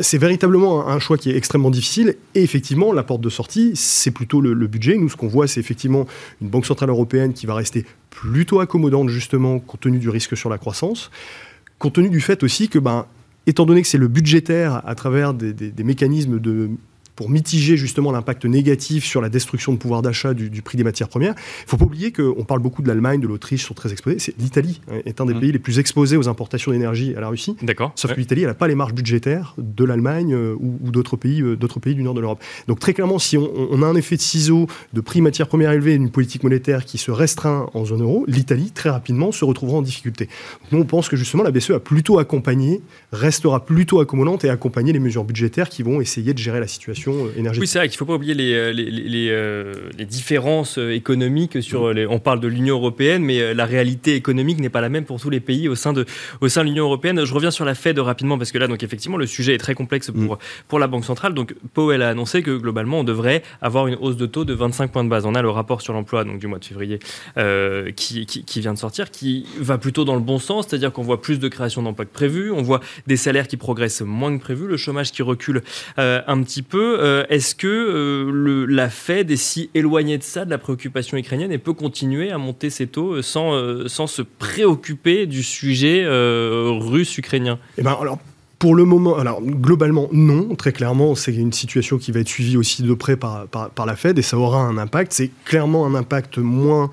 c'est 0.00 0.18
véritablement 0.18 0.88
un, 0.88 0.98
choix 0.98 1.16
qui 1.16 1.30
est 1.30 1.36
extrêmement 1.36 1.70
difficile. 1.70 2.16
Et 2.34 2.42
effectivement, 2.42 2.92
la 2.92 3.02
porte 3.02 3.20
de 3.20 3.30
sortie, 3.30 3.72
c'est 3.74 4.10
plutôt 4.10 4.40
le, 4.40 4.52
le 4.52 4.66
budget. 4.72 4.96
Nous, 4.96 5.08
ce 5.08 5.16
qu'on 5.16 5.28
voit, 5.28 5.46
c'est 5.46 5.60
effectivement 5.60 6.06
une 6.40 6.48
Banque 6.48 6.66
Centrale 6.66 6.90
Européenne 6.90 7.32
qui 7.32 7.46
va 7.46 7.54
rester 7.54 7.86
plutôt 8.10 8.58
accommodante, 8.58 9.08
justement, 9.08 9.60
compte 9.60 9.80
tenu 9.80 9.98
du 9.98 10.08
risque 10.08 10.36
sur 10.36 10.50
la 10.50 10.58
croissance, 10.58 11.10
compte 11.78 11.94
tenu 11.94 12.10
du 12.10 12.20
fait 12.20 12.42
aussi 12.42 12.68
que 12.68 12.80
ben, 12.80 13.06
étant 13.46 13.66
donné 13.66 13.82
que 13.82 13.88
c'est 13.88 13.98
le 13.98 14.08
budgétaire 14.08 14.82
à 14.84 14.94
travers 14.96 15.34
des, 15.34 15.52
des 15.52 15.84
mécanismes 15.84 16.40
de 16.40 16.70
pour 17.16 17.30
mitiger 17.30 17.76
justement 17.76 18.12
l'impact 18.12 18.44
négatif 18.44 19.04
sur 19.04 19.20
la 19.20 19.28
destruction 19.28 19.72
de 19.72 19.78
pouvoir 19.78 20.02
d'achat 20.02 20.34
du, 20.34 20.62
prix 20.62 20.76
des 20.76 20.84
matières 20.84 21.08
premières. 21.08 21.34
Il 21.60 21.64
ne 21.64 21.68
faut 21.68 21.76
pas 21.76 21.84
oublier 21.84 22.12
qu'on 22.12 22.44
parle 22.44 22.60
beaucoup 22.60 22.82
de 22.82 22.88
l'Allemagne, 22.88 23.20
de 23.20 23.26
l'Autriche, 23.26 23.64
sont 23.64 23.74
très 23.74 23.92
exposés. 23.92 24.34
L'Italie 24.38 24.80
hein, 24.90 25.00
est 25.04 25.20
un 25.20 25.26
des 25.26 25.34
mmh. 25.34 25.40
pays 25.40 25.52
les 25.52 25.58
plus 25.58 25.78
exposés 25.78 26.16
aux 26.16 26.28
importations 26.28 26.72
d'énergie 26.72 27.14
à 27.16 27.20
la 27.20 27.28
Russie. 27.28 27.56
D'accord. 27.62 27.92
Sauf 27.96 28.14
que 28.14 28.20
l'Italie, 28.20 28.44
n'a 28.44 28.54
pas 28.54 28.68
les 28.68 28.74
marges 28.74 28.94
budgétaires 28.94 29.54
de 29.58 29.84
l'Allemagne 29.84 30.34
euh, 30.34 30.56
ou, 30.58 30.90
d'autres 30.90 31.16
pays, 31.16 31.42
euh, 31.42 31.56
d'autres 31.56 31.80
pays 31.80 31.94
du 31.94 32.02
nord 32.02 32.14
de 32.14 32.20
l'Europe. 32.20 32.42
Donc 32.68 32.78
très 32.78 32.94
clairement, 32.94 33.18
si 33.18 33.36
on, 33.36 33.82
a 33.82 33.86
un 33.86 33.94
effet 33.94 34.16
de 34.16 34.20
ciseau 34.20 34.66
de 34.92 35.00
prix 35.00 35.20
matières 35.20 35.48
premières 35.48 35.72
élevés 35.72 35.92
et 35.92 35.96
une 35.96 36.10
politique 36.10 36.42
monétaire 36.42 36.84
qui 36.84 36.98
se 36.98 37.10
restreint 37.10 37.68
en 37.74 37.84
zone 37.84 38.02
euro, 38.02 38.24
l'Italie 38.26 38.70
très 38.70 38.90
rapidement 38.90 39.32
se 39.32 39.44
retrouvera 39.44 39.78
en 39.78 39.82
difficulté. 39.82 40.28
nous, 40.70 40.78
on 40.78 40.84
pense 40.84 41.08
que 41.08 41.16
justement 41.16 41.42
la 41.42 41.50
BCE 41.50 41.70
a 41.70 41.80
plutôt 41.80 42.18
accompagné, 42.18 42.80
restera 43.12 43.64
plutôt 43.64 44.00
accommodante 44.00 44.44
et 44.44 44.50
accompagner 44.50 44.92
les 44.92 44.98
mesures 44.98 45.24
budgétaires 45.24 45.68
qui 45.68 45.82
vont 45.82 46.00
essayer 46.00 46.32
de 46.32 46.38
gérer 46.38 46.60
la 46.60 46.66
situation 46.66 47.01
euh, 47.10 47.52
oui, 47.58 47.66
c'est 47.66 47.78
vrai 47.78 47.88
qu'il 47.88 47.96
ne 47.96 47.98
faut 47.98 48.06
pas 48.06 48.14
oublier 48.14 48.34
les, 48.34 48.52
euh, 48.54 48.72
les, 48.72 49.28
euh, 49.30 49.74
les, 49.98 50.04
différences 50.04 50.78
économiques. 50.78 51.62
Sur 51.62 51.92
on 52.08 52.18
parle 52.18 52.40
de 52.40 52.48
l'Union 52.48 52.76
européenne, 52.76 53.22
mais 53.22 53.54
la 53.54 53.64
réalité 53.64 54.14
économique 54.14 54.60
n'est 54.60 54.68
pas 54.68 54.80
la 54.80 54.88
même 54.88 55.04
pour 55.04 55.20
tous 55.20 55.30
les 55.30 55.40
pays 55.40 55.68
au 55.68 55.74
sein 55.74 55.92
de, 55.92 56.04
au 56.40 56.48
sein 56.48 56.62
de 56.62 56.68
l'Union 56.68 56.84
européenne. 56.84 57.24
Je 57.24 57.34
reviens 57.34 57.50
sur 57.50 57.64
la 57.64 57.74
Fed 57.74 57.98
rapidement 57.98 58.38
parce 58.38 58.52
que 58.52 58.58
là, 58.58 58.68
donc 58.68 58.82
effectivement, 58.82 59.16
le 59.16 59.26
sujet 59.26 59.54
est 59.54 59.58
très 59.58 59.74
complexe 59.74 60.10
pour, 60.10 60.34
mm. 60.34 60.38
pour 60.68 60.78
la 60.78 60.86
Banque 60.86 61.04
centrale. 61.04 61.34
Donc 61.34 61.54
Powell 61.74 62.02
a 62.02 62.08
annoncé 62.08 62.42
que 62.42 62.56
globalement, 62.56 63.00
on 63.00 63.04
devrait 63.04 63.42
avoir 63.60 63.86
une 63.86 63.96
hausse 63.96 64.16
de 64.16 64.26
taux 64.26 64.44
de 64.44 64.54
25 64.54 64.92
points 64.92 65.04
de 65.04 65.08
base. 65.08 65.26
On 65.26 65.34
a 65.34 65.42
le 65.42 65.50
rapport 65.50 65.80
sur 65.80 65.92
l'emploi 65.92 66.24
donc 66.24 66.38
du 66.38 66.46
mois 66.46 66.58
de 66.58 66.64
février 66.64 66.98
qui, 67.96 68.26
qui, 68.26 68.44
qui, 68.44 68.60
vient 68.60 68.74
de 68.74 68.78
sortir, 68.78 69.10
qui 69.10 69.46
va 69.58 69.78
plutôt 69.78 70.04
dans 70.04 70.14
le 70.14 70.20
bon 70.20 70.38
sens, 70.38 70.66
c'est-à-dire 70.68 70.92
qu'on 70.92 71.02
voit 71.02 71.20
plus 71.20 71.38
de 71.38 71.48
création 71.48 71.82
d'emplois 71.82 72.04
que 72.04 72.12
prévu, 72.12 72.50
on 72.50 72.62
voit 72.62 72.80
des 73.06 73.16
salaires 73.16 73.48
qui 73.48 73.56
progressent 73.56 74.02
moins 74.02 74.36
que 74.36 74.42
prévu, 74.42 74.66
le 74.66 74.76
chômage 74.76 75.12
qui 75.12 75.22
recule 75.22 75.62
un 75.96 76.42
petit 76.42 76.62
peu 76.62 76.91
est-ce 77.28 77.54
que 77.54 77.66
euh, 77.66 78.66
la 78.68 78.88
Fed 78.88 79.30
est 79.30 79.36
si 79.36 79.70
éloignée 79.74 80.18
de 80.18 80.22
ça, 80.22 80.44
de 80.44 80.50
la 80.50 80.58
préoccupation 80.58 81.16
ukrainienne, 81.16 81.52
et 81.52 81.58
peut 81.58 81.72
continuer 81.72 82.30
à 82.30 82.38
monter 82.38 82.70
ses 82.70 82.86
taux 82.86 83.14
euh, 83.14 83.22
sans, 83.22 83.54
euh, 83.54 83.86
se 83.88 84.22
préoccuper 84.22 85.26
du 85.26 85.42
sujet 85.42 86.04
russe-ukrainien 86.06 87.58
eh 87.78 87.82
ben, 87.82 87.96
alors, 88.00 88.18
pour 88.58 88.74
le 88.74 88.84
moment, 88.84 89.16
globalement 89.42 90.08
non, 90.12 90.54
très 90.54 90.72
clairement, 90.72 91.14
c'est 91.14 91.34
une 91.34 91.52
situation 91.52 91.98
qui 91.98 92.12
va 92.12 92.20
être 92.20 92.28
suivie 92.28 92.56
aussi 92.56 92.82
de 92.82 92.94
près 92.94 93.16
par, 93.16 93.46
par, 93.48 93.86
la 93.86 93.96
Fed 93.96 94.18
et 94.18 94.22
ça 94.22 94.38
aura 94.38 94.60
un 94.60 94.78
impact. 94.78 95.12
C'est 95.12 95.30
clairement 95.44 95.86
un 95.86 95.94
impact 95.94 96.38
moins 96.38 96.90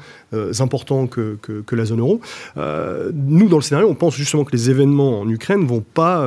important 0.59 1.07
que, 1.07 1.37
que, 1.41 1.75
la 1.75 1.85
zone 1.85 1.99
euro. 1.99 2.21
nous, 3.13 3.47
dans 3.47 3.57
le 3.57 3.63
scénario, 3.63 3.87
on 3.87 3.95
pense 3.95 4.15
justement 4.15 4.43
que 4.43 4.51
les 4.51 4.69
événements 4.69 5.21
en 5.21 5.29
Ukraine 5.29 5.65
vont 5.65 5.81
pas 5.81 6.25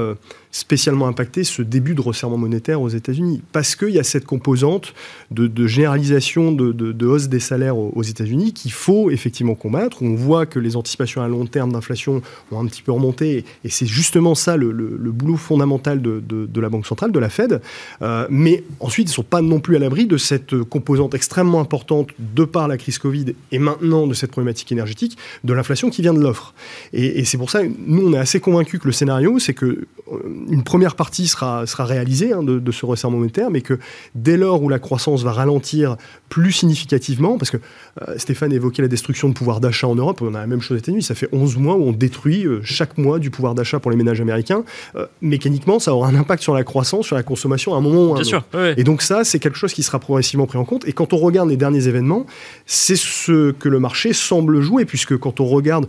spécialement 0.52 1.08
impacté 1.08 1.44
ce 1.44 1.62
début 1.62 1.94
de 1.94 2.02
resserrement 2.02 2.36
monétaire 2.36 2.80
aux 2.82 2.90
États-Unis. 2.90 3.42
Parce 3.52 3.74
qu'il 3.74 3.88
y 3.88 3.98
a 3.98 4.04
cette 4.04 4.26
composante 4.26 4.92
de, 5.30 5.66
généralisation 5.66 6.52
de, 6.52 7.06
hausse 7.06 7.28
des 7.28 7.40
salaires 7.40 7.76
aux, 7.76 8.02
États-Unis 8.02 8.52
qu'il 8.52 8.72
faut 8.72 9.10
effectivement 9.10 9.54
combattre. 9.54 10.02
On 10.02 10.14
voit 10.14 10.44
que 10.44 10.58
les 10.58 10.76
anticipations 10.76 11.22
à 11.22 11.28
long 11.28 11.46
terme 11.46 11.72
d'inflation 11.72 12.20
ont 12.52 12.60
un 12.60 12.66
petit 12.66 12.82
peu 12.82 12.92
remonté. 12.92 13.46
Et 13.64 13.70
c'est 13.70 13.86
justement 13.86 14.34
ça 14.34 14.56
le, 14.58 14.72
boulot 15.10 15.36
fondamental 15.36 16.02
de, 16.02 16.60
la 16.60 16.68
Banque 16.68 16.86
centrale, 16.86 17.12
de 17.12 17.18
la 17.18 17.30
Fed. 17.30 17.60
Euh, 18.02 18.26
mais 18.28 18.62
ensuite, 18.78 19.08
ils 19.08 19.12
ne 19.12 19.14
sont 19.14 19.22
pas 19.22 19.40
non 19.40 19.58
plus 19.58 19.76
à 19.76 19.78
l'abri 19.78 20.06
de 20.06 20.18
cette 20.18 20.62
composante 20.64 21.14
extrêmement 21.14 21.60
importante 21.60 22.10
de 22.18 22.44
par 22.44 22.68
la 22.68 22.76
crise 22.76 22.98
Covid 22.98 23.34
et 23.50 23.58
maintenant 23.58 23.91
de 24.06 24.14
cette 24.14 24.30
problématique 24.30 24.72
énergétique, 24.72 25.16
de 25.44 25.52
l'inflation 25.52 25.90
qui 25.90 26.02
vient 26.02 26.14
de 26.14 26.20
l'offre. 26.20 26.54
Et, 26.92 27.20
et 27.20 27.24
c'est 27.24 27.38
pour 27.38 27.50
ça, 27.50 27.60
nous, 27.86 28.08
on 28.08 28.12
est 28.12 28.18
assez 28.18 28.40
convaincus 28.40 28.80
que 28.80 28.86
le 28.86 28.92
scénario, 28.92 29.38
c'est 29.38 29.54
que 29.54 29.64
euh, 29.64 30.18
une 30.50 30.64
première 30.64 30.96
partie 30.96 31.28
sera, 31.28 31.66
sera 31.66 31.84
réalisée 31.84 32.32
hein, 32.32 32.42
de, 32.42 32.72
ce 32.72 32.86
resserrement 32.86 33.18
monétaire, 33.18 33.50
mais 33.50 33.60
que 33.60 33.78
dès 34.14 34.36
lors 34.36 34.62
où 34.62 34.68
la 34.68 34.78
croissance 34.78 35.22
va 35.22 35.32
ralentir 35.32 35.96
plus 36.28 36.52
significativement, 36.52 37.38
parce 37.38 37.50
que 37.50 37.58
euh, 38.08 38.14
Stéphane 38.16 38.52
évoquait 38.52 38.82
la 38.82 38.88
destruction 38.88 39.28
de 39.28 39.34
pouvoir 39.34 39.60
d'achat 39.60 39.86
en 39.86 39.94
Europe, 39.94 40.22
on 40.22 40.34
a 40.34 40.40
la 40.40 40.46
même 40.46 40.60
chose 40.60 40.76
aux 40.76 40.78
États-Unis, 40.78 41.02
ça 41.02 41.14
fait 41.14 41.28
11 41.32 41.56
mois 41.58 41.76
où 41.76 41.82
on 41.82 41.92
détruit 41.92 42.46
euh, 42.46 42.60
chaque 42.64 42.96
mois 42.98 43.18
du 43.18 43.30
pouvoir 43.30 43.54
d'achat 43.54 43.78
pour 43.80 43.90
les 43.90 43.96
ménages 43.96 44.20
américains. 44.20 44.64
Euh, 44.96 45.06
mécaniquement, 45.20 45.78
ça 45.78 45.94
aura 45.94 46.08
un 46.08 46.14
impact 46.14 46.42
sur 46.42 46.54
la 46.54 46.64
croissance, 46.64 47.06
sur 47.06 47.16
la 47.16 47.22
consommation 47.22 47.74
à 47.74 47.78
un 47.78 47.80
moment 47.80 48.06
ou 48.06 48.14
à 48.14 48.18
un 48.18 48.22
Bien 48.22 48.38
autre. 48.38 48.46
Sûr, 48.52 48.74
Et 48.76 48.84
donc 48.84 49.02
ça, 49.02 49.24
c'est 49.24 49.38
quelque 49.38 49.58
chose 49.58 49.72
qui 49.72 49.82
sera 49.82 49.98
progressivement 49.98 50.46
pris 50.46 50.58
en 50.58 50.64
compte. 50.64 50.86
Et 50.88 50.92
quand 50.92 51.12
on 51.12 51.18
regarde 51.18 51.48
les 51.48 51.56
derniers 51.56 51.88
événements, 51.88 52.26
c'est 52.66 52.96
ce 52.96 53.52
que 53.52 53.68
le 53.68 53.78
marché 53.82 54.14
semble 54.14 54.62
jouer, 54.62 54.86
puisque 54.86 55.18
quand 55.18 55.40
on 55.40 55.46
regarde, 55.46 55.86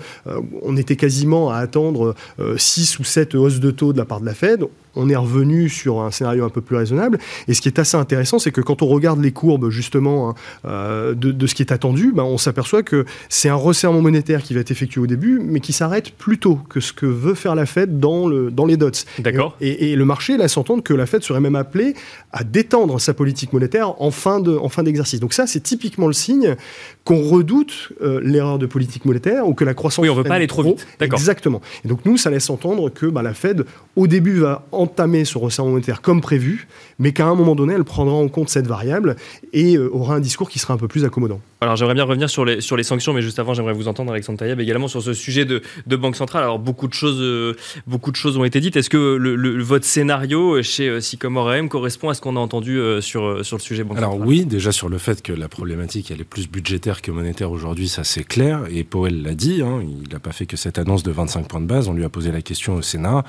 on 0.61 0.75
était 0.75 0.97
quasiment 0.97 1.51
à 1.51 1.57
attendre 1.57 2.15
6 2.57 2.99
ou 2.99 3.03
7 3.05 3.35
hausses 3.35 3.59
de 3.59 3.71
taux 3.71 3.93
de 3.93 3.97
la 3.97 4.05
part 4.05 4.19
de 4.19 4.25
la 4.25 4.33
Fed 4.33 4.65
on 4.95 5.09
est 5.09 5.15
revenu 5.15 5.69
sur 5.69 6.01
un 6.01 6.11
scénario 6.11 6.45
un 6.45 6.49
peu 6.49 6.61
plus 6.61 6.75
raisonnable. 6.75 7.19
Et 7.47 7.53
ce 7.53 7.61
qui 7.61 7.67
est 7.67 7.79
assez 7.79 7.97
intéressant, 7.97 8.39
c'est 8.39 8.51
que 8.51 8.61
quand 8.61 8.81
on 8.81 8.87
regarde 8.87 9.21
les 9.21 9.31
courbes 9.31 9.69
justement 9.69 10.29
hein, 10.29 10.35
euh, 10.65 11.13
de, 11.15 11.47
ce 11.47 11.55
qui 11.55 11.63
est 11.63 11.71
attendu, 11.71 12.11
ben, 12.13 12.23
on 12.23 12.37
s'aperçoit 12.37 12.83
que 12.83 13.05
c'est 13.29 13.49
un 13.49 13.55
resserrement 13.55 14.01
monétaire 14.01 14.43
qui 14.43 14.53
va 14.53 14.59
être 14.59 14.71
effectué 14.71 15.01
au 15.01 15.07
début, 15.07 15.39
mais 15.43 15.59
qui 15.59 15.73
s'arrête 15.73 16.11
plus 16.11 16.37
tôt 16.37 16.59
que 16.69 16.79
ce 16.79 16.93
que 16.93 17.05
veut 17.05 17.35
faire 17.35 17.55
la 17.55 17.65
Fed 17.65 17.99
dans, 17.99 18.27
le, 18.27 18.51
dans 18.51 18.65
les 18.65 18.77
dots. 18.77 18.91
D'accord. 19.19 19.55
Et, 19.61 19.93
le 19.95 20.05
marché 20.05 20.37
laisse 20.37 20.57
entendre 20.57 20.81
que 20.81 20.93
la 20.93 21.05
Fed 21.05 21.23
serait 21.23 21.39
même 21.39 21.55
appelée 21.55 21.93
à 22.31 22.43
détendre 22.43 22.99
sa 22.99 23.13
politique 23.13 23.53
monétaire 23.53 24.01
en 24.01 24.11
fin, 24.11 24.39
de, 24.39 24.55
en 24.55 24.69
fin 24.69 24.83
d'exercice. 24.83 25.19
Donc 25.19 25.33
ça, 25.33 25.45
c'est 25.45 25.61
typiquement 25.61 26.07
le 26.07 26.13
signe 26.13 26.55
qu'on 27.03 27.21
redoute 27.21 27.93
euh, 28.01 28.19
l'erreur 28.23 28.59
de 28.59 28.65
politique 28.65 29.05
monétaire 29.05 29.47
ou 29.47 29.53
que 29.53 29.63
la 29.63 29.73
croissance... 29.73 30.01
Oui, 30.03 30.09
on 30.09 30.13
ne 30.13 30.17
veut 30.17 30.23
pas 30.23 30.35
aller 30.35 30.47
trop 30.47 30.63
vite. 30.63 30.87
D'accord. 30.99 31.19
Exactement. 31.19 31.61
Et 31.85 31.87
donc 31.87 32.05
nous, 32.05 32.17
ça 32.17 32.29
laisse 32.29 32.49
entendre 32.49 32.89
que 32.89 33.05
ben, 33.05 33.21
la 33.21 33.33
Fed, 33.33 33.65
au 33.95 34.07
début, 34.07 34.39
va 34.39 34.65
entamer 34.83 35.25
ce 35.25 35.37
resserrement 35.37 35.71
monétaire 35.71 36.01
comme 36.01 36.21
prévu, 36.21 36.67
mais 36.99 37.11
qu'à 37.11 37.27
un 37.27 37.35
moment 37.35 37.55
donné, 37.55 37.73
elle 37.73 37.83
prendra 37.83 38.15
en 38.15 38.27
compte 38.27 38.49
cette 38.49 38.67
variable 38.67 39.15
et 39.51 39.75
euh, 39.75 39.89
aura 39.93 40.15
un 40.15 40.19
discours 40.19 40.49
qui 40.49 40.59
sera 40.59 40.73
un 40.73 40.77
peu 40.77 40.87
plus 40.87 41.05
accommodant. 41.05 41.39
Alors 41.61 41.75
j'aimerais 41.75 41.93
bien 41.93 42.03
revenir 42.03 42.29
sur 42.29 42.43
les, 42.43 42.59
sur 42.59 42.75
les 42.75 42.83
sanctions, 42.83 43.13
mais 43.13 43.21
juste 43.21 43.39
avant, 43.39 43.53
j'aimerais 43.53 43.73
vous 43.73 43.87
entendre, 43.87 44.11
Alexandre 44.11 44.39
Taïeb, 44.39 44.59
également 44.59 44.87
sur 44.87 45.01
ce 45.01 45.13
sujet 45.13 45.45
de, 45.45 45.61
de 45.87 45.95
Banque 45.95 46.15
centrale. 46.15 46.43
Alors 46.43 46.59
beaucoup 46.59 46.87
de 46.87 46.93
choses, 46.93 47.21
euh, 47.21 47.55
beaucoup 47.87 48.11
de 48.11 48.17
choses 48.17 48.37
ont 48.37 48.43
été 48.43 48.59
dites. 48.59 48.75
Est-ce 48.75 48.89
que 48.89 48.97
le, 48.97 49.63
votre 49.63 49.85
scénario 49.85 50.61
chez 50.61 50.89
euh, 50.89 50.99
Sycomore 50.99 51.49
AM 51.49 51.69
correspond 51.69 52.09
à 52.09 52.13
ce 52.13 52.21
qu'on 52.21 52.35
a 52.35 52.39
entendu 52.39 52.79
sur, 53.01 53.45
sur 53.45 53.57
le 53.57 53.61
sujet 53.61 53.83
Banque 53.83 53.97
Alors 53.97 54.19
oui, 54.19 54.45
déjà 54.45 54.71
sur 54.71 54.89
le 54.89 54.97
fait 54.97 55.21
que 55.21 55.31
la 55.31 55.47
problématique, 55.47 56.11
elle 56.11 56.21
est 56.21 56.25
plus 56.25 56.49
budgétaire 56.49 57.01
que 57.01 57.11
monétaire 57.11 57.51
aujourd'hui, 57.51 57.87
ça 57.87 58.03
c'est 58.03 58.23
clair. 58.23 58.61
Et 58.69 58.83
Powell 58.83 59.23
l'a 59.23 59.33
dit, 59.33 59.61
hein, 59.61 59.81
il 59.81 60.11
n'a 60.11 60.19
pas 60.19 60.31
fait 60.31 60.45
que 60.45 60.57
cette 60.57 60.77
annonce 60.77 61.03
de 61.03 61.11
25 61.11 61.47
points 61.47 61.61
de 61.61 61.65
base. 61.65 61.87
On 61.87 61.93
lui 61.93 62.03
a 62.03 62.09
posé 62.09 62.31
la 62.31 62.41
question 62.41 62.75
au 62.75 62.81
Sénat. 62.81 63.23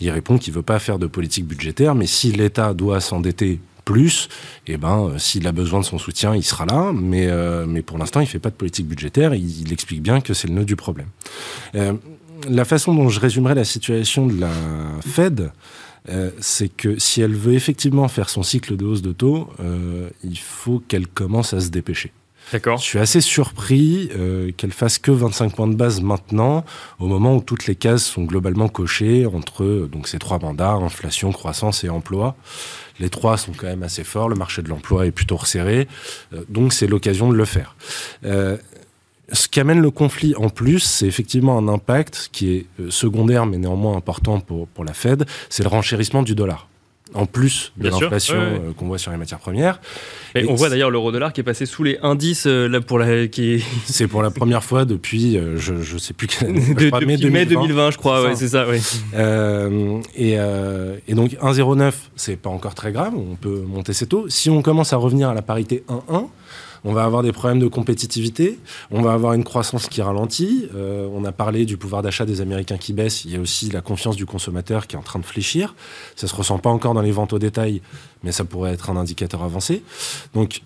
Il 0.00 0.10
répond 0.10 0.38
qu'il 0.38 0.52
ne 0.52 0.56
veut 0.56 0.62
pas 0.62 0.78
faire 0.78 0.98
de 0.98 1.06
politique 1.06 1.46
budgétaire, 1.46 1.94
mais 1.94 2.06
si 2.06 2.32
l'État 2.32 2.74
doit 2.74 2.93
s'endetter 3.00 3.60
plus, 3.84 4.28
eh 4.66 4.76
ben, 4.76 5.08
euh, 5.08 5.18
s'il 5.18 5.46
a 5.46 5.52
besoin 5.52 5.80
de 5.80 5.84
son 5.84 5.98
soutien, 5.98 6.34
il 6.34 6.42
sera 6.42 6.66
là. 6.66 6.92
Mais, 6.94 7.26
euh, 7.26 7.66
mais 7.66 7.82
pour 7.82 7.98
l'instant, 7.98 8.20
il 8.20 8.26
fait 8.26 8.38
pas 8.38 8.50
de 8.50 8.54
politique 8.54 8.86
budgétaire. 8.86 9.34
Il, 9.34 9.72
explique 9.72 10.02
bien 10.02 10.20
que 10.20 10.34
c'est 10.34 10.48
le 10.48 10.54
nœud 10.54 10.64
du 10.64 10.76
problème. 10.76 11.08
Euh, 11.74 11.92
la 12.48 12.64
façon 12.64 12.94
dont 12.94 13.08
je 13.08 13.20
résumerai 13.20 13.54
la 13.54 13.64
situation 13.64 14.26
de 14.26 14.40
la 14.40 14.50
Fed, 15.06 15.50
c'est 16.38 16.68
que 16.68 16.98
si 16.98 17.22
elle 17.22 17.34
veut 17.34 17.54
effectivement 17.54 18.06
faire 18.08 18.28
son 18.28 18.42
cycle 18.42 18.76
de 18.76 18.84
hausse 18.84 19.00
de 19.00 19.12
taux, 19.12 19.48
il 20.22 20.38
faut 20.38 20.82
qu'elle 20.86 21.06
commence 21.06 21.54
à 21.54 21.60
se 21.60 21.70
dépêcher. 21.70 22.12
D'accord. 22.52 22.78
Je 22.78 22.84
suis 22.84 22.98
assez 22.98 23.20
surpris 23.20 24.10
euh, 24.16 24.52
qu'elle 24.56 24.72
fasse 24.72 24.98
que 24.98 25.10
25 25.10 25.54
points 25.54 25.66
de 25.66 25.74
base 25.74 26.00
maintenant, 26.00 26.64
au 26.98 27.06
moment 27.06 27.36
où 27.36 27.40
toutes 27.40 27.66
les 27.66 27.74
cases 27.74 28.04
sont 28.04 28.24
globalement 28.24 28.68
cochées 28.68 29.26
entre 29.26 29.88
donc 29.90 30.08
ces 30.08 30.18
trois 30.18 30.38
mandats 30.38 30.72
inflation, 30.72 31.32
croissance 31.32 31.84
et 31.84 31.88
emploi. 31.88 32.36
Les 33.00 33.10
trois 33.10 33.36
sont 33.36 33.52
quand 33.52 33.66
même 33.66 33.82
assez 33.82 34.04
forts. 34.04 34.28
Le 34.28 34.36
marché 34.36 34.62
de 34.62 34.68
l'emploi 34.68 35.06
est 35.06 35.10
plutôt 35.10 35.36
resserré, 35.36 35.88
euh, 36.32 36.44
donc 36.48 36.72
c'est 36.72 36.86
l'occasion 36.86 37.30
de 37.30 37.36
le 37.36 37.44
faire. 37.44 37.76
Euh, 38.24 38.56
ce 39.32 39.48
qui 39.48 39.58
amène 39.58 39.80
le 39.80 39.90
conflit 39.90 40.34
en 40.36 40.50
plus, 40.50 40.80
c'est 40.80 41.06
effectivement 41.06 41.56
un 41.56 41.68
impact 41.68 42.28
qui 42.32 42.54
est 42.54 42.66
euh, 42.80 42.90
secondaire 42.90 43.46
mais 43.46 43.56
néanmoins 43.56 43.96
important 43.96 44.40
pour, 44.40 44.68
pour 44.68 44.84
la 44.84 44.92
Fed, 44.92 45.24
c'est 45.48 45.62
le 45.62 45.68
renchérissement 45.68 46.22
du 46.22 46.34
dollar 46.34 46.68
en 47.14 47.26
plus 47.26 47.72
de 47.76 47.88
l'inflation 47.88 48.36
euh, 48.36 48.72
qu'on 48.76 48.86
voit 48.86 48.98
sur 48.98 49.10
les 49.12 49.16
matières 49.16 49.38
premières. 49.38 49.80
Et, 50.34 50.46
on 50.48 50.54
voit 50.54 50.68
d'ailleurs 50.68 50.90
l'euro-dollar 50.90 51.32
qui 51.32 51.40
est 51.40 51.44
passé 51.44 51.64
sous 51.64 51.84
les 51.84 51.98
indices 52.02 52.46
euh, 52.46 52.68
là 52.68 52.80
pour 52.80 52.98
la 52.98 53.28
qui 53.28 53.64
C'est 53.86 54.08
pour 54.08 54.22
la 54.22 54.30
première 54.30 54.64
fois 54.64 54.84
depuis 54.84 55.36
euh, 55.36 55.56
je 55.56 55.80
je 55.82 55.96
sais 55.96 56.12
plus 56.12 56.26
quelle 56.26 56.48
année. 56.48 56.74
depuis 56.74 57.30
mai 57.30 57.46
2020, 57.46 57.92
je 57.92 57.98
crois 57.98 58.22
ouais, 58.22 58.36
c'est 58.36 58.48
ça 58.48 58.66
et, 60.16 60.32
et 60.34 61.14
donc 61.14 61.32
1,09 61.32 61.92
c'est 62.16 62.36
pas 62.36 62.50
encore 62.50 62.74
très 62.74 62.92
grave, 62.92 63.14
on 63.16 63.36
peut 63.36 63.62
monter 63.66 63.92
ses 63.92 64.06
taux. 64.06 64.28
Si 64.28 64.50
on 64.50 64.62
commence 64.62 64.92
à 64.92 64.96
revenir 64.96 65.28
à 65.28 65.34
la 65.34 65.42
parité 65.42 65.84
1,1 65.88 66.28
on 66.84 66.92
va 66.92 67.04
avoir 67.04 67.22
des 67.22 67.32
problèmes 67.32 67.58
de 67.58 67.66
compétitivité, 67.66 68.58
on 68.90 69.02
va 69.02 69.12
avoir 69.12 69.32
une 69.32 69.44
croissance 69.44 69.88
qui 69.88 70.02
ralentit. 70.02 70.68
Euh, 70.74 71.08
on 71.12 71.24
a 71.24 71.32
parlé 71.32 71.64
du 71.64 71.76
pouvoir 71.76 72.02
d'achat 72.02 72.26
des 72.26 72.40
Américains 72.40 72.76
qui 72.76 72.92
baisse, 72.92 73.24
il 73.24 73.32
y 73.32 73.36
a 73.36 73.40
aussi 73.40 73.70
la 73.70 73.80
confiance 73.80 74.16
du 74.16 74.26
consommateur 74.26 74.86
qui 74.86 74.96
est 74.96 74.98
en 74.98 75.02
train 75.02 75.18
de 75.18 75.24
fléchir. 75.24 75.74
Ça 76.14 76.28
se 76.28 76.34
ressent 76.34 76.58
pas 76.58 76.70
encore 76.70 76.94
dans 76.94 77.02
les 77.02 77.12
ventes 77.12 77.32
au 77.32 77.38
détail, 77.38 77.80
mais 78.22 78.32
ça 78.32 78.44
pourrait 78.44 78.72
être 78.72 78.90
un 78.90 78.96
indicateur 78.96 79.42
avancé. 79.42 79.82
Donc 80.34 80.62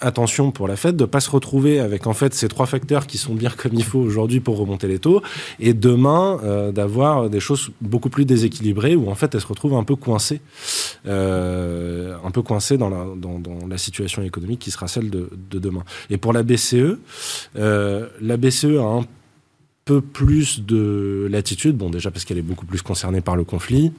attention 0.00 0.50
pour 0.50 0.68
la 0.68 0.76
Fed 0.76 0.96
de 0.96 1.04
pas 1.04 1.20
se 1.20 1.30
retrouver 1.30 1.80
avec 1.80 2.06
en 2.06 2.12
fait 2.12 2.34
ces 2.34 2.48
trois 2.48 2.66
facteurs 2.66 3.06
qui 3.06 3.18
sont 3.18 3.34
bien 3.34 3.50
comme 3.50 3.72
il 3.74 3.84
faut 3.84 3.98
aujourd'hui 3.98 4.40
pour 4.40 4.58
remonter 4.58 4.88
les 4.88 4.98
taux 4.98 5.22
et 5.58 5.72
demain 5.72 6.38
euh, 6.44 6.72
d'avoir 6.72 7.30
des 7.30 7.40
choses 7.40 7.70
beaucoup 7.80 8.10
plus 8.10 8.24
déséquilibrées 8.24 8.94
où 8.96 9.10
en 9.10 9.14
fait 9.14 9.34
elle 9.34 9.40
se 9.40 9.46
retrouve 9.46 9.74
un 9.74 9.84
peu 9.84 9.96
coincée 9.96 10.40
euh, 11.06 12.16
un 12.24 12.30
peu 12.30 12.42
coincée 12.42 12.76
dans 12.76 12.90
la, 12.90 13.78
situation 13.78 14.22
économique 14.22 14.60
qui 14.60 14.70
sera 14.70 14.88
celle 14.88 15.10
de, 15.10 15.28
de 15.50 15.58
demain. 15.58 15.84
Et 16.08 16.16
pour 16.16 16.32
la 16.32 16.42
BCE 16.42 16.98
euh, 17.56 18.08
la 18.20 18.36
BCE 18.36 18.78
a 18.78 18.84
un 18.84 19.04
peu 19.84 20.00
plus 20.00 20.62
de 20.62 21.28
latitude. 21.30 21.76
Bon 21.76 21.90
déjà 21.90 22.10
parce 22.10 22.24
qu'elle 22.24 22.38
est 22.38 22.42
beaucoup 22.42 22.66
plus 22.66 22.82
concernée 22.82 23.20
par 23.20 23.36
le 23.36 23.44
conflit 23.44 23.92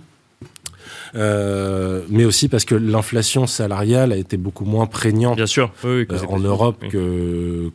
euh, 1.15 2.01
mais 2.09 2.25
aussi 2.25 2.49
parce 2.49 2.65
que 2.65 2.75
l'inflation 2.75 3.47
salariale 3.47 4.11
a 4.11 4.17
été 4.17 4.37
beaucoup 4.37 4.65
moins 4.65 4.85
prégnante 4.85 5.35
Bien 5.35 5.45
sûr. 5.45 5.71
Euh, 5.85 6.05
en 6.27 6.39
Europe 6.39 6.83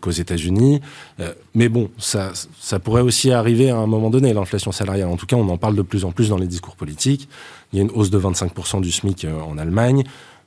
qu'aux 0.01 0.11
États-Unis. 0.11 0.81
Euh, 1.21 1.33
mais 1.55 1.69
bon, 1.69 1.91
ça, 1.99 2.33
ça 2.61 2.79
pourrait 2.79 3.03
aussi 3.03 3.33
arriver 3.33 3.71
à 3.71 3.77
un 3.77 3.87
moment 3.87 4.11
donné, 4.11 4.33
l'inflation 4.33 4.73
salariale. 4.73 5.09
En 5.09 5.17
tout 5.17 5.27
cas, 5.27 5.37
on 5.37 5.49
en 5.49 5.59
parle 5.59 5.77
de 5.77 5.83
plus 5.83 6.05
en 6.05 6.13
plus 6.13 6.29
dans 6.29 6.39
les 6.39 6.47
discours 6.47 6.77
politiques. 6.77 7.29
Il 7.73 7.79
y 7.79 7.81
a 7.81 7.83
une 7.83 7.91
hausse 7.91 8.11
de 8.11 8.19
25% 8.19 8.81
du 8.81 8.93
SMIC 8.93 9.27
en 9.27 9.59
Allemagne. 9.59 10.05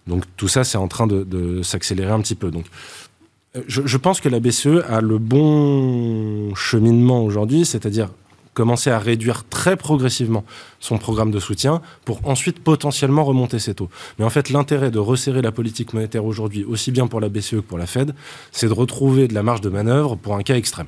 Donc 0.08 0.24
tout 0.38 0.48
ça, 0.48 0.63
c'est 0.63 0.78
en 0.78 0.88
train 0.88 1.08
de, 1.08 1.24
de 1.24 1.63
s'accélérer 1.63 2.12
un 2.12 2.21
petit 2.21 2.36
peu. 2.36 2.52
Donc 2.52 2.65
je, 3.67 3.82
je, 3.86 3.98
pense 3.98 4.19
que 4.19 4.30
la 4.30 4.39
BCE 4.39 4.84
a 4.88 5.02
le 5.02 5.17
bon 5.17 6.54
cheminement 6.56 7.24
aujourd'hui, 7.24 7.65
c'est-à-dire 7.65 8.10
commencer 8.55 8.89
à 8.89 8.97
réduire 8.97 9.43
très 9.47 9.75
progressivement 9.75 10.43
son 10.79 10.97
programme 10.97 11.29
de 11.29 11.39
soutien 11.39 11.83
pour 12.05 12.27
ensuite 12.27 12.59
potentiellement 12.63 13.23
remonter 13.23 13.59
ses 13.59 13.75
taux. 13.75 13.89
Mais 14.17 14.25
en 14.25 14.31
fait, 14.31 14.49
l'intérêt 14.49 14.89
de 14.89 14.97
resserrer 14.97 15.43
la 15.43 15.51
politique 15.51 15.93
monétaire 15.93 16.25
aujourd'hui, 16.25 16.63
aussi 16.63 16.91
bien 16.91 17.05
pour 17.05 17.19
la 17.19 17.29
BCE 17.29 17.51
que 17.51 17.59
pour 17.59 17.77
la 17.77 17.85
Fed, 17.85 18.15
c'est 18.51 18.67
de 18.67 18.73
retrouver 18.73 19.27
de 19.27 19.35
la 19.35 19.43
marge 19.43 19.61
de 19.61 19.69
manœuvre 19.69 20.15
pour 20.15 20.35
un 20.35 20.41
cas 20.41 20.55
extrême. 20.55 20.87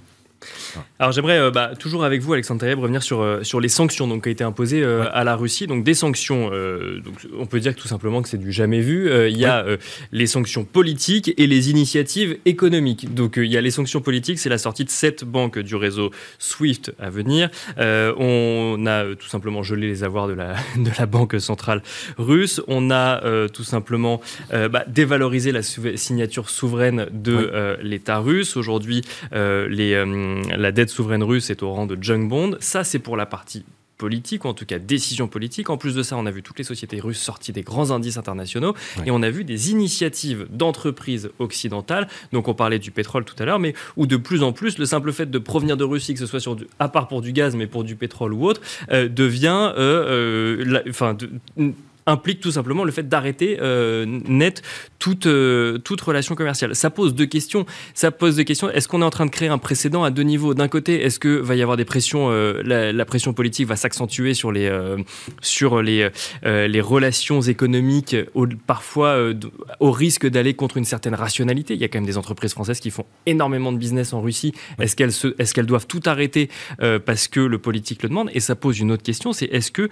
Alors 1.00 1.12
j'aimerais 1.12 1.40
euh, 1.40 1.52
bah, 1.52 1.72
toujours 1.78 2.04
avec 2.04 2.22
vous, 2.22 2.34
Alexandre 2.34 2.62
Taïeb, 2.62 2.80
revenir 2.80 3.04
sur, 3.04 3.22
euh, 3.22 3.44
sur 3.44 3.60
les 3.60 3.70
sanctions 3.70 4.08
donc, 4.08 4.24
qui 4.24 4.30
ont 4.30 4.32
été 4.32 4.44
imposées 4.44 4.84
euh, 4.84 5.06
à 5.12 5.24
la 5.24 5.36
Russie. 5.36 5.68
Donc 5.68 5.84
des 5.84 5.94
sanctions, 5.94 6.50
donc, 6.50 7.16
on 7.38 7.46
peut 7.46 7.60
dire 7.60 7.76
tout 7.76 7.88
simplement 7.88 8.22
que 8.22 8.30
c'est 8.30 8.38
du 8.38 8.52
jamais 8.52 8.82
vu. 8.82 9.10
Il 9.30 9.38
y 9.38 9.46
a 9.46 9.66
les 10.12 10.28
sanctions 10.28 10.66
politiques 10.66 11.34
et 11.38 11.48
les 11.48 11.70
initiatives 11.70 12.38
économiques. 12.46 13.14
Donc 13.14 13.36
il 13.38 13.46
y 13.46 13.58
a 13.58 13.62
les 13.62 13.72
sanctions 13.72 14.02
politiques, 14.02 14.40
c'est 14.40 14.50
la 14.50 14.58
sortie 14.58 14.86
de 14.86 14.90
sept 14.90 15.24
banques 15.24 15.60
du 15.60 15.76
réseau 15.76 16.12
SWIFT 16.40 16.94
à 17.00 17.10
venir. 17.10 17.50
on 17.78 18.86
a 18.88 19.16
tout 19.16 19.28
simplement 19.28 19.64
gelé 19.64 19.88
les 19.88 20.04
avoirs 20.04 20.28
de 20.28 20.34
la, 20.34 20.56
de 20.78 20.92
la 20.98 21.06
Banque 21.06 21.40
centrale 21.40 21.84
russe. 22.18 22.62
On 22.68 22.92
a 22.92 23.48
tout 23.50 23.64
simplement 23.64 24.22
bah, 24.52 24.84
dévalorisé 24.88 25.52
la 25.52 25.62
signature 25.62 26.50
souveraine 26.50 27.08
de 27.12 27.78
l'État 27.82 28.20
russe. 28.20 28.58
Aujourd'hui, 28.58 29.04
les 29.32 29.96
la 30.56 30.72
dette 30.72 30.90
souveraine 30.90 31.24
russe 31.24 31.50
est 31.50 31.64
au 31.64 31.72
rang 31.72 31.86
de 31.86 31.98
junk 32.02 32.28
bond. 32.28 32.56
Ça, 32.60 32.84
c'est 32.84 33.00
pour 33.00 33.18
la 33.18 33.26
partie 33.26 33.64
politique, 33.98 34.46
ou 34.46 34.48
en 34.48 34.54
tout 34.54 34.66
cas 34.66 34.80
décision 34.80 35.28
politique. 35.28 35.70
En 35.70 35.78
plus 35.78 35.96
de 35.96 36.04
ça, 36.04 36.16
on 36.18 36.26
a 36.26 36.32
vu 36.32 36.44
toutes 36.44 36.58
les 36.58 36.64
sociétés 36.64 37.00
russes 37.00 37.20
sorties 37.20 37.52
des 37.52 37.64
grands 37.64 37.92
indices 37.92 38.18
internationaux 38.18 38.76
et 39.06 39.12
on 39.12 39.22
a 39.24 39.30
vu 39.30 39.44
des 39.44 39.72
initiatives 39.72 40.48
d'entreprises 40.52 41.30
occidentales. 41.40 42.08
Donc 42.32 42.48
on 42.48 42.54
parlait 42.54 42.80
du 42.80 42.92
pétrole 42.92 43.26
tout 43.26 43.36
à 43.40 43.46
l'heure, 43.46 43.60
mais 43.60 43.74
où 43.96 44.06
de 44.06 44.18
plus 44.18 44.44
en 44.44 44.54
plus, 44.54 44.78
le 44.78 44.86
simple 44.86 45.12
fait 45.12 45.30
de 45.30 45.40
provenir 45.40 45.78
de 45.78 45.84
Russie, 45.84 46.14
que 46.14 46.20
ce 46.20 46.26
soit 46.26 46.40
sur 46.40 46.56
du, 46.56 46.68
à 46.80 46.90
part 46.90 47.08
pour 47.08 47.22
du 47.22 47.34
gaz, 47.34 47.56
mais 47.56 47.68
pour 47.68 47.84
du 47.84 47.96
pétrole 47.96 48.34
ou 48.34 48.46
autre, 48.46 48.62
euh, 48.92 49.10
devient, 49.10 49.74
euh, 49.78 50.56
euh, 50.58 50.82
enfin, 50.90 51.18
implique 52.08 52.40
tout 52.40 52.52
simplement 52.52 52.86
le 52.86 52.92
fait 52.92 53.08
d'arrêter 53.08 53.58
euh, 53.62 54.06
net 54.06 54.64
toute, 54.98 55.28
euh, 55.28 55.78
toute 55.78 56.02
relation 56.02 56.36
commerciale. 56.36 56.74
Ça 56.76 56.90
pose 56.90 57.14
deux 57.14 57.26
questions. 57.26 57.66
Ça 57.94 58.12
pose 58.12 58.38
deux 58.38 58.44
questions. 58.44 58.72
Est-ce 58.72 58.88
qu'on 58.88 59.02
est 59.02 59.06
en 59.06 59.10
train 59.10 59.26
de 59.26 59.32
créer 59.32 59.50
un 59.50 59.58
précédent 59.58 60.04
à 60.04 60.10
deux 60.10 60.24
niveaux? 60.24 60.54
D'un 60.54 60.70
côté, 60.70 61.04
est-ce 61.04 61.20
que 61.20 61.28
va 61.28 61.56
y 61.56 61.62
avoir 61.62 61.78
des 61.78 61.86
pressions 61.86 62.30
euh, 62.32 62.64
la, 62.64 63.06
pression 63.06 63.34
politique 63.34 63.68
va 63.68 63.76
s'accentuer 63.76 64.34
sur 64.34 64.52
les 64.52 64.70
sur 65.42 65.82
les 65.82 66.10
les 66.44 66.82
relations 66.82 67.42
économiques, 67.42 68.16
parfois 68.66 69.18
au 69.80 69.92
risque 69.92 70.28
d'aller 70.28 70.54
contre 70.54 70.78
une 70.78 70.86
certaine 70.86 71.16
rationalité? 71.16 71.74
Il 71.74 71.80
y 71.80 71.84
a 71.84 71.88
quand 71.88 72.00
même 72.00 72.06
des 72.06 72.18
entreprises 72.18 72.54
françaises 72.54 72.80
qui 72.80 72.92
font 72.92 73.06
énormément 73.26 73.72
de 73.72 73.78
business 73.78 74.14
en 74.14 74.22
Russie. 74.22 74.54
Est-ce 74.80 74.96
qu'elles 74.96 75.14
est-ce 75.40 75.54
qu'elles 75.54 75.66
doivent 75.66 75.88
tout 75.88 76.02
arrêter 76.06 76.50
parce 77.06 77.28
que 77.28 77.40
le 77.40 77.60
politique 77.60 78.04
le 78.04 78.10
demande? 78.10 78.30
Et 78.34 78.40
ça 78.40 78.56
pose 78.56 78.80
une 78.80 78.92
autre 78.92 79.04
question, 79.04 79.34
c'est 79.34 79.46
est-ce 79.46 79.72
que 79.72 79.90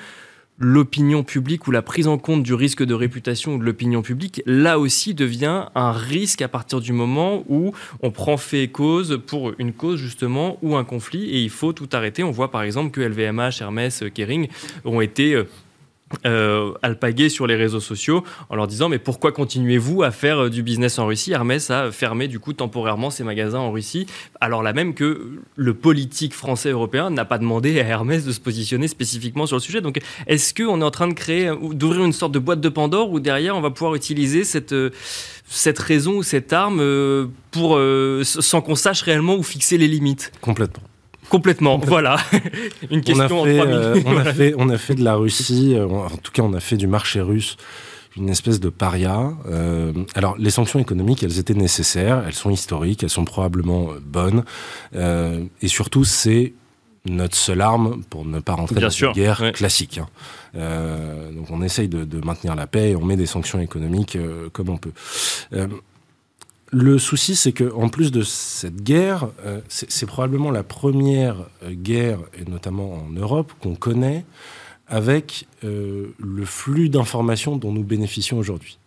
l'opinion 0.58 1.24
publique 1.24 1.68
ou 1.68 1.72
la 1.72 1.82
prise 1.82 2.08
en 2.08 2.18
compte 2.18 2.44
du 2.44 2.54
risque 2.54 2.84
de 2.84 2.94
réputation 2.94 3.58
de 3.58 3.63
l'opinion 3.63 4.02
publique, 4.02 4.41
là 4.46 4.80
aussi 4.80 5.13
devient 5.13 5.65
un 5.76 5.91
risque 5.91 6.41
à 6.41 6.48
partir 6.48 6.80
du 6.80 6.94
moment 6.94 7.44
où 7.50 7.74
on 8.02 8.12
prend 8.12 8.38
fait 8.38 8.63
et 8.63 8.68
cause 8.70 9.20
pour 9.28 9.54
une 9.60 9.74
cause 9.74 10.00
justement 10.00 10.58
ou 10.62 10.76
un 10.76 10.84
conflit 10.84 11.30
et 11.30 11.41
il 11.41 11.50
faut 11.50 11.74
tout 11.74 11.89
arrêter. 11.91 12.24
On 12.24 12.32
voit 12.32 12.52
par 12.52 12.63
exemple 12.63 12.91
que 12.91 13.02
LVMH, 13.02 13.62
Hermès, 13.62 14.04
Kering 14.13 14.48
ont 14.86 15.02
été 15.02 15.44
euh, 16.24 16.74
alpaguer 16.84 17.30
sur 17.30 17.48
les 17.48 17.56
réseaux 17.56 17.80
sociaux 17.80 18.24
en 18.50 18.56
leur 18.56 18.68
disant 18.68 18.89
mais 18.89 19.00
pourquoi 19.00 19.32
continuez-vous 19.32 20.04
à 20.04 20.12
faire 20.12 20.44
euh, 20.44 20.50
du 20.52 20.62
business 20.62 21.00
en 21.00 21.08
Russie? 21.08 21.32
Hermès 21.32 21.72
a 21.72 21.91
fermé 21.91 22.28
du 22.28 22.39
coup 22.39 22.54
temporairement 22.54 23.10
ses 23.10 23.24
magasins 23.24 23.58
en 23.58 23.72
Russie. 23.72 24.06
Alors 24.39 24.62
là 24.62 24.72
même 24.72 24.94
que 24.94 25.39
le 25.56 25.74
politique 25.74 26.36
français 26.36 26.70
européen 26.70 27.10
n'a 27.10 27.26
pas 27.26 27.39
demandé 27.39 27.80
à 27.80 27.86
Hermès 27.86 28.24
de 28.24 28.32
se 28.32 28.39
positionner 28.39 28.88
spécifiquement 28.88 29.48
sur 29.48 29.56
le 29.56 29.62
sujet. 29.62 29.82
Donc 29.82 30.00
est-ce 30.28 30.54
qu'on 30.54 30.80
est 30.82 30.86
en 30.86 30.91
train 30.91 31.08
de 31.08 31.13
créer 31.13 31.52
d'ouvrir 31.74 32.06
une 32.06 32.13
sorte 32.13 32.34
de 32.34 32.39
boîte 32.39 32.62
de 32.62 32.70
Pandore 32.70 33.12
où 33.12 33.20
derrière 33.20 33.58
on 33.58 33.62
va 33.62 33.72
pouvoir 33.72 33.96
utiliser 33.96 34.44
cette 34.44 34.74
euh, 34.74 34.91
cette 35.48 35.80
raison 35.80 36.18
ou 36.18 36.24
cette 36.24 36.54
arme 36.54 36.80
euh, 36.82 37.28
pour 37.50 37.80
sans 38.24 38.62
qu'on 38.62 38.76
sache 38.76 39.02
réellement 39.02 39.36
où 39.36 39.44
fixer 39.44 39.80
les 39.80 39.88
limites? 39.88 40.32
Complètement 40.39 40.84
Complètement, 41.29 41.77
voilà. 41.77 42.17
Une 42.89 43.01
question 43.01 43.41
on 43.41 43.45
a 43.45 43.47
fait, 43.47 43.59
en 43.61 43.67
euh, 43.67 43.95
on, 44.05 44.17
a 44.17 44.33
fait, 44.33 44.53
on 44.57 44.69
a 44.69 44.77
fait 44.77 44.95
de 44.95 45.03
la 45.03 45.15
Russie, 45.15 45.73
euh, 45.75 45.88
en 45.88 46.17
tout 46.17 46.31
cas 46.31 46.43
on 46.43 46.53
a 46.53 46.59
fait 46.59 46.77
du 46.77 46.88
marché 46.88 47.21
russe 47.21 47.57
une 48.17 48.29
espèce 48.29 48.61
de 48.61 48.69
paria. 48.69 49.33
Euh, 49.49 49.91
alors 50.13 50.38
les 50.38 50.49
sanctions 50.49 50.79
économiques, 50.79 51.21
elles 51.21 51.38
étaient 51.38 51.53
nécessaires, 51.53 52.23
elles 52.25 52.33
sont 52.33 52.49
historiques, 52.49 53.03
elles 53.03 53.09
sont 53.09 53.25
probablement 53.25 53.89
bonnes, 54.01 54.45
et 54.93 55.67
surtout 55.67 56.05
c'est 56.05 56.53
notre 57.03 57.35
seule 57.35 57.59
arme 57.59 58.03
pour 58.09 58.23
ne 58.23 58.39
pas 58.39 58.53
rentrer 58.53 58.79
dans 58.79 58.89
une 58.89 59.11
guerre 59.11 59.51
classique. 59.51 59.99
Hein. 59.99 60.07
donc 61.33 61.51
on 61.51 61.61
essaye 61.61 61.89
de, 61.89 62.05
de, 62.05 62.25
maintenir 62.25 62.55
la 62.55 62.67
paix 62.67 62.91
et 62.91 62.95
on 62.95 63.03
met 63.03 63.17
des 63.17 63.25
sanctions 63.25 63.59
économiques 63.59 64.17
comme 64.53 64.69
on 64.69 64.77
peut. 64.77 64.93
Le 66.77 66.97
souci, 66.97 67.38
c'est 67.38 67.53
que 67.53 67.71
en 67.73 67.88
plus 67.88 68.11
de 68.11 68.21
cette 68.21 68.83
guerre, 68.83 69.29
euh, 69.45 69.61
c'est 69.69 70.05
probablement 70.05 70.51
la 70.51 70.61
première 70.61 71.38
euh, 71.63 71.71
guerre, 71.71 72.19
et 72.38 72.49
notamment 72.49 72.95
en 72.95 73.09
Europe, 73.11 73.53
qu'on 73.61 73.75
connaît 73.75 74.25
avec 74.89 75.47
euh, 75.63 76.07
le 76.19 76.43
flux 76.43 76.89
d'informations 76.89 77.55
dont 77.55 77.71
nous 77.71 77.83
bénéficions 77.83 78.38
aujourd'hui 78.38 78.77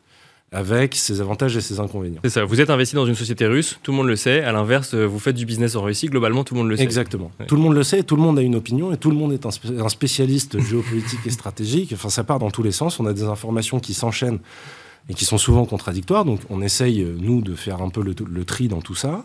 avec 0.52 0.94
ses 0.94 1.22
avantages 1.22 1.56
et 1.56 1.62
ses 1.62 1.80
inconvénients. 1.80 2.20
C'est 2.24 2.30
ça, 2.30 2.44
vous 2.44 2.60
êtes 2.60 2.68
investi 2.70 2.94
dans 2.94 3.06
une 3.06 3.14
société 3.14 3.46
russe, 3.46 3.78
tout 3.82 3.90
le 3.90 3.96
monde 3.98 4.06
le 4.06 4.16
sait, 4.16 4.42
à 4.42 4.52
l'inverse, 4.52 4.94
vous 4.94 5.18
faites 5.18 5.36
du 5.36 5.44
business 5.44 5.76
en 5.76 5.82
Russie, 5.82 6.06
globalement 6.06 6.42
tout 6.42 6.54
le 6.54 6.60
monde 6.60 6.70
le 6.70 6.76
sait. 6.76 6.82
Exactement, 6.82 7.30
tout 7.46 7.54
le 7.54 7.60
monde 7.60 7.74
le 7.74 7.82
sait, 7.82 8.02
tout 8.02 8.16
le 8.16 8.22
monde 8.22 8.38
a 8.38 8.42
une 8.42 8.54
opinion 8.54 8.90
et 8.90 8.96
tout 8.96 9.10
le 9.10 9.16
monde 9.16 9.34
est 9.34 9.44
un 9.44 9.88
spécialiste 9.90 10.58
géopolitique 10.66 11.20
et 11.26 11.30
stratégique, 11.30 11.92
enfin 11.92 12.08
ça 12.08 12.24
part 12.24 12.38
dans 12.38 12.50
tous 12.50 12.62
les 12.62 12.72
sens, 12.72 12.98
on 12.98 13.04
a 13.04 13.12
des 13.12 13.24
informations 13.24 13.78
qui 13.78 13.92
s'enchaînent 13.92 14.40
et 15.08 15.14
qui 15.14 15.24
sont 15.24 15.38
souvent 15.38 15.64
contradictoires. 15.64 16.24
Donc 16.24 16.40
on 16.50 16.60
essaye, 16.60 17.02
euh, 17.02 17.16
nous, 17.18 17.40
de 17.40 17.54
faire 17.54 17.82
un 17.82 17.88
peu 17.88 18.02
le, 18.02 18.44
tri 18.44 18.68
dans 18.68 18.80
tout 18.80 18.94
ça. 18.94 19.24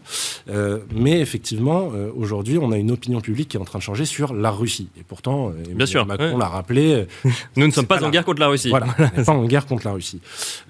Euh, 0.50 0.80
mais 0.94 1.20
effectivement, 1.20 1.92
euh, 1.94 2.10
aujourd'hui, 2.16 2.58
on 2.58 2.72
a 2.72 2.78
une 2.78 2.92
opinion 2.92 3.22
publique 3.22 3.50
qui 3.50 3.58
est 3.58 3.60
en 3.60 3.66
train 3.66 3.80
de 3.80 3.84
changer 3.84 4.06
sur 4.06 4.34
la 4.34 4.52
Russie. 4.52 4.90
Et 4.98 5.04
pourtant, 5.04 5.52
Bien 5.76 5.86
sûr, 5.86 6.06
Macron 6.06 6.38
l'a 6.38 6.48
rappelé. 6.48 7.08
nous 7.58 7.68
ne 7.68 7.72
sommes 7.72 7.86
pas, 7.86 8.04
en 8.04 8.10
guerre 8.10 8.26
contre 8.26 8.40
la 8.40 8.48
Russie. 8.48 8.70
Voilà, 8.70 8.88
on 8.98 9.02
n'est 9.18 9.24
pas 9.24 9.32
en 9.34 9.46
guerre 9.46 9.66
contre 9.66 9.86
la 9.86 9.94
Russie. 9.94 10.22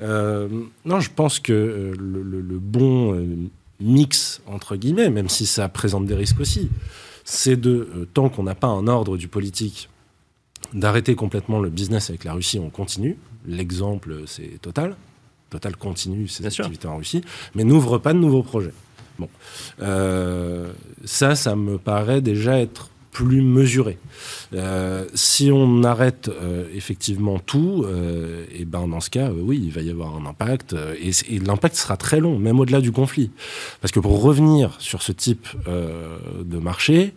non, 0.01 0.99
je 0.99 1.09
pense 1.15 1.39
que 1.39 1.93
le, 1.97 2.21
le, 2.23 2.59
bon 2.59 3.49
mix, 3.79 4.41
entre 4.47 4.75
guillemets, 4.75 5.09
même 5.09 5.29
si 5.29 5.45
ça 5.45 5.69
présente 5.69 6.05
des 6.05 6.15
risques 6.15 6.39
aussi, 6.39 6.69
c'est 7.23 7.59
de, 7.59 8.07
tant 8.13 8.29
qu'on 8.29 8.43
n'a 8.43 8.55
pas 8.55 8.67
un 8.67 8.87
ordre 8.87 9.17
du 9.17 9.27
politique, 9.27 9.89
d'arrêter 10.73 11.15
complètement 11.15 11.59
le 11.59 11.69
business 11.69 12.09
avec 12.09 12.23
la 12.23 12.33
Russie, 12.33 12.59
on 12.59 12.69
continue. 12.69 13.17
L'exemple, 13.45 14.23
c'est 14.25 14.61
Total. 14.61 14.95
Total 15.49 15.75
continue 15.75 16.27
ses 16.27 16.45
activités 16.45 16.87
en 16.87 16.97
Russie, 16.97 17.21
mais 17.53 17.63
n'ouvre 17.63 17.99
pas 17.99 18.13
de 18.13 18.17
nouveaux 18.17 18.41
projets. 18.41 18.73
Bon, 19.19 19.29
euh, 19.81 20.73
ça, 21.05 21.35
ça 21.35 21.55
me 21.55 21.77
paraît 21.77 22.21
déjà 22.21 22.59
être 22.59 22.89
plus 23.11 23.43
mesuré. 23.43 23.99
Euh, 24.53 25.05
si 25.13 25.51
on 25.53 25.83
arrête 25.83 26.29
euh, 26.29 26.67
effectivement 26.73 27.37
tout, 27.37 27.85
et 28.51 28.65
ben 28.65 28.87
dans 28.87 28.99
ce 28.99 29.11
cas, 29.11 29.29
oui, 29.29 29.61
il 29.63 29.71
va 29.71 29.81
y 29.81 29.91
avoir 29.91 30.15
un 30.15 30.25
impact, 30.25 30.75
et, 30.99 31.11
et 31.29 31.37
l'impact 31.37 31.75
sera 31.75 31.97
très 31.97 32.19
long, 32.19 32.39
même 32.39 32.59
au-delà 32.59 32.81
du 32.81 32.91
conflit. 32.91 33.29
Parce 33.81 33.91
que 33.91 33.99
pour 33.99 34.23
revenir 34.23 34.75
sur 34.79 35.03
ce 35.03 35.11
type 35.11 35.47
de 35.67 36.57
marché, 36.57 37.13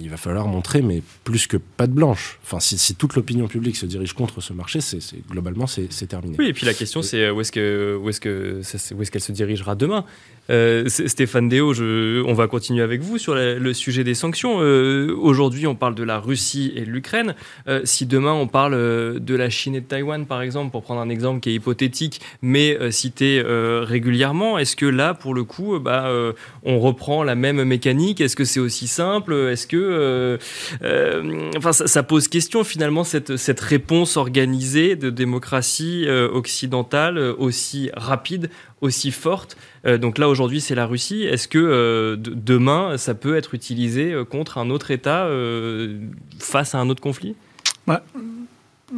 il 0.00 0.10
va 0.10 0.16
falloir 0.16 0.46
montrer, 0.46 0.82
mais 0.82 1.02
plus 1.24 1.46
que 1.46 1.56
pas 1.56 1.86
de 1.86 1.92
blanche. 1.92 2.38
Enfin, 2.44 2.60
si, 2.60 2.94
toute 2.94 3.14
l'opinion 3.14 3.48
publique 3.48 3.76
se 3.76 3.86
dirige 3.86 4.12
contre 4.12 4.40
ce 4.40 4.52
marché, 4.52 4.80
c'est 4.80 5.00
globalement 5.30 5.66
c'est 5.66 6.06
terminé. 6.06 6.36
Oui, 6.38 6.48
et 6.48 6.52
puis 6.52 6.66
la 6.66 6.74
question 6.74 7.02
c'est 7.02 7.30
où 7.30 7.40
est-ce 7.40 7.52
que 7.52 7.98
où 8.00 8.08
est-ce 8.08 8.20
que 8.20 8.60
où 8.94 9.02
est-ce 9.02 9.10
qu'elle 9.10 9.22
se 9.22 9.32
dirigera 9.32 9.74
demain? 9.74 10.04
Euh, 10.50 10.88
Stéphane 10.88 11.48
Déo, 11.48 11.72
je, 11.72 12.22
on 12.24 12.34
va 12.34 12.48
continuer 12.48 12.82
avec 12.82 13.00
vous 13.00 13.16
sur 13.18 13.34
le 13.34 13.72
sujet 13.72 14.04
des 14.04 14.14
sanctions. 14.14 14.60
Euh, 14.60 15.14
aujourd'hui, 15.18 15.66
on 15.66 15.74
parle 15.74 15.94
de 15.94 16.02
la 16.02 16.18
Russie 16.18 16.72
et 16.76 16.82
de 16.82 16.90
l'Ukraine. 16.90 17.34
Euh, 17.66 17.80
si 17.84 18.04
demain 18.06 18.32
on 18.32 18.46
parle 18.46 18.74
de 18.74 19.34
la 19.34 19.48
Chine 19.48 19.74
et 19.74 19.80
de 19.80 19.86
Taïwan, 19.86 20.26
par 20.26 20.42
exemple, 20.42 20.70
pour 20.70 20.82
prendre 20.82 21.00
un 21.00 21.08
exemple 21.08 21.40
qui 21.40 21.50
est 21.50 21.54
hypothétique, 21.54 22.20
mais 22.42 22.78
cité 22.90 23.42
régulièrement, 23.44 24.58
est-ce 24.58 24.76
que 24.76 24.86
là, 24.86 25.14
pour 25.14 25.34
le 25.34 25.44
coup, 25.44 25.78
bah, 25.78 26.10
on 26.62 26.78
reprend 26.78 27.22
la 27.22 27.34
même 27.34 27.62
mécanique? 27.64 28.20
Est-ce 28.20 28.36
que 28.36 28.44
c'est 28.44 28.60
aussi 28.60 28.86
simple? 28.86 29.32
Est-ce 29.34 29.66
que, 29.66 29.76
enfin, 31.56 31.72
ça, 31.72 31.86
ça, 31.86 32.02
pose 32.02 32.28
question 32.28 32.64
finalement 32.64 33.04
cette, 33.04 33.60
réponse 33.60 34.16
organisée 34.16 34.96
de 34.96 35.10
démocratie 35.10 36.06
occidentale 36.08 37.18
aussi 37.18 37.90
rapide 37.94 38.50
aussi 38.84 39.10
forte. 39.10 39.56
Euh, 39.86 39.98
donc 39.98 40.18
là, 40.18 40.28
aujourd'hui, 40.28 40.60
c'est 40.60 40.74
la 40.74 40.86
Russie. 40.86 41.22
Est-ce 41.22 41.48
que 41.48 41.58
euh, 41.58 42.16
demain, 42.18 42.96
ça 42.98 43.14
peut 43.14 43.36
être 43.36 43.54
utilisé 43.54 44.12
euh, 44.12 44.24
contre 44.24 44.58
un 44.58 44.70
autre 44.70 44.90
État 44.90 45.28
face 46.38 46.74
à 46.74 46.78
un 46.78 46.88
autre 46.88 47.00
conflit? 47.00 47.34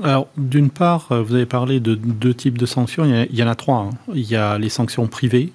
Alors, 0.03 0.29
d'une 0.37 0.71
part, 0.71 1.09
vous 1.11 1.35
avez 1.35 1.47
parlé 1.47 1.81
de 1.81 1.95
deux 1.95 2.35
types 2.35 2.59
de 2.59 2.67
sanctions. 2.67 3.05
Il 3.05 3.37
y, 3.37 3.43
en 3.43 3.49
a 3.49 3.55
trois. 3.55 3.79
Hein. 3.79 3.91
Il 4.15 4.29
y 4.29 4.37
a 4.37 4.59
les 4.59 4.69
sanctions 4.69 5.07
privées, 5.07 5.53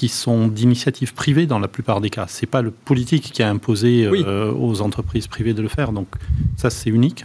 qui 0.00 0.08
sont 0.08 0.48
d'initiative 0.48 1.12
privée 1.12 1.44
dans 1.44 1.58
la 1.58 1.68
plupart 1.68 2.00
des 2.00 2.08
cas. 2.08 2.24
C'est 2.26 2.46
pas 2.46 2.62
le 2.62 2.70
politique 2.70 3.32
qui 3.34 3.42
a 3.42 3.50
imposé 3.50 4.08
aux 4.08 4.80
entreprises 4.80 5.26
privées 5.26 5.52
de 5.52 5.60
le 5.60 5.68
faire. 5.68 5.92
Donc, 5.92 6.08
ça, 6.56 6.70
c'est 6.70 6.88
unique. 6.88 7.24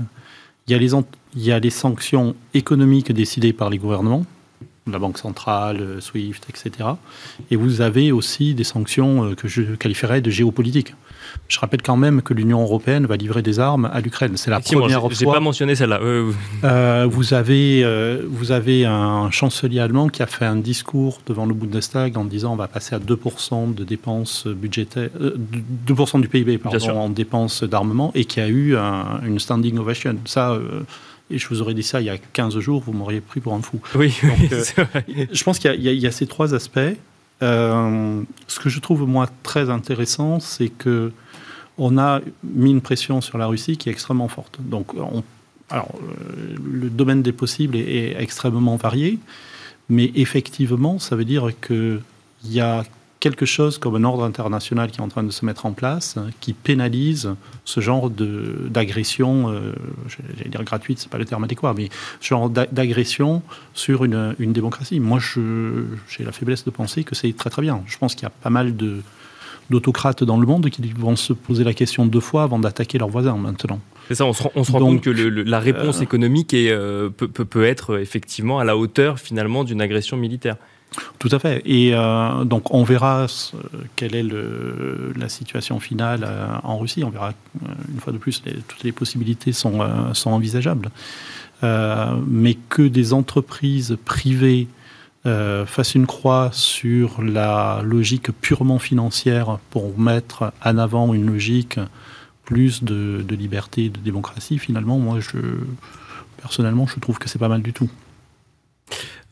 Il 0.67 0.73
y, 0.73 0.75
a 0.75 0.77
les, 0.77 0.91
il 0.93 1.41
y 1.41 1.53
a 1.53 1.59
les 1.59 1.69
sanctions 1.69 2.35
économiques 2.53 3.13
décidées 3.13 3.53
par 3.53 3.69
les 3.69 3.77
gouvernements 3.77 4.25
la 4.91 4.99
Banque 4.99 5.17
centrale, 5.17 5.77
euh, 5.81 5.99
SWIFT, 5.99 6.43
etc. 6.47 6.89
Et 7.49 7.55
vous 7.55 7.81
avez 7.81 8.11
aussi 8.11 8.53
des 8.53 8.63
sanctions 8.63 9.23
euh, 9.23 9.33
que 9.33 9.47
je 9.47 9.63
qualifierais 9.63 10.21
de 10.21 10.29
géopolitiques. 10.29 10.93
Je 11.47 11.59
rappelle 11.59 11.81
quand 11.81 11.97
même 11.97 12.21
que 12.21 12.33
l'Union 12.33 12.61
européenne 12.61 13.05
va 13.05 13.17
livrer 13.17 13.41
des 13.41 13.59
armes 13.59 13.89
à 13.93 14.01
l'Ukraine. 14.01 14.37
C'est 14.37 14.51
la 14.51 14.59
première 14.59 15.01
fois. 15.01 15.09
J'ai 15.11 15.25
pas 15.25 15.39
mentionné 15.39 15.75
celle-là. 15.75 15.99
Euh, 16.01 17.07
vous 17.09 17.33
avez 17.33 17.85
vous 18.27 18.51
avez 18.51 18.85
un 18.85 19.29
chancelier 19.31 19.79
allemand 19.79 20.09
qui 20.09 20.23
a 20.23 20.27
fait 20.27 20.45
un 20.45 20.55
discours 20.55 21.19
devant 21.27 21.45
le 21.45 21.53
Bundestag 21.53 22.17
en 22.17 22.25
disant 22.25 22.53
on 22.53 22.55
va 22.55 22.67
passer 22.67 22.95
à 22.95 22.99
2% 22.99 23.73
de 23.73 23.83
dépenses 23.83 24.47
budgétaires, 24.47 25.09
2% 25.87 26.21
du 26.21 26.27
PIB 26.27 26.57
pardon, 26.57 26.97
en 26.97 27.09
dépenses 27.09 27.63
d'armement 27.63 28.11
et 28.15 28.25
qui 28.25 28.39
a 28.39 28.49
eu 28.49 28.75
une 28.75 29.39
standing 29.39 29.77
ovation. 29.77 30.15
Ça 30.25 30.57
et 31.31 31.37
je 31.37 31.47
vous 31.47 31.61
aurais 31.61 31.73
dit 31.73 31.83
ça 31.83 32.01
il 32.01 32.05
y 32.05 32.09
a 32.09 32.17
15 32.17 32.59
jours, 32.59 32.83
vous 32.85 32.93
m'auriez 32.93 33.21
pris 33.21 33.39
pour 33.39 33.53
un 33.53 33.61
fou. 33.61 33.79
Oui, 33.95 34.15
euh, 34.23 34.63
je 35.31 35.43
pense 35.43 35.59
qu'il 35.59 35.81
y, 35.81 36.07
a 36.07 36.11
ces 36.11 36.27
trois 36.27 36.53
aspects. 36.53 36.79
Euh, 37.41 38.21
ce 38.47 38.59
que 38.59 38.69
je 38.69 38.79
trouve, 38.79 39.07
moi, 39.07 39.27
très 39.43 39.69
intéressant, 39.69 40.39
c'est 40.39 40.69
que 40.69 41.11
on 41.77 41.97
a 41.97 42.21
mis 42.43 42.71
une 42.71 42.81
pression 42.81 43.21
sur 43.21 43.37
la 43.37 43.47
Russie 43.47 43.77
qui 43.77 43.89
est 43.89 43.91
extrêmement 43.91 44.27
forte. 44.27 44.59
Donc, 44.59 44.93
alors, 45.69 45.95
euh, 45.99 46.55
le 46.63 46.89
domaine 46.89 47.21
des 47.21 47.31
possibles 47.31 47.75
est, 47.75 48.15
extrêmement 48.19 48.75
varié, 48.75 49.19
mais 49.89 50.11
effectivement, 50.15 50.99
ça 50.99 51.15
veut 51.15 51.25
dire 51.25 51.49
qu'il 51.65 52.01
y 52.45 52.59
a 52.59 52.83
quelque 53.19 53.47
chose 53.47 53.79
comme 53.79 53.95
un 53.95 54.03
ordre 54.03 54.23
international 54.23 54.91
qui 54.91 54.99
est 54.99 55.03
en 55.03 55.07
train 55.07 55.23
de 55.23 55.31
se 55.31 55.45
mettre 55.45 55.65
en 55.65 55.71
place, 55.71 56.17
qui 56.41 56.53
pénalise 56.53 57.33
ce 57.63 57.79
genre 57.79 58.11
d'agression, 58.11 59.49
euh, 59.49 59.73
j'allais 60.07 60.49
dire 60.49 60.63
gratuite, 60.63 60.99
c'est 60.99 61.09
pas 61.09 61.17
le 61.17 61.25
terme 61.25 61.43
adéquat, 61.43 61.73
mais 61.75 61.89
ce 62.21 62.27
genre 62.27 62.49
d'agression 62.49 63.41
sur 63.73 64.05
une, 64.05 64.35
une, 64.37 64.53
démocratie. 64.53 64.99
Moi, 64.99 65.19
j'ai 65.19 66.23
la 66.23 66.31
faiblesse 66.31 66.65
de 66.65 66.69
penser 66.69 67.03
que 67.03 67.15
c'est 67.15 67.35
très 67.35 67.49
très 67.49 67.63
bien. 67.63 67.81
Je 67.87 67.97
pense 67.97 68.13
qu'il 68.13 68.23
y 68.23 68.27
a 68.27 68.31
pas 68.31 68.51
mal 68.51 68.77
de 68.77 69.01
d'autocrates 69.69 70.23
dans 70.23 70.37
le 70.37 70.45
monde 70.45 70.69
qui 70.69 70.81
vont 70.97 71.15
se 71.15 71.33
poser 71.33 71.63
la 71.63 71.73
question 71.73 72.05
deux 72.05 72.19
fois 72.19 72.43
avant 72.43 72.59
d'attaquer 72.59 72.97
leurs 72.97 73.09
voisins 73.09 73.35
maintenant. 73.35 73.79
C'est 74.07 74.15
ça, 74.15 74.25
on 74.25 74.33
se, 74.33 74.43
on 74.55 74.63
se 74.63 74.71
rend 74.71 74.79
compte 74.79 75.01
que 75.01 75.09
le, 75.09 75.29
la 75.29 75.59
réponse 75.59 75.99
euh, 75.99 76.03
économique 76.03 76.53
est, 76.53 76.69
euh, 76.69 77.09
peut, 77.09 77.27
peut, 77.27 77.45
peut, 77.45 77.65
être 77.65 77.99
effectivement 77.99 78.59
à 78.59 78.63
la 78.63 78.77
hauteur 78.77 79.19
finalement 79.19 79.63
d'une 79.63 79.81
agression 79.81 80.17
militaire. 80.17 80.57
Tout 81.19 81.29
à 81.31 81.39
fait. 81.39 81.61
Et 81.65 81.91
euh, 81.93 82.43
donc 82.45 82.73
on 82.73 82.83
verra 82.83 83.27
quelle 83.95 84.15
est 84.15 84.23
le, 84.23 85.13
la 85.17 85.29
situation 85.29 85.79
finale 85.79 86.25
euh, 86.25 86.47
en 86.63 86.77
Russie. 86.77 87.03
On 87.03 87.09
verra 87.09 87.29
euh, 87.29 87.67
une 87.93 87.99
fois 87.99 88.13
de 88.13 88.17
plus, 88.17 88.41
toutes 88.67 88.83
les 88.83 88.91
possibilités 88.91 89.51
sont, 89.51 89.79
sont 90.13 90.31
envisageables. 90.31 90.89
mais 91.63 92.55
que 92.69 92.83
des 92.83 93.13
entreprises 93.13 93.97
privées 94.05 94.67
fassent 95.25 95.95
une 95.95 96.05
croix 96.05 96.49
sur 96.53 97.21
la 97.21 97.81
logique 97.83 98.31
purement 98.41 98.79
financière 98.79 99.57
pour 99.71 99.97
mettre 99.97 100.53
en 100.63 100.77
avant 100.77 101.13
une 101.13 101.25
logique 101.25 101.79
plus 102.45 102.83
de, 102.83 103.25
de 103.27 103.35
liberté, 103.35 103.89
de 103.89 103.99
démocratie, 103.99 104.59
finalement, 104.59 104.99
moi, 104.99 105.19
je, 105.19 105.37
personnellement, 106.37 106.87
je 106.87 106.99
trouve 106.99 107.17
que 107.17 107.27
c'est 107.27 107.39
pas 107.39 107.49
mal 107.49 107.61
du 107.61 107.73
tout. 107.73 107.89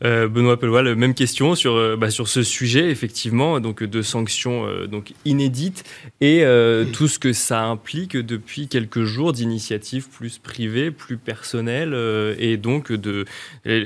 Euh, 0.02 0.28
Benoît 0.28 0.58
Pelois, 0.58 0.82
même 0.94 1.14
question 1.14 1.54
sur, 1.54 1.74
euh, 1.74 1.96
bah, 1.96 2.10
sur 2.10 2.28
ce 2.28 2.42
sujet, 2.42 2.90
effectivement, 2.90 3.60
donc 3.60 3.82
de 3.82 4.02
sanctions 4.02 4.66
euh, 4.66 4.86
donc 4.86 5.12
inédites 5.24 5.84
et 6.20 6.44
tout 6.92 7.08
ce 7.08 7.18
que 7.18 7.32
ça 7.32 7.64
implique 7.64 8.16
depuis 8.16 8.68
quelques 8.68 9.04
jours 9.04 9.32
d'initiatives 9.32 10.08
plus 10.08 10.38
privées, 10.38 10.90
plus 10.90 11.16
personnelles 11.16 11.94
et 12.38 12.56
donc 12.56 12.92
de. 12.92 13.24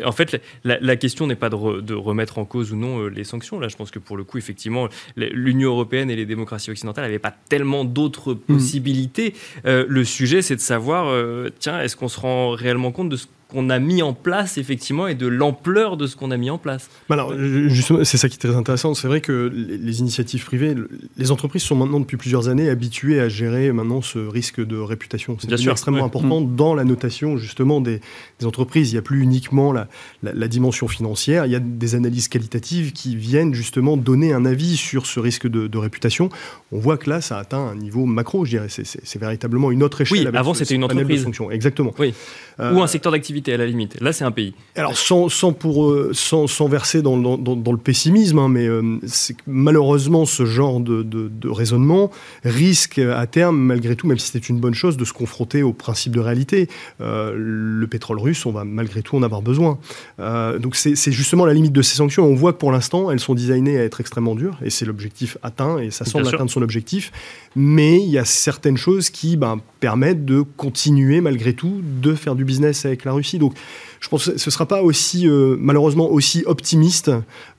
En 0.04 0.12
fait, 0.12 0.40
la, 0.64 0.96
question 0.96 1.26
n'est 1.26 1.36
pas 1.36 1.50
de, 1.50 1.80
de, 1.80 1.94
remettre 1.94 2.38
en 2.38 2.44
cause 2.44 2.72
ou 2.72 2.76
non 2.76 3.06
les 3.06 3.24
sanctions. 3.24 3.60
Là, 3.60 3.68
je 3.68 3.76
pense 3.76 3.90
que 3.90 3.98
pour 3.98 4.16
le 4.16 4.24
coup, 4.24 4.38
effectivement, 4.38 4.88
l'Union 5.16 5.70
européenne 5.70 6.10
et 6.10 6.16
les 6.16 6.26
démocraties 6.26 6.70
occidentales 6.70 7.04
n'avaient 7.04 7.18
pas 7.18 7.34
tellement 7.48 7.84
d'autres 7.84 8.34
mmh. 8.34 8.38
possibilités. 8.38 9.34
le 9.64 10.04
sujet, 10.04 10.42
c'est 10.42 10.56
de 10.56 10.60
savoir, 10.60 11.14
tiens, 11.58 11.80
est-ce 11.80 11.96
qu'on 11.96 12.08
se 12.08 12.20
rend 12.20 12.50
réellement 12.50 12.92
compte 12.92 13.08
de 13.08 13.16
ce 13.16 13.26
qu'on 13.48 13.70
a 13.70 13.78
mis 13.78 14.02
en 14.02 14.12
place 14.12 14.58
effectivement 14.58 15.06
et 15.06 15.14
de 15.14 15.26
l'ampleur 15.26 15.96
de 15.96 16.06
ce 16.06 16.16
qu'on 16.16 16.30
a 16.30 16.36
mis 16.36 16.50
en 16.50 16.58
place. 16.58 16.90
Bah 17.08 17.14
alors 17.14 17.32
justement, 17.38 18.04
c'est 18.04 18.18
ça 18.18 18.28
qui 18.28 18.34
est 18.34 18.38
très 18.38 18.54
intéressant. 18.54 18.92
C'est 18.92 19.08
vrai 19.08 19.22
que 19.22 19.50
les 19.54 20.00
initiatives 20.00 20.44
privées, 20.44 20.74
les 21.16 21.30
entreprises 21.30 21.62
sont 21.62 21.74
maintenant 21.74 22.00
depuis 22.00 22.18
plusieurs 22.18 22.48
années 22.48 22.68
habituées 22.68 23.20
à 23.20 23.28
gérer 23.28 23.72
maintenant 23.72 24.02
ce 24.02 24.18
risque 24.18 24.64
de 24.64 24.76
réputation. 24.76 25.38
C'est 25.40 25.66
extrêmement 25.66 26.04
important 26.04 26.42
mm. 26.42 26.56
dans 26.56 26.74
la 26.74 26.84
notation 26.84 27.38
justement 27.38 27.80
des, 27.80 28.00
entreprises. 28.44 28.90
Il 28.90 28.94
n'y 28.94 28.98
a 28.98 29.02
plus 29.02 29.22
uniquement 29.22 29.72
la, 29.72 29.88
la, 30.22 30.48
dimension 30.48 30.86
financière, 30.86 31.46
il 31.46 31.52
y 31.52 31.56
a 31.56 31.60
des 31.60 31.94
analyses 31.94 32.28
qualitatives 32.28 32.92
qui 32.92 33.16
viennent 33.16 33.54
justement 33.54 33.96
donner 33.96 34.32
un 34.32 34.44
avis 34.44 34.76
sur 34.76 35.06
ce 35.06 35.20
risque 35.20 35.46
de, 35.46 35.78
réputation. 35.78 36.28
On 36.72 36.78
voit 36.78 36.98
que 36.98 37.08
là, 37.08 37.20
ça 37.20 37.38
atteint 37.38 37.58
un 37.58 37.76
niveau 37.76 38.04
macro, 38.04 38.44
je 38.44 38.50
dirais. 38.50 38.66
C'est 38.68 39.18
véritablement 39.18 39.70
une 39.70 39.82
autre 39.82 40.00
échelle. 40.00 40.28
Oui, 40.28 40.36
avant 40.36 40.54
c'était 40.54 40.74
une 40.74 40.84
entreprise. 40.84 41.26
Exactement. 41.50 41.94
Oui. 41.98 42.14
Euh, 42.60 42.74
Ou 42.74 42.82
un 42.82 42.88
secteur 42.88 43.12
d'activité 43.12 43.37
à 43.46 43.56
la 43.56 43.66
limite. 43.66 44.00
Là, 44.00 44.12
c'est 44.12 44.24
un 44.24 44.30
pays. 44.30 44.54
Alors, 44.76 44.96
sans, 44.96 45.28
sans 45.28 45.52
pour, 45.52 45.90
euh, 45.90 46.10
sans, 46.12 46.46
sans, 46.46 46.68
verser 46.68 47.02
dans, 47.02 47.16
dans, 47.16 47.36
dans, 47.36 47.72
le 47.72 47.78
pessimisme, 47.78 48.38
hein, 48.38 48.48
mais 48.48 48.66
euh, 48.66 48.98
malheureusement, 49.46 50.26
ce 50.26 50.44
genre 50.44 50.80
de, 50.80 51.02
de, 51.02 51.28
de, 51.28 51.48
raisonnement 51.48 52.10
risque 52.44 52.98
à 52.98 53.26
terme, 53.26 53.58
malgré 53.58 53.96
tout, 53.96 54.06
même 54.06 54.18
si 54.18 54.30
c'est 54.32 54.48
une 54.48 54.58
bonne 54.58 54.74
chose, 54.74 54.96
de 54.96 55.04
se 55.04 55.12
confronter 55.12 55.62
au 55.62 55.72
principe 55.72 56.14
de 56.14 56.20
réalité. 56.20 56.68
Euh, 57.00 57.32
le 57.36 57.86
pétrole 57.86 58.18
russe, 58.18 58.44
on 58.46 58.52
va 58.52 58.64
malgré 58.64 59.02
tout 59.02 59.16
en 59.16 59.22
avoir 59.22 59.42
besoin. 59.42 59.78
donc, 60.18 60.76
c'est 60.76 61.12
justement 61.12 61.46
la 61.46 61.54
limite 61.54 61.72
de 61.72 61.82
ces 61.82 61.96
sanctions. 61.96 62.24
On 62.24 62.34
voit 62.34 62.52
que 62.52 62.58
pour 62.58 62.72
l'instant, 62.72 63.10
elles 63.10 63.20
sont 63.20 63.34
designées 63.34 63.78
à 63.78 63.84
être 63.84 64.00
extrêmement 64.00 64.34
dures, 64.34 64.58
et 64.64 64.70
c'est 64.70 64.84
l'objectif 64.84 65.38
atteint, 65.42 65.78
et 65.78 65.90
ça 65.90 66.04
semble 66.04 66.28
atteindre 66.28 66.50
son 66.50 66.62
objectif. 66.62 67.12
Mais 67.56 67.98
il 68.00 68.10
y 68.10 68.18
a 68.18 68.24
certaines 68.24 68.76
choses 68.76 69.10
qui 69.10 69.36
ben, 69.36 69.60
permettent 69.80 70.24
de 70.24 70.42
continuer, 70.42 71.20
malgré 71.20 71.54
tout, 71.54 71.80
de 71.82 72.14
faire 72.14 72.34
du 72.34 72.44
business 72.44 72.84
avec 72.84 73.04
la 73.04 73.12
Russie. 73.12 73.27
Donc, 73.36 73.54
je 74.00 74.08
pense 74.08 74.26
que 74.26 74.38
ce 74.38 74.48
ne 74.48 74.52
sera 74.52 74.66
pas 74.66 74.82
aussi, 74.82 75.28
euh, 75.28 75.56
malheureusement, 75.58 76.10
aussi 76.10 76.42
optimiste 76.46 77.10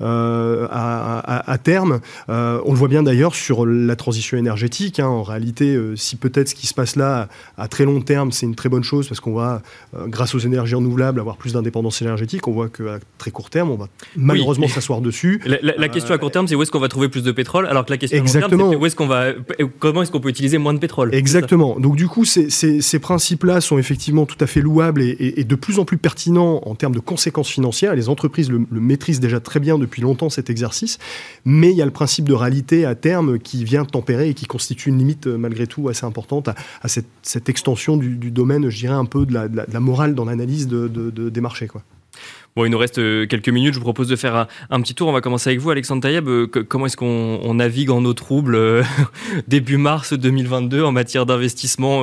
euh, 0.02 0.68
à, 0.72 1.58
terme. 1.62 2.00
Euh, 2.30 2.62
on 2.66 2.72
le 2.72 2.78
voit 2.78 2.88
bien 2.88 3.04
d'ailleurs 3.04 3.36
sur 3.36 3.66
la 3.66 3.96
transition 3.96 4.38
énergétique. 4.38 5.00
Hein. 5.00 5.08
En 5.08 5.24
réalité, 5.24 5.78
si 5.96 6.16
peut-être 6.16 6.50
ce 6.50 6.56
qui 6.56 6.68
se 6.68 6.74
passe 6.74 6.96
là, 6.96 7.28
à 7.58 7.68
très 7.68 7.86
long 7.86 8.02
terme, 8.02 8.32
c'est 8.32 8.46
une 8.46 8.56
très 8.56 8.70
bonne 8.70 8.84
chose 8.84 9.08
parce 9.08 9.20
qu'on 9.20 9.34
va, 9.34 9.62
grâce 10.08 10.36
aux 10.36 10.40
énergies 10.40 10.76
renouvelables, 10.76 11.20
avoir 11.20 11.38
plus 11.38 11.54
d'indépendance 11.54 12.02
énergétique. 12.02 12.48
On 12.48 12.52
voit 12.52 12.70
qu'à 12.70 13.00
très 13.18 13.32
court 13.32 13.50
terme, 13.50 13.72
on 13.72 13.76
va 13.76 13.88
malheureusement 14.16 14.68
s'asseoir 14.68 15.02
dessus. 15.02 15.42
La, 15.46 15.90
question 15.90 16.14
à 16.14 16.18
court 16.18 16.32
terme, 16.32 16.48
c'est 16.48 16.56
où 16.56 16.62
est-ce 16.62 16.72
qu'on 16.72 16.80
va 16.80 16.88
trouver 16.88 17.10
plus 17.10 17.24
de 17.24 17.32
pétrole, 17.32 17.68
alors 17.68 17.86
que 17.86 17.92
la 17.92 17.98
question 17.98 18.18
Exactement. 18.18 18.46
à 18.46 18.52
long 18.52 18.58
terme, 18.58 18.72
c'est 18.72 18.82
où 18.82 18.86
est-ce 18.86 18.96
qu'on 18.96 19.08
va, 19.08 19.32
comment 19.80 20.04
est-ce 20.04 20.12
qu'on 20.12 20.20
peut 20.20 20.30
utiliser 20.30 20.58
moins 20.58 20.74
de 20.74 20.80
pétrole 20.80 21.14
Exactement. 21.14 21.80
Donc 21.80 21.96
du 21.96 22.08
coup, 22.08 22.26
ces, 22.26 23.00
principes-là 23.00 23.62
sont 23.62 23.78
effectivement 23.78 24.26
tout 24.26 24.38
à 24.40 24.48
fait 24.48 24.62
louables 24.62 25.02
et, 25.02 25.34
et 25.38 25.44
de 25.44 25.56
plus 25.56 25.80
en 25.80 25.86
plus 25.86 25.98
pertinents 25.98 26.29
en 26.38 26.76
termes 26.76 26.96
de 26.96 27.00
conséquences 27.00 27.50
financières. 27.50 27.96
Les 27.96 28.10
entreprises 28.10 28.50
le, 28.50 28.66
maîtrisent 28.72 29.20
déjà 29.20 29.40
très 29.40 29.60
bien 29.60 29.78
depuis 29.78 30.02
longtemps 30.02 30.30
cet 30.30 30.50
exercice, 30.50 30.98
mais 31.46 31.72
il 31.72 31.78
y 31.78 31.82
a 31.82 31.86
le 31.86 31.92
principe 31.92 32.28
de 32.28 32.34
réalité 32.34 32.86
à 32.86 32.96
terme 32.96 33.40
qui 33.40 33.64
vient 33.64 33.86
tempérer 33.86 34.30
et 34.30 34.34
qui 34.34 34.46
constitue 34.46 34.90
une 34.90 34.98
limite 34.98 35.28
malgré 35.28 35.68
tout 35.68 35.90
assez 35.90 36.06
importante 36.06 36.50
à, 36.50 36.88
cette, 36.88 37.50
extension 37.50 37.98
du, 37.98 38.32
domaine, 38.32 38.70
je 38.70 38.78
dirais 38.78 38.94
un 38.94 39.06
peu 39.06 39.26
de 39.26 39.34
la, 39.34 39.80
morale 39.80 40.16
dans 40.16 40.26
l'analyse 40.26 40.68
des 40.68 41.42
marchés. 41.42 41.68
Bon, 42.60 42.66
il 42.66 42.72
nous 42.72 42.78
reste 42.78 42.98
euh, 42.98 43.26
quelques 43.26 43.48
minutes. 43.48 43.74
Je 43.74 43.80
vous 43.80 43.86
propose 43.86 44.10
de 44.10 44.18
faire 44.18 44.48
un, 44.70 44.82
petit 44.82 44.94
tour. 44.94 45.08
On 45.08 45.14
va 45.14 45.22
commencer 45.22 45.50
avec 45.50 45.62
vous, 45.62 45.70
Alexandre 45.70 46.02
Taïeb. 46.02 46.28
Euh, 46.28 46.46
comment 46.46 46.88
est-ce 46.88 46.98
qu'on 46.98 47.54
navigue 47.54 47.90
en 47.90 48.04
eau 48.04 48.14
trouble 48.14 48.56
euh, 48.56 48.84
début 49.48 49.78
mars 49.78 50.12
2022 50.12 50.84
en 50.84 50.92
matière 50.92 51.26
d'investissement 51.26 52.02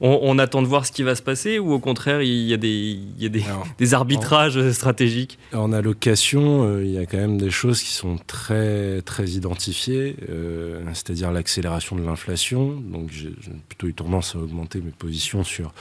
on, 0.00 0.38
attend 0.40 0.62
de 0.62 0.66
voir 0.66 0.86
ce 0.86 0.90
qui 0.90 1.04
va 1.04 1.14
se 1.14 1.22
passer 1.22 1.60
ou 1.60 1.72
au 1.72 1.78
contraire, 1.78 2.20
il 2.20 2.48
y 2.48 2.52
a 2.52 2.56
des, 2.56 2.98
des, 3.78 3.94
arbitrages 3.94 4.72
stratégiques? 4.72 5.38
En 5.54 5.72
allocation, 5.72 6.80
il 6.80 6.90
y 6.90 6.98
a 6.98 7.06
quand 7.06 7.18
même 7.18 7.38
des 7.38 7.50
choses 7.50 7.80
qui 7.80 7.92
sont 7.92 8.16
très, 8.26 9.02
très 9.02 9.26
identifiées, 9.26 10.16
c'est-à-dire 10.94 11.30
l'accélération 11.30 11.94
de 11.94 12.04
l'inflation. 12.04 12.72
Donc, 12.90 13.10
j'ai 13.12 13.30
plutôt 13.68 13.86
eu 13.86 13.94
tendance 13.94 14.34
à 14.34 14.40
augmenter 14.40 14.80
mes 14.80 14.90
positions 14.90 15.44
sur 15.44 15.72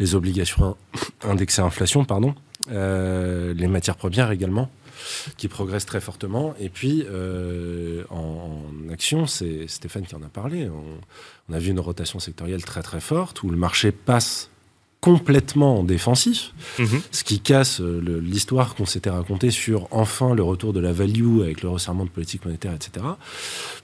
les 0.00 0.16
obligations 0.16 0.76
indexées 1.22 1.62
à 1.62 1.66
inflation, 1.66 2.04
pardon. 2.04 2.34
Euh, 2.70 3.54
les 3.54 3.66
matières 3.66 3.96
premières 3.96 4.30
également, 4.30 4.70
qui 5.36 5.48
progressent 5.48 5.86
très 5.86 6.00
fortement. 6.00 6.54
Et 6.58 6.68
puis, 6.68 7.04
euh, 7.08 8.04
en, 8.10 8.62
action, 8.92 9.26
c'est 9.26 9.68
Stéphane 9.68 10.06
qui 10.06 10.14
en 10.14 10.22
a 10.22 10.28
parlé, 10.28 10.68
on, 10.68 10.98
on, 11.48 11.52
a 11.54 11.58
vu 11.58 11.70
une 11.70 11.80
rotation 11.80 12.18
sectorielle 12.18 12.64
très 12.64 12.82
très 12.82 13.00
forte, 13.00 13.42
où 13.42 13.50
le 13.50 13.56
marché 13.56 13.92
passe 13.92 14.50
complètement 15.00 15.84
défensif, 15.84 16.52
mhm. 16.78 17.00
ce 17.12 17.22
qui 17.22 17.38
casse 17.38 17.80
euh, 17.80 18.20
l'histoire 18.20 18.74
qu'on 18.74 18.84
s'était 18.84 19.10
racontée 19.10 19.52
sur 19.52 19.86
enfin 19.92 20.34
le 20.34 20.42
retour 20.42 20.72
de 20.72 20.80
la 20.80 20.92
value 20.92 21.40
avec 21.40 21.62
le 21.62 21.68
resserrement 21.68 22.04
de 22.04 22.10
politique 22.10 22.44
monétaire, 22.44 22.72
etc. 22.74 23.06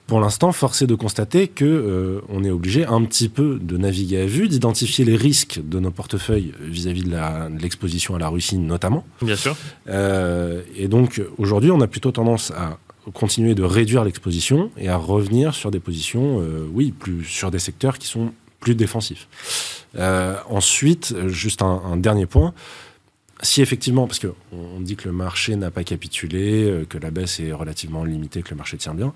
Pour 0.08 0.20
l'instant, 0.20 0.50
force 0.50 0.82
est 0.82 0.88
de 0.88 0.94
constater 0.96 1.46
que 1.46 1.64
euh, 1.64 2.20
on 2.28 2.42
est 2.42 2.50
obligé 2.50 2.84
un 2.84 3.04
petit 3.04 3.28
peu 3.28 3.60
de 3.62 3.76
naviguer 3.76 4.22
à 4.22 4.26
vue, 4.26 4.48
d'identifier 4.48 5.04
les 5.04 5.16
risques 5.16 5.60
de 5.64 5.78
nos 5.78 5.92
portefeuilles 5.92 6.52
vis-à-vis 6.60 7.04
de 7.04 7.62
l'exposition 7.62 8.16
à 8.16 8.18
la 8.18 8.28
Russie 8.28 8.58
notamment. 8.58 9.06
Bien 9.22 9.36
sûr. 9.36 9.56
Euh, 9.88 10.62
et 10.76 10.88
donc 10.88 11.22
aujourd'hui, 11.38 11.70
on 11.70 11.80
a 11.80 11.86
plutôt 11.86 12.10
tendance 12.10 12.50
à 12.50 12.78
continuer 13.12 13.54
de 13.54 13.62
réduire 13.62 14.02
l'exposition 14.02 14.70
et 14.76 14.88
à 14.88 14.96
revenir 14.96 15.54
sur 15.54 15.70
des 15.70 15.80
positions, 15.80 16.42
oui, 16.72 16.90
plus 16.90 17.22
sur 17.24 17.50
des 17.50 17.58
secteurs 17.58 17.98
qui 17.98 18.06
sont 18.06 18.32
plus 18.64 18.74
défensifs. 18.74 19.28
Euh, 19.96 20.36
ensuite, 20.48 21.14
juste 21.28 21.62
un, 21.62 21.96
dernier 21.96 22.26
point. 22.26 22.52
Si 23.42 23.60
effectivement, 23.60 24.06
parce 24.06 24.20
qu'on 24.20 24.80
dit 24.80 24.96
que 24.96 25.06
le 25.06 25.14
marché 25.14 25.54
n'a 25.56 25.70
pas 25.70 25.84
capitulé, 25.84 26.64
euh, 26.64 26.86
que 26.88 26.98
la 26.98 27.10
baisse 27.10 27.40
est 27.40 27.52
relativement 27.52 28.04
limitée, 28.04 28.42
que 28.42 28.50
le 28.50 28.56
marché 28.56 28.78
tient 28.78 28.94
bien, 28.94 29.12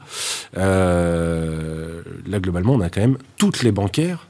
euh, 0.56 2.02
là 2.26 2.38
globalement, 2.38 2.74
on 2.74 2.80
a 2.80 2.90
quand 2.90 3.00
même 3.00 3.18
toutes 3.36 3.62
les 3.62 3.72
bancaires 3.72 4.26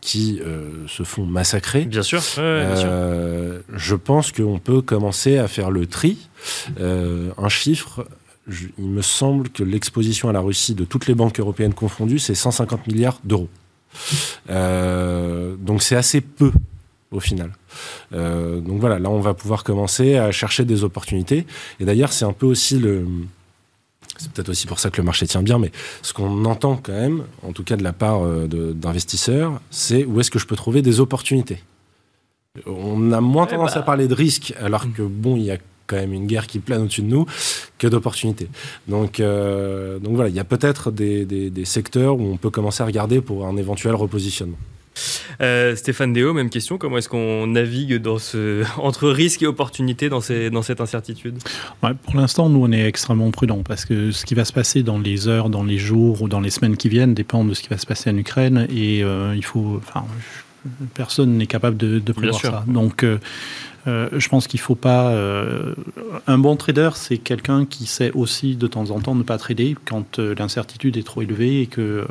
qui 0.00 0.40
se 0.86 1.02
font 1.02 1.26
massacrer. 1.26 1.84
Bien 1.84 2.04
sûr. 2.04 2.22
Je 2.36 3.94
pense 3.96 4.30
qu'on 4.30 4.60
peut 4.60 4.82
commencer 4.82 5.36
à 5.36 5.48
faire 5.48 5.72
le 5.72 5.86
tri. 5.86 6.28
un 6.78 7.48
chiffre, 7.48 8.06
il 8.78 8.84
me 8.84 9.02
semble 9.02 9.48
que 9.48 9.64
l'exposition 9.64 10.28
à 10.28 10.32
la 10.32 10.38
Russie 10.38 10.76
de 10.76 10.84
toutes 10.84 11.08
les 11.08 11.16
banques 11.16 11.40
européennes 11.40 11.74
confondues, 11.74 12.20
c'est 12.20 12.36
150 12.36 12.86
milliards 12.86 13.18
d'euros. 13.24 13.48
Euh, 14.48 15.56
donc 15.56 15.82
c'est 15.82 15.96
assez 15.96 16.20
peu 16.20 16.52
au 17.10 17.20
final. 17.20 17.52
Euh, 18.12 18.60
donc 18.60 18.80
voilà, 18.80 18.98
là 18.98 19.10
on 19.10 19.20
va 19.20 19.34
pouvoir 19.34 19.64
commencer 19.64 20.16
à 20.16 20.32
chercher 20.32 20.64
des 20.64 20.84
opportunités. 20.84 21.46
Et 21.80 21.84
d'ailleurs 21.84 22.12
c'est 22.12 22.24
un 22.24 22.32
peu 22.32 22.46
aussi 22.46 22.78
le... 22.78 23.06
C'est 24.18 24.30
peut-être 24.32 24.50
aussi 24.50 24.66
pour 24.66 24.78
ça 24.78 24.90
que 24.90 24.98
le 24.98 25.04
marché 25.04 25.26
tient 25.26 25.42
bien, 25.42 25.58
mais 25.58 25.72
ce 26.02 26.12
qu'on 26.12 26.44
entend 26.44 26.76
quand 26.76 26.92
même, 26.92 27.24
en 27.42 27.52
tout 27.52 27.64
cas 27.64 27.76
de 27.76 27.82
la 27.82 27.94
part 27.94 28.22
euh, 28.22 28.46
d'investisseurs, 28.74 29.60
c'est 29.70 30.04
où 30.04 30.20
est-ce 30.20 30.30
que 30.30 30.38
je 30.38 30.46
peux 30.46 30.56
trouver 30.56 30.82
des 30.82 31.00
opportunités? 31.00 31.62
On 32.66 33.12
a 33.12 33.20
moins 33.20 33.46
tendance 33.46 33.76
à 33.76 33.80
bah. 33.80 33.86
parler 33.86 34.08
de 34.08 34.14
risques, 34.14 34.52
alors 34.60 34.92
que 34.92 35.02
bon, 35.02 35.36
il 35.36 35.44
y 35.44 35.50
a 35.50 35.58
quand 35.90 35.96
même 35.96 36.12
une 36.12 36.26
guerre 36.26 36.46
qui 36.46 36.60
plane 36.60 36.82
au-dessus 36.82 37.02
de 37.02 37.08
nous 37.08 37.26
que 37.78 37.88
d'opportunités. 37.88 38.48
Donc, 38.86 39.18
euh, 39.18 39.98
donc 39.98 40.14
voilà, 40.14 40.30
il 40.30 40.36
y 40.36 40.40
a 40.40 40.44
peut-être 40.44 40.90
des, 40.90 41.24
des, 41.24 41.64
secteurs 41.64 42.18
où 42.18 42.32
on 42.32 42.36
peut 42.36 42.50
commencer 42.50 42.82
à 42.82 42.86
regarder 42.86 43.20
pour 43.20 43.46
un 43.46 43.56
éventuel 43.56 43.94
repositionnement. 43.94 44.56
Euh, 45.40 45.76
Stéphane 45.76 46.12
Déo, 46.12 46.32
même 46.32 46.50
question. 46.50 46.78
Comment 46.78 46.98
est-ce 46.98 47.08
qu'on 47.08 47.46
navigue 47.46 47.96
dans 47.96 48.18
ce, 48.18 48.64
entre 48.78 49.08
risques 49.08 49.42
et 49.42 49.46
opportunités 49.46 50.08
dans, 50.08 50.20
ces, 50.20 50.50
dans 50.50 50.62
cette 50.62 50.80
incertitude? 50.80 51.38
Pour 51.80 52.14
l'instant, 52.14 52.48
nous, 52.48 52.62
on 52.62 52.72
est 52.72 52.86
extrêmement 52.86 53.30
prudents 53.30 53.62
parce 53.62 53.84
que 53.84 54.10
ce 54.10 54.24
qui 54.24 54.34
va 54.34 54.44
se 54.44 54.52
passer 54.52 54.82
dans 54.82 54.98
les 54.98 55.28
heures, 55.28 55.48
dans 55.48 55.64
les 55.64 55.78
jours 55.78 56.22
ou 56.22 56.28
dans 56.28 56.40
les 56.40 56.50
semaines 56.50 56.76
qui 56.76 56.88
viennent 56.88 57.14
dépend 57.14 57.44
de 57.44 57.54
ce 57.54 57.62
qui 57.62 57.68
va 57.68 57.78
se 57.78 57.86
passer 57.86 58.10
en 58.10 58.16
Ukraine. 58.16 58.66
Et 58.70 59.02
euh, 59.02 59.34
il 59.34 59.44
faut. 59.44 59.80
Enfin, 59.86 60.04
personne 60.94 61.36
n'est 61.36 61.46
capable 61.46 61.76
de, 61.76 61.98
de 61.98 62.12
prévoir 62.12 62.40
ça. 62.40 62.64
Donc, 62.66 63.02
euh, 63.02 63.18
je 63.86 64.28
pense 64.28 64.46
qu'il 64.46 64.58
ne 64.58 64.64
faut 64.64 64.74
pas. 64.74 65.10
Euh, 65.10 65.74
un 66.26 66.38
bon 66.38 66.56
trader, 66.56 66.90
c'est 66.94 67.18
quelqu'un 67.18 67.64
qui 67.64 67.86
sait 67.86 68.12
aussi 68.12 68.56
de 68.56 68.66
temps 68.66 68.90
en 68.90 69.00
temps 69.00 69.14
ne 69.14 69.22
pas 69.22 69.38
trader 69.38 69.76
quand 69.84 70.18
euh, 70.18 70.34
l'incertitude 70.38 70.96
est 70.96 71.02
trop 71.02 71.22
élevée 71.22 71.62
et 71.62 71.66
que 71.66 72.06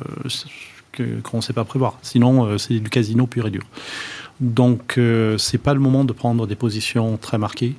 qu'on 1.23 1.37
ne 1.37 1.41
sait 1.41 1.53
pas 1.53 1.63
prévoir. 1.63 1.97
Sinon, 2.01 2.57
c'est 2.57 2.73
du 2.73 2.89
casino 2.89 3.25
pur 3.25 3.47
et 3.47 3.51
dur. 3.51 3.63
Donc, 4.41 4.93
ce 4.97 5.35
c'est 5.37 5.57
pas 5.57 5.73
le 5.73 5.79
moment 5.79 6.03
de 6.03 6.11
prendre 6.11 6.45
des 6.45 6.55
positions 6.55 7.15
très 7.15 7.37
marquées. 7.37 7.75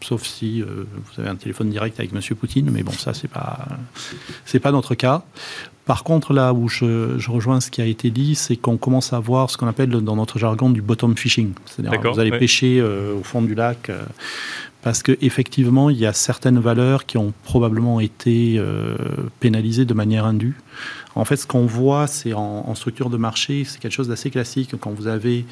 sauf 0.00 0.24
si 0.24 0.60
vous 0.62 1.20
avez 1.20 1.28
un 1.28 1.36
téléphone 1.36 1.70
direct 1.70 2.00
avec 2.00 2.12
Monsieur 2.12 2.34
Poutine, 2.34 2.70
mais 2.72 2.82
bon, 2.82 2.90
ça 2.90 3.14
c'est 3.14 3.28
pas 3.28 3.68
c'est 4.44 4.58
pas 4.58 4.72
notre 4.72 4.96
cas. 4.96 5.24
Par 5.86 6.02
contre, 6.02 6.32
là 6.32 6.52
où 6.52 6.68
je, 6.68 7.30
rejoins 7.30 7.60
ce 7.60 7.70
qui 7.70 7.80
a 7.80 7.86
été 7.86 8.10
dit, 8.10 8.34
c'est 8.34 8.56
qu'on 8.56 8.76
commence 8.76 9.12
à 9.12 9.20
voir 9.20 9.50
ce 9.50 9.56
qu'on 9.56 9.68
appelle 9.68 9.90
dans 9.90 10.16
notre 10.16 10.36
jargon 10.36 10.68
du 10.68 10.82
bottom 10.82 11.16
fishing. 11.16 11.52
C'est-à-dire 11.64 12.12
vous 12.12 12.18
allez 12.18 12.36
pêcher 12.36 12.80
euh, 12.80 13.14
au 13.14 13.22
fond 13.22 13.40
du 13.40 13.54
lac 13.54 13.88
euh, 13.88 14.02
parce 14.82 15.04
qu'effectivement, 15.04 15.88
il 15.88 15.96
y 15.96 16.04
a 16.04 16.12
certaines 16.12 16.58
valeurs 16.58 17.06
qui 17.06 17.18
ont 17.18 17.32
probablement 17.44 18.00
été 18.00 18.56
euh, 18.58 18.96
pénalisées 19.38 19.84
de 19.84 19.94
manière 19.94 20.24
indue. 20.24 20.56
En 21.14 21.24
fait, 21.24 21.36
ce 21.36 21.46
qu'on 21.46 21.66
voit, 21.66 22.08
c'est 22.08 22.32
en, 22.32 22.74
structure 22.74 23.08
de 23.08 23.16
marché, 23.16 23.62
c'est 23.64 23.78
quelque 23.78 23.92
chose 23.92 24.08
d'assez 24.08 24.30
classique. 24.30 24.74
Quand 24.80 24.90
vous 24.90 25.06
avez 25.06 25.46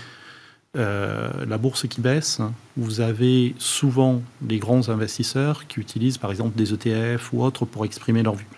la 0.77 1.57
bourse 1.59 1.87
qui 1.87 2.01
baisse, 2.01 2.41
vous 2.77 3.01
avez 3.01 3.55
souvent 3.59 4.21
des 4.41 4.59
grands 4.59 4.89
investisseurs 4.89 5.69
qui 5.69 5.79
utilisent 5.79 6.19
par 6.19 6.33
exemple 6.33 6.57
des 6.57 6.75
ETF 6.75 7.33
ou 7.33 7.45
autres 7.45 7.65
pour 7.65 7.85
exprimer 7.85 8.25
leur 8.25 8.35
vue. 8.35 8.49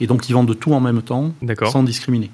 Et 0.00 0.06
donc, 0.06 0.28
ils 0.28 0.32
vendent 0.32 0.58
tout 0.58 0.72
en 0.72 0.80
même 0.80 1.02
temps, 1.02 1.32
sans 1.70 1.82
discriminer. 1.82 2.30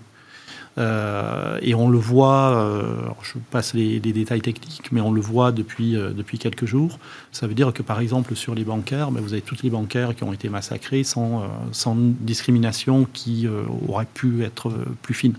Euh, 0.78 1.58
et 1.62 1.74
on 1.74 1.88
le 1.88 1.98
voit, 1.98 2.56
euh, 2.56 3.02
je 3.22 3.38
passe 3.50 3.74
les, 3.74 3.98
détails 4.00 4.40
techniques, 4.40 4.92
mais 4.92 5.00
on 5.00 5.12
le 5.12 5.20
voit 5.20 5.52
depuis, 5.52 5.96
euh, 5.96 6.10
depuis 6.10 6.38
quelques 6.38 6.64
jours. 6.64 6.98
Ça 7.32 7.46
veut 7.46 7.54
dire 7.54 7.72
que 7.72 7.82
par 7.82 8.00
exemple 8.00 8.34
sur 8.36 8.54
les 8.54 8.64
bancaires, 8.64 9.10
ben, 9.10 9.20
vous 9.20 9.32
avez 9.32 9.42
toutes 9.42 9.62
les 9.62 9.70
bancaires 9.70 10.14
qui 10.14 10.22
ont 10.22 10.32
été 10.32 10.48
massacrés 10.48 11.02
sans, 11.02 11.42
sans 11.72 11.96
discrimination 11.96 13.06
qui 13.12 13.46
aurait 13.88 14.06
pu 14.06 14.42
être 14.44 14.72
plus 15.02 15.14
fine. 15.14 15.34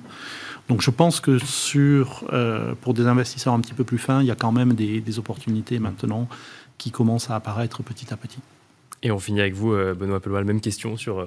Donc 0.68 0.82
je 0.82 0.92
pense 0.92 1.20
que 1.20 1.38
sur, 1.40 2.26
pour 2.82 2.94
des 2.94 3.06
investisseurs 3.08 3.54
un 3.54 3.60
petit 3.60 3.74
peu 3.74 3.84
plus 3.84 3.98
fins, 3.98 4.22
il 4.22 4.28
y 4.28 4.32
a 4.32 4.36
quand 4.36 4.52
même 4.52 4.74
des, 4.74 5.02
des 5.02 5.20
opportunités 5.20 5.80
maintenant 5.80 6.28
qui 6.78 6.92
commencent 6.92 7.30
à 7.30 7.36
apparaître 7.36 7.84
petit 7.84 8.14
à 8.14 8.18
petit. 8.18 8.40
Et 9.04 9.12
on 9.12 9.20
finit 9.20 9.42
avec 9.42 9.56
vous, 9.56 9.72
Benoît 9.72 10.20
Pelois, 10.20 10.44
même 10.44 10.62
question 10.62 10.96
sur 10.98 11.26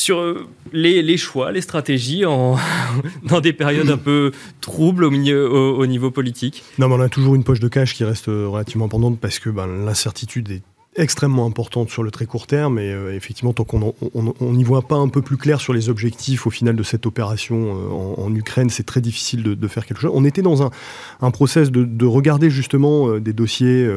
sur 0.00 0.18
euh, 0.18 0.46
les, 0.72 1.16
choix, 1.16 1.52
les 1.52 1.60
stratégies 1.60 2.24
en, 2.24 2.56
dans 3.22 3.40
des 3.40 3.52
périodes 3.52 3.90
un 3.90 3.98
peu 3.98 4.32
troubles 4.60 5.04
au, 5.04 5.86
niveau 5.86 6.10
politique. 6.10 6.64
Non, 6.78 6.88
mais 6.88 6.94
on 6.94 7.00
a 7.00 7.08
toujours 7.08 7.34
une 7.34 7.44
poche 7.44 7.60
de 7.60 7.68
cash 7.68 7.94
qui 7.94 8.04
reste 8.04 8.28
euh, 8.28 8.48
relativement 8.48 8.88
pendante 8.88 9.18
parce 9.20 9.38
que 9.38 9.50
ben, 9.50 9.66
l'incertitude 9.66 10.50
est 10.50 10.62
extrêmement 11.00 11.46
importante 11.46 11.90
sur 11.90 12.02
le 12.02 12.10
très 12.10 12.26
court 12.26 12.46
terme 12.46 12.78
et 12.78 12.92
euh, 12.92 13.14
effectivement 13.14 13.52
tant 13.52 13.64
qu'on 13.64 13.94
n'y 14.40 14.64
voit 14.64 14.82
pas 14.82 14.96
un 14.96 15.08
peu 15.08 15.22
plus 15.22 15.36
clair 15.36 15.60
sur 15.60 15.72
les 15.72 15.88
objectifs 15.88 16.46
au 16.46 16.50
final 16.50 16.76
de 16.76 16.82
cette 16.82 17.06
opération 17.06 17.76
euh, 17.76 18.22
en, 18.22 18.34
Ukraine 18.34 18.70
c'est 18.70 18.84
très 18.84 19.00
difficile 19.00 19.42
de, 19.42 19.68
faire 19.68 19.86
quelque 19.86 20.00
chose. 20.00 20.12
On 20.14 20.24
était 20.24 20.42
dans 20.42 20.62
un, 20.62 21.30
process 21.30 21.70
de, 21.70 22.06
regarder 22.06 22.50
justement 22.50 23.08
euh, 23.08 23.20
des 23.20 23.32
dossiers 23.32 23.88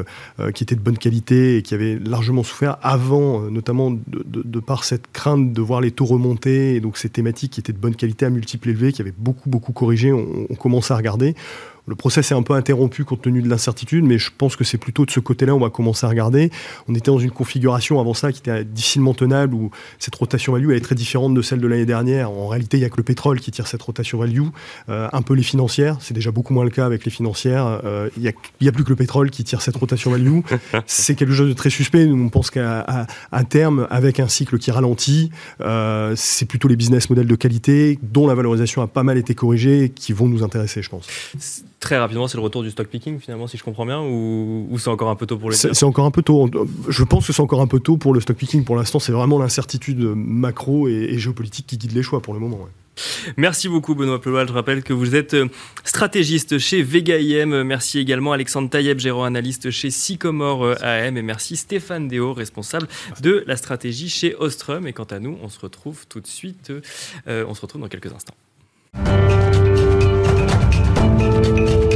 qui 0.54 0.64
étaient 0.64 0.76
de 0.76 0.82
bonne 0.82 0.97
qualité 0.97 1.58
et 1.58 1.62
qui 1.62 1.74
avaient 1.74 1.99
largement 1.99 2.43
souffert 2.43 2.78
avant 2.82 3.41
notamment 3.41 3.91
de, 3.91 4.60
par 4.60 4.84
cette 4.84 5.12
crainte 5.12 5.54
de 5.54 5.62
voir 5.62 5.82
les 5.82 5.91
taux 5.91 6.06
remonter 6.06 6.76
et 6.76 6.80
donc 6.80 6.97
ces 6.97 7.10
thématiques 7.10 7.54
qui 7.54 7.60
étaient 7.60 7.74
de 7.74 7.78
bonne 7.78 7.95
qualité 7.95 8.26
à 8.26 8.30
multiples 8.30 8.70
élevés 8.70 8.91
qui 8.91 9.01
avaient 9.01 9.14
beaucoup 9.18 9.49
beaucoup 9.49 9.74
corrigé. 9.74 10.12
On 10.12 10.56
commence 10.56 10.91
à 10.91 10.97
regarder 10.97 11.36
Le 11.86 11.96
process 11.96 12.32
est 12.32 12.36
un 12.36 12.44
peu 12.44 12.54
interrompu 12.54 13.04
compte 13.04 13.22
tenu 13.24 13.42
de 13.42 13.50
l'incertitude, 13.50 14.06
mais 14.06 14.18
je 14.18 14.32
pense 14.38 14.56
que 14.56 14.64
c'est 14.64 14.78
plutôt 14.78 15.06
de 15.06 15.12
ce 15.12 15.20
côté-là 15.20 15.54
on 15.54 15.60
va 15.60 15.70
commencer 15.70 16.06
à 16.06 16.10
regarder. 16.10 16.50
On 16.88 16.96
était 16.96 17.12
dans 17.12 17.20
une 17.20 17.32
configuration 17.32 18.00
avant 18.00 18.14
ça 18.14 18.32
qui 18.32 18.40
était 18.40 18.64
difficilement 18.64 19.14
tenable, 19.14 19.54
où 19.54 19.70
cette 20.00 20.16
rotation 20.16 20.54
value 20.54 20.72
elle 20.72 20.78
est 20.78 20.82
très 20.82 20.96
différente 20.96 21.34
de 21.34 21.42
celle 21.42 21.60
de 21.60 21.68
l'année 21.68 21.86
dernière. 21.86 22.32
En 22.32 22.48
réalité, 22.48 22.78
il 22.78 22.80
n'y 22.80 22.86
a 22.86 22.90
que 22.90 22.98
le 22.98 23.04
pétrole 23.04 23.42
qui 23.42 23.52
tire 23.52 23.68
cette 23.68 23.82
rotation 23.82 24.18
value, 24.20 24.48
euh, 24.88 25.10
un 25.12 25.22
peu 25.22 25.34
les 25.34 25.44
financières, 25.44 25.98
c'est 26.00 26.14
déjà 26.14 26.32
beaucoup 26.32 26.54
moins 26.54 26.64
le 26.64 26.70
cas 26.70 26.86
avec 26.86 27.04
les 27.04 27.12
financières. 27.12 27.82
Euh, 27.84 28.10
il 28.16 28.24
n'y 28.24 28.68
a, 28.68 28.72
plus 28.72 28.84
que 28.86 28.90
le 28.90 28.96
pétrole 28.96 29.30
qui 29.30 29.44
tire 29.44 29.62
cette 29.62 29.76
rotation 29.76 30.12
value. 30.12 30.40
c'est 30.86 31.16
quelque 31.16 31.34
chose 31.34 31.50
de 31.50 31.54
très 31.54 31.70
suspect. 31.70 32.06
Nous, 32.06 32.24
on 32.24 32.30
pense 32.30 32.50
qu'à 32.50 33.08
terme, 33.50 33.88
avec 33.90 34.22
un 34.22 34.30
cycle 34.30 34.58
qui 34.58 34.72
ralentit, 34.72 35.32
euh, 35.60 36.14
c'est 36.16 36.46
plutôt 36.46 36.70
les 36.70 36.78
business 36.78 37.10
models 37.10 37.28
de 37.28 37.36
qualité 37.36 38.00
dont 38.02 38.26
la 38.26 38.36
valorisation 38.36 38.82
a 38.82 38.88
pas 38.88 39.04
mal 39.04 39.18
été 39.18 39.36
corrigée 39.36 39.92
qui 39.94 40.14
vont 40.14 40.28
nous 40.28 40.44
intéresser, 40.44 40.82
je 40.82 40.90
pense. 40.90 41.08
Très 41.84 41.98
rapidement, 41.98 42.30
c'est 42.30 42.38
le 42.38 42.44
retour 42.44 42.64
du 42.64 42.72
stock 42.72 42.88
picking, 42.88 43.20
finalement, 43.20 43.46
si 43.46 43.58
je 43.58 43.64
comprends 43.64 43.86
bien, 43.86 44.02
ou, 44.02 44.74
c'est 44.78 44.88
encore 44.88 45.10
un 45.10 45.18
peu 45.18 45.26
tôt 45.26 45.38
pour 45.38 45.50
le 45.50 45.56
C'est 45.58 45.84
encore 45.84 46.06
un 46.06 46.12
peu 46.12 46.22
tôt. 46.22 46.50
Je 46.88 47.04
pense 47.04 47.28
que 47.28 47.34
c'est 47.34 47.42
encore 47.42 47.60
un 47.60 47.68
peu 47.68 47.82
tôt 47.82 47.98
pour 47.98 48.14
le 48.14 48.22
stock 48.22 48.38
picking. 48.38 48.64
Pour 48.64 48.78
l'instant, 48.78 49.00
c'est 49.00 49.12
vraiment 49.12 49.38
l'incertitude 49.38 50.00
macro 50.00 50.88
et, 50.88 51.18
géopolitique 51.18 51.68
qui 51.68 51.78
guide 51.78 51.92
les 51.92 52.02
choix 52.02 52.22
pour 52.22 52.34
le 52.34 52.40
moment. 52.40 52.70
Merci 53.36 53.68
beaucoup 53.68 53.96
Benoît 53.96 54.22
Peloal. 54.22 54.48
Je 54.48 54.54
rappelle 54.54 54.82
que 54.82 54.94
vous 54.94 55.14
êtes 55.14 55.34
euh, 55.34 55.50
stratégiste 55.84 56.58
chez 56.58 56.82
Vega 56.82 57.18
IM. 57.20 57.64
Merci 57.64 58.00
également 58.00 58.32
Alexandre 58.32 58.70
Taïeb, 58.70 59.00
gérant 59.00 59.26
analyste 59.26 59.70
chez 59.70 59.90
Sycomore 59.90 60.64
euh, 60.64 60.76
AM. 60.80 61.18
Et 61.18 61.22
merci 61.22 61.58
Stéphane 61.58 62.08
Déo, 62.08 62.34
responsable 62.34 62.88
de 63.20 63.44
la 63.46 63.58
stratégie 63.58 64.08
chez 64.08 64.38
Ostrom. 64.38 64.88
Et 64.88 64.94
quant 64.94 65.04
à 65.04 65.20
nous, 65.20 65.38
on 65.44 65.50
se 65.50 65.60
retrouve 65.60 66.08
tout 66.08 66.22
de 66.22 66.28
suite. 66.28 66.72
Euh, 67.28 67.44
on 67.46 67.54
se 67.54 67.60
retrouve 67.60 67.82
dans 67.82 67.90
quelques 67.90 68.14
instants. 68.14 68.36
Música 71.24 71.93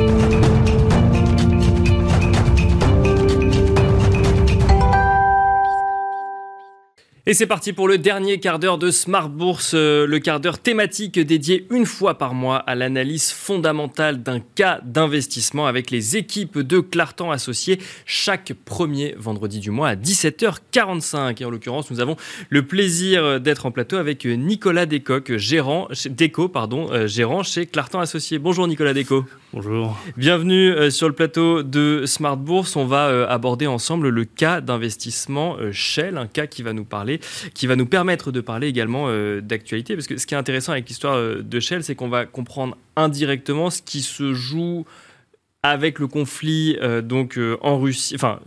Et 7.30 7.34
c'est 7.34 7.46
parti 7.46 7.74
pour 7.74 7.90
le 7.90 7.98
dernier 7.98 8.40
quart 8.40 8.58
d'heure 8.58 8.78
de 8.78 8.90
Smart 8.90 9.28
Bourse, 9.28 9.74
euh, 9.74 10.08
le 10.08 10.20
quart 10.20 10.40
d'heure 10.40 10.60
thématique 10.60 11.20
dédié 11.20 11.68
une 11.72 11.86
fois 11.86 12.18
par 12.18 12.34
mois 12.34 12.56
à 12.60 12.74
l'analyse 12.74 13.32
fondamentale 13.32 14.24
d'un 14.24 14.40
cas 14.40 14.80
d'investissement 14.86 15.68
avec 15.68 15.92
les 15.92 16.16
équipes 16.16 16.60
de 16.60 16.80
Clartan 16.80 17.30
Associés 17.30 17.80
chaque 18.06 18.54
premier 18.64 19.14
vendredi 19.18 19.60
du 19.60 19.72
mois 19.72 19.90
à 19.90 19.96
17h45. 19.96 21.42
Et 21.42 21.44
en 21.44 21.50
l'occurrence, 21.50 21.92
nous 21.92 22.00
avons 22.00 22.16
le 22.48 22.66
plaisir 22.66 23.42
d'être 23.42 23.66
en 23.66 23.72
plateau 23.72 23.98
avec 23.98 24.24
Nicolas 24.24 24.86
Descoq, 24.86 25.36
gérant, 25.36 25.90
Déco, 26.10 26.48
pardon, 26.48 26.88
euh, 26.94 27.08
gérant 27.08 27.44
chez 27.44 27.66
Clartan 27.66 28.00
Associés. 28.00 28.40
Bonjour 28.40 28.70
Nicolas 28.70 28.94
Déco. 28.94 29.26
Bonjour. 29.52 29.98
Bienvenue 30.16 30.72
euh, 30.72 30.90
sur 30.90 31.10
le 31.10 31.14
plateau 31.14 31.62
de 31.62 32.04
Smart 32.06 32.38
Bourse. 32.38 32.78
On 32.78 32.86
va 32.86 33.28
aborder 33.30 33.68
ensemble 33.68 34.08
le 34.08 34.24
cas 34.24 34.62
d'investissement 34.62 35.58
Shell, 35.74 36.18
un 36.18 36.28
cas 36.28 36.48
qui 36.48 36.64
va 36.64 36.72
nous 36.72 36.86
parler 36.86 37.17
qui 37.54 37.68
va 37.68 37.76
nous 37.76 37.86
permettre 37.86 38.32
de 38.32 38.42
parler 38.42 38.68
également 38.68 39.06
euh, 39.08 39.42
d'actualité. 39.42 39.96
Parce 39.96 40.08
que 40.08 40.18
ce 40.18 40.26
qui 40.26 40.34
est 40.34 40.38
intéressant 40.38 40.72
avec 40.72 40.88
l'histoire 40.88 41.16
euh, 41.16 41.42
de 41.42 41.60
Shell, 41.60 41.84
c'est 41.84 41.96
qu'on 41.96 42.10
va 42.10 42.26
comprendre 42.26 42.78
indirectement 42.96 43.70
ce 43.70 43.82
qui 43.82 44.02
se 44.02 44.34
joue 44.34 44.86
avec 45.64 46.00
le 46.00 46.08
conflit 46.08 46.78
euh, 46.82 47.02
donc 47.02 47.40
en 47.62 47.80
Russie, 47.80 48.16
enfin 48.16 48.40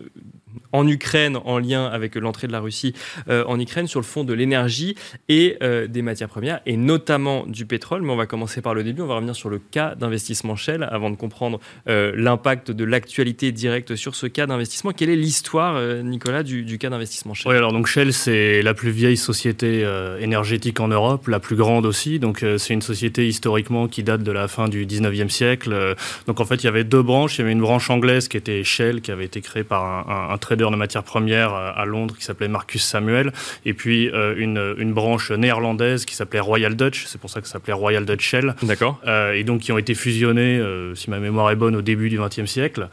en 0.72 0.86
Ukraine 0.86 1.38
en 1.44 1.58
lien 1.58 1.86
avec 1.86 2.14
l'entrée 2.14 2.46
de 2.46 2.52
la 2.52 2.60
Russie 2.60 2.94
euh, 3.28 3.44
en 3.46 3.58
Ukraine 3.58 3.86
sur 3.86 4.00
le 4.00 4.04
fond 4.04 4.24
de 4.24 4.32
l'énergie 4.32 4.94
et 5.28 5.56
euh, 5.62 5.86
des 5.86 6.02
matières 6.02 6.28
premières 6.28 6.60
et 6.66 6.76
notamment 6.76 7.44
du 7.46 7.66
pétrole. 7.66 8.02
Mais 8.02 8.12
on 8.12 8.16
va 8.16 8.26
commencer 8.26 8.60
par 8.60 8.74
le 8.74 8.84
début. 8.84 9.02
On 9.02 9.06
va 9.06 9.16
revenir 9.16 9.34
sur 9.34 9.50
le 9.50 9.58
cas 9.58 9.94
d'investissement 9.94 10.56
Shell 10.56 10.86
avant 10.90 11.10
de 11.10 11.16
comprendre 11.16 11.60
euh, 11.88 12.12
l'impact 12.16 12.70
de 12.70 12.84
l'actualité 12.84 13.52
directe 13.52 13.96
sur 13.96 14.14
ce 14.14 14.26
cas 14.26 14.46
d'investissement. 14.46 14.92
Quelle 14.92 15.10
est 15.10 15.16
l'histoire, 15.16 15.80
Nicolas, 16.02 16.42
du, 16.42 16.78
cas 16.78 16.90
d'investissement 16.90 17.34
Shell? 17.34 17.50
Oui, 17.50 17.56
alors 17.56 17.72
donc 17.72 17.86
Shell, 17.86 18.12
c'est 18.12 18.62
la 18.62 18.74
plus 18.74 18.90
vieille 18.90 19.16
société 19.16 19.86
énergétique 20.20 20.80
en 20.80 20.88
Europe, 20.88 21.28
la 21.28 21.40
plus 21.40 21.56
grande 21.56 21.86
aussi. 21.86 22.18
Donc 22.18 22.44
c'est 22.58 22.74
une 22.74 22.82
société 22.82 23.26
historiquement 23.26 23.88
qui 23.88 24.02
date 24.02 24.22
de 24.22 24.32
la 24.32 24.48
fin 24.48 24.68
du 24.68 24.86
19e 24.86 25.28
siècle. 25.28 25.94
donc 26.26 26.40
en 26.40 26.44
fait, 26.44 26.56
il 26.56 26.64
y 26.64 26.68
avait 26.68 26.84
deux 26.84 27.02
branches. 27.02 27.38
Il 27.38 27.42
y 27.42 27.44
avait 27.44 27.52
une 27.52 27.60
branche 27.60 27.90
anglaise 27.90 28.28
qui 28.28 28.36
était 28.36 28.64
Shell, 28.64 29.00
qui 29.00 29.10
avait 29.10 29.24
été 29.24 29.40
créée 29.40 29.64
par 29.64 29.84
un, 29.84 30.32
un 30.34 30.38
trader 30.38 30.59
de 30.70 30.76
matières 30.76 31.02
premières 31.02 31.54
euh, 31.54 31.72
à 31.74 31.86
Londres 31.86 32.14
qui 32.18 32.24
s'appelait 32.24 32.48
Marcus 32.48 32.84
Samuel, 32.84 33.32
et 33.64 33.72
puis 33.72 34.11
euh, 34.11 34.34
une, 34.36 34.74
une 34.76 34.92
branche 34.92 35.30
néerlandaise 35.30 36.04
qui 36.04 36.14
s'appelait 36.14 36.40
Royal 36.40 36.76
Dutch, 36.76 37.06
c'est 37.06 37.18
pour 37.18 37.30
ça 37.30 37.40
que 37.40 37.46
ça 37.46 37.54
s'appelait 37.54 37.72
Royal 37.72 38.04
Dutch 38.04 38.22
Shell. 38.22 38.54
D'accord. 38.62 39.00
Euh, 39.06 39.32
et 39.32 39.44
donc 39.44 39.61
qui 39.62 39.72
ont 39.72 39.78
été 39.78 39.94
fusionnés, 39.94 40.62
si 40.94 41.08
ma 41.08 41.18
mémoire 41.18 41.50
est 41.50 41.56
bonne, 41.56 41.76
au 41.76 41.82
début 41.82 42.11
du 42.11 42.18
XXe 42.18 42.44
siècle. 42.44 42.88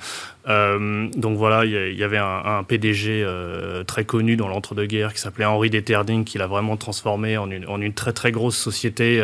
Euh, 0.47 1.07
donc 1.15 1.37
voilà, 1.37 1.65
il 1.65 1.97
y, 1.97 2.03
avait 2.03 2.17
un, 2.17 2.63
PDG 2.63 3.23
euh, 3.23 3.83
très 3.83 4.05
connu 4.05 4.35
dans 4.35 4.47
l'entre-deux-guerres 4.47 5.13
qui 5.13 5.19
s'appelait 5.19 5.45
Henri 5.45 5.69
Deterding, 5.69 6.23
qui 6.23 6.37
l'a 6.37 6.47
vraiment 6.47 6.77
transformé 6.77 7.37
en 7.37 7.49
une, 7.51 7.67
en 7.67 7.81
une, 7.81 7.93
très 7.93 8.13
très 8.13 8.31
grosse 8.31 8.57
société 8.57 9.19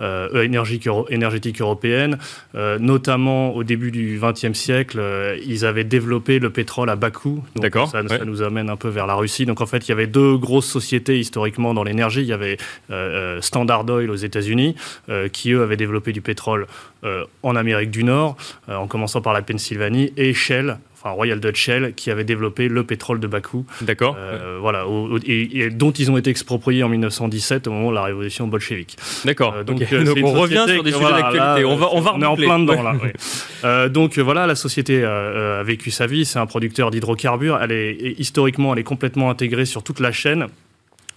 euh, 0.00 0.42
énergétique 0.42 1.60
européenne. 1.60 2.18
notamment 2.54 3.54
au 3.54 3.64
début 3.64 3.90
du 3.90 4.18
XXe 4.22 4.58
siècle, 4.58 5.00
ils 5.44 5.64
avaient 5.64 5.84
développé 5.84 6.38
le 6.38 6.50
pétrole 6.50 6.90
à 6.90 6.96
bas 6.96 7.10
coût. 7.10 7.44
D'accord. 7.56 7.90
Ça, 7.90 8.06
ça, 8.08 8.24
nous 8.24 8.42
amène 8.42 8.70
un 8.70 8.76
peu 8.76 8.88
vers 8.88 9.06
la 9.06 9.14
Russie. 9.14 9.46
Donc 9.46 9.60
en 9.60 9.66
fait, 9.66 9.86
il 9.86 9.90
y 9.90 9.92
avait 9.92 10.06
deux 10.06 10.36
grosses 10.36 10.66
sociétés 10.66 11.18
historiquement 11.18 11.74
dans 11.74 11.84
l'énergie. 11.84 12.20
Il 12.20 12.26
y 12.26 12.32
avait 12.32 12.56
Standard 13.40 13.88
Oil 13.88 14.10
aux 14.10 14.16
États-Unis, 14.16 14.76
qui 15.32 15.52
eux 15.52 15.62
avaient 15.62 15.76
développé 15.76 16.12
du 16.12 16.20
pétrole 16.20 16.66
en 17.42 17.56
Amérique 17.56 17.90
du 17.90 18.04
Nord, 18.04 18.36
en 18.68 18.86
commençant 18.86 19.20
par 19.20 19.32
la 19.32 19.42
Pennsylvanie, 19.42 20.12
et 20.16 20.34
Shell, 20.34 20.78
enfin 20.94 21.10
Royal 21.10 21.40
Dutch 21.40 21.56
Shell, 21.56 21.94
qui 21.94 22.10
avait 22.10 22.24
développé 22.24 22.68
le 22.68 22.84
pétrole 22.84 23.20
de 23.20 23.26
Bakou. 23.26 23.66
D'accord. 23.82 24.16
Euh, 24.18 24.58
voilà, 24.60 24.84
et, 25.26 25.70
dont 25.70 25.90
ils 25.90 26.10
ont 26.10 26.16
été 26.16 26.30
expropriés 26.30 26.82
en 26.82 26.88
1917 26.88 27.66
au 27.66 27.72
moment 27.72 27.90
de 27.90 27.94
la 27.94 28.02
révolution 28.02 28.46
bolchevique. 28.46 28.96
D'accord. 29.24 29.54
Euh, 29.54 29.64
donc, 29.64 29.82
euh, 29.92 30.14
on 30.22 30.32
revient 30.32 30.64
sur 30.68 30.82
des 30.82 30.92
sujets 30.92 31.10
d'actualité. 31.10 31.64
On 31.64 31.76
va, 31.76 31.88
on 31.92 32.00
va 32.00 32.14
on 32.14 32.22
est 32.22 32.26
en 32.26 32.36
plein 32.36 32.58
dedans 32.58 32.82
là. 32.82 33.88
donc 33.88 34.18
voilà, 34.18 34.46
la 34.46 34.54
société 34.54 35.04
a 35.04 35.62
vécu 35.62 35.90
sa 35.90 36.06
vie. 36.06 36.24
C'est 36.24 36.38
un 36.38 36.46
producteur 36.46 36.90
d'hydrocarbures. 36.90 37.58
Elle 37.60 37.72
est 37.72 38.14
historiquement, 38.18 38.72
elle 38.72 38.80
est 38.80 38.84
complètement 38.84 39.30
intégrée 39.30 39.66
sur 39.66 39.82
toute 39.82 40.00
la 40.00 40.12
chaîne. 40.12 40.46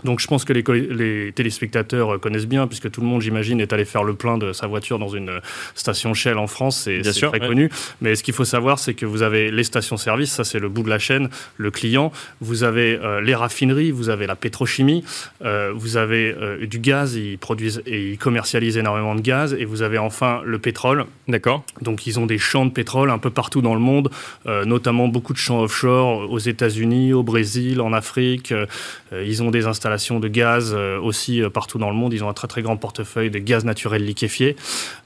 Donc 0.04 0.20
je 0.20 0.28
pense 0.28 0.46
que 0.46 0.54
les, 0.54 1.34
téléspectateurs 1.34 2.20
connaissent 2.20 2.48
bien, 2.48 2.68
puisque 2.68 2.90
tout 2.90 3.02
le 3.02 3.08
monde, 3.08 3.22
j'imagine, 3.22 3.60
est 3.60 3.74
allé 3.74 3.86
faire 3.86 4.04
le 4.04 4.14
plein 4.14 4.38
de 4.38 4.54
sa 4.54 4.68
voiture 4.68 4.98
dans 4.98 5.10
une 5.10 5.42
station 5.76 6.14
Shell 6.14 6.38
en 6.38 6.48
France, 6.48 6.84
c'est 6.84 7.02
très 7.02 7.40
connu. 7.40 7.70
Mais 8.02 8.16
ce 8.16 8.24
qu'il 8.24 8.34
faut 8.34 8.46
savoir, 8.46 8.80
c'est 8.80 8.94
que 8.94 9.06
vous 9.06 9.22
avez 9.22 9.52
les 9.52 9.64
stations-service, 9.64 10.32
ça 10.32 10.44
c'est 10.44 10.60
le 10.60 10.70
bout 10.70 10.84
de 10.84 10.90
la 10.90 11.00
chaîne, 11.00 11.30
le 11.58 11.72
client, 11.72 12.12
vous 12.40 12.64
avez 12.64 12.98
euh, 12.98 13.20
les 13.22 13.36
raffineries, 13.36 13.92
vous 13.92 14.10
avez 14.10 14.26
la 14.26 14.36
pétrochimie, 14.36 15.04
euh, 15.44 15.74
vous 15.76 15.98
avez 15.98 16.34
euh, 16.34 16.66
du 16.66 16.80
gaz, 16.80 17.16
ils 17.16 17.38
produisent 17.38 17.82
et 17.86 18.12
ils 18.12 18.18
commercialisent 18.18 18.78
énormément 18.78 19.16
de 19.16 19.22
gaz, 19.22 19.54
et 19.54 19.66
vous 19.66 19.82
avez 19.82 19.98
enfin 19.98 20.42
le 20.46 20.60
pétrole. 20.60 21.06
D'accord. 21.28 21.64
Donc 21.82 22.08
ils 22.08 22.20
ont 22.20 22.26
des 22.26 22.38
champs 22.38 22.66
de 22.66 22.72
pétrole 22.72 23.10
un 23.10 23.18
peu 23.18 23.30
partout 23.30 23.62
dans 23.62 23.74
le 23.74 23.80
monde, 23.80 24.10
notamment 24.46 25.08
beaucoup 25.08 25.34
de 25.34 25.38
champs 25.38 25.62
offshore 25.62 26.30
aux 26.32 26.40
États-Unis, 26.40 27.14
au 27.14 27.24
Brésil, 27.24 27.82
en 27.82 27.94
Afrique. 27.94 28.54
ils 29.12 29.44
ont 29.44 29.52
des 29.52 29.66
installations 29.66 29.89
de 29.90 30.28
gaz 30.28 30.74
euh, 30.74 31.00
aussi 31.00 31.42
euh, 31.42 31.50
partout 31.50 31.78
dans 31.78 31.90
le 31.90 31.96
monde. 31.96 32.14
Ils 32.14 32.24
ont 32.24 32.30
un 32.30 32.34
très 32.34 32.48
très 32.48 32.62
grand 32.62 32.78
portefeuille 32.78 33.30
de 33.30 33.40
gaz 33.40 33.66
naturel 33.66 34.06
liquéfié. 34.06 34.56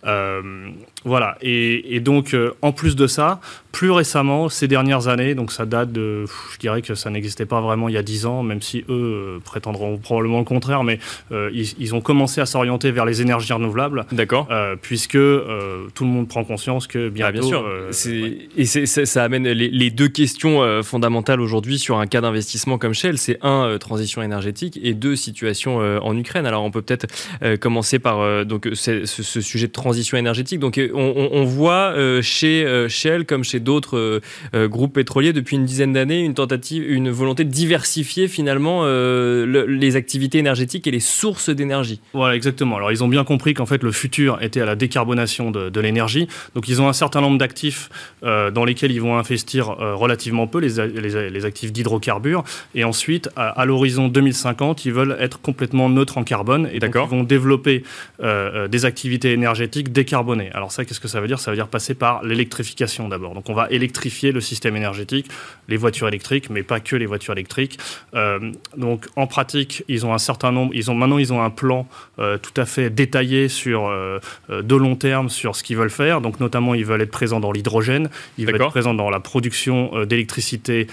Euh, 0.05 0.69
voilà. 1.05 1.37
Et, 1.41 1.99
donc, 1.99 2.35
en 2.61 2.71
plus 2.71 2.95
de 2.95 3.07
ça, 3.07 3.39
plus 3.73 3.91
récemment, 3.91 4.47
ces 4.47 4.69
dernières 4.69 5.09
années, 5.09 5.35
donc 5.35 5.51
ça 5.51 5.65
date 5.65 5.91
de, 5.91 6.23
je 6.53 6.57
dirais 6.59 6.81
que 6.81 6.95
ça 6.95 7.09
n'existait 7.09 7.45
pas 7.45 7.59
vraiment 7.59 7.89
il 7.89 7.95
y 7.95 7.97
a 7.97 8.03
10 8.03 8.25
ans, 8.25 8.43
même 8.43 8.61
si 8.61 8.85
eux 8.87 9.41
prétendront 9.43 9.97
probablement 9.97 10.39
le 10.39 10.45
contraire, 10.45 10.85
mais 10.85 10.99
ils, 11.31 11.93
ont 11.93 11.99
commencé 12.01 12.39
à 12.39 12.45
s'orienter 12.45 12.91
vers 12.91 13.05
les 13.05 13.21
énergies 13.21 13.51
renouvelables. 13.51 14.05
D'accord. 14.11 14.47
puisque 14.81 15.13
tout 15.13 16.03
le 16.03 16.09
monde 16.09 16.27
prend 16.27 16.43
conscience 16.43 16.87
que 16.87 17.09
bientôt. 17.09 17.29
Ah, 17.37 17.91
bien 17.91 17.91
sûr. 17.91 18.47
Et 18.55 18.65
ça 18.65 19.23
amène 19.23 19.47
les, 19.47 19.89
deux 19.91 20.07
questions 20.07 20.81
fondamentales 20.83 21.41
aujourd'hui 21.41 21.79
sur 21.79 21.97
un 21.97 22.07
cas 22.07 22.21
d'investissement 22.21 22.77
comme 22.77 22.93
Shell. 22.93 23.17
C'est 23.17 23.39
un, 23.41 23.77
transition 23.79 24.21
énergétique 24.21 24.79
et 24.81 24.93
deux 24.93 25.15
situations 25.15 25.81
euh, 25.81 25.99
en 25.99 26.17
Ukraine. 26.17 26.45
Alors 26.45 26.63
on 26.63 26.71
peut 26.71 26.81
peut-être 26.81 27.07
euh, 27.41 27.57
commencer 27.57 27.99
par 27.99 28.21
euh, 28.21 28.43
donc 28.43 28.69
ce, 28.73 29.05
sujet 29.05 29.67
de 29.67 29.71
transition 29.71 30.17
énergétique. 30.17 30.59
Donc 30.59 30.79
on, 30.93 31.43
voit 31.43 31.93
chez 32.21 32.87
Shell 32.87 33.25
comme 33.25 33.43
chez 33.43 33.59
d'autres 33.63 34.21
groupes 34.53 34.93
pétroliers 34.93 35.33
depuis 35.33 35.55
une 35.55 35.65
dizaine 35.65 35.93
d'années, 35.93 36.21
une 36.21 36.33
tentative, 36.33 36.89
une 36.89 37.09
volonté 37.09 37.43
de 37.43 37.49
diversifier 37.49 38.27
finalement 38.27 38.85
les 38.85 39.95
activités 39.95 40.39
énergétiques 40.39 40.87
et 40.87 40.91
les 40.91 40.99
sources 40.99 41.49
d'énergie. 41.49 41.99
Voilà, 42.13 42.35
exactement. 42.35 42.77
Alors 42.77 42.91
ils 42.91 43.03
ont 43.03 43.07
bien 43.07 43.23
compris 43.23 43.53
qu'en 43.53 43.65
fait 43.65 43.83
le 43.83 43.91
futur 43.91 44.41
était 44.41 44.61
à 44.61 44.65
la 44.65 44.75
décarbonation 44.75 45.51
de, 45.51 45.79
l'énergie. 45.79 46.27
Donc 46.55 46.67
ils 46.67 46.81
ont 46.81 46.87
un 46.87 46.93
certain 46.93 47.21
nombre 47.21 47.37
d'actifs 47.37 47.89
dans 48.21 48.65
lesquels 48.65 48.91
ils 48.91 49.01
vont 49.01 49.17
investir 49.17 49.67
relativement 49.67 50.47
peu, 50.47 50.59
les, 50.59 51.29
les, 51.29 51.45
actifs 51.45 51.71
d'hydrocarbures. 51.71 52.43
Et 52.75 52.83
ensuite, 52.83 53.29
à, 53.35 53.65
l'horizon 53.65 54.07
2050, 54.07 54.85
ils 54.85 54.93
veulent 54.93 55.17
être 55.19 55.41
complètement 55.41 55.89
neutres 55.89 56.17
en 56.17 56.23
carbone. 56.23 56.69
Et 56.71 56.79
donc 56.79 56.95
ils 56.95 57.09
vont 57.09 57.23
développer 57.23 57.83
des 58.21 58.85
activités 58.85 59.33
énergétiques 59.33 59.91
décarbonées. 59.91 60.51
Alors 60.53 60.71
ça, 60.71 60.85
qu'est-ce 60.85 60.99
que 60.99 61.07
ça 61.07 61.21
veut 61.21 61.27
dire? 61.27 61.39
Ça 61.39 61.51
veut 61.51 61.57
dire 61.57 61.67
passer 61.67 61.93
par 61.93 62.23
l'électrification 62.23 63.09
d'abord. 63.09 63.33
Donc 63.33 63.49
on 63.49 63.52
va 63.53 63.67
électrifier 63.69 64.31
le 64.31 64.41
système 64.41 64.75
énergétique, 64.75 65.27
les 65.67 65.77
voitures 65.77 66.07
électriques, 66.07 66.49
mais 66.49 66.63
pas 66.63 66.79
que 66.79 66.95
les 66.95 67.05
voitures 67.05 67.33
électriques. 67.33 67.79
Euh, 68.15 68.51
donc 68.77 69.07
en 69.15 69.27
pratique, 69.27 69.83
ils 69.87 70.05
ont 70.05 70.13
un 70.13 70.17
certain 70.17 70.51
nombre, 70.51 70.71
ils 70.73 70.91
ont 70.91 70.95
maintenant 70.95 71.17
ils 71.17 71.31
ont 71.33 71.41
un 71.41 71.49
plan 71.49 71.87
euh, 72.19 72.37
tout 72.37 72.53
à 72.57 72.65
fait 72.65 72.89
détaillé 72.89 73.47
sur 73.47 73.87
euh, 73.87 74.19
de 74.49 74.75
long 74.75 74.95
terme 74.95 75.29
sur 75.29 75.55
ce 75.55 75.63
qu'ils 75.63 75.77
veulent 75.77 75.89
faire. 75.89 76.21
Donc 76.21 76.39
notamment 76.39 76.73
ils 76.73 76.85
veulent 76.85 77.01
être 77.01 77.11
présents 77.11 77.39
dans 77.39 77.51
l'hydrogène, 77.51 78.09
ils 78.37 78.45
veulent 78.45 78.55
être 78.55 78.69
présents 78.69 78.93
dans 78.93 79.09
la 79.09 79.19
production 79.19 80.05
d'électricité 80.05 80.87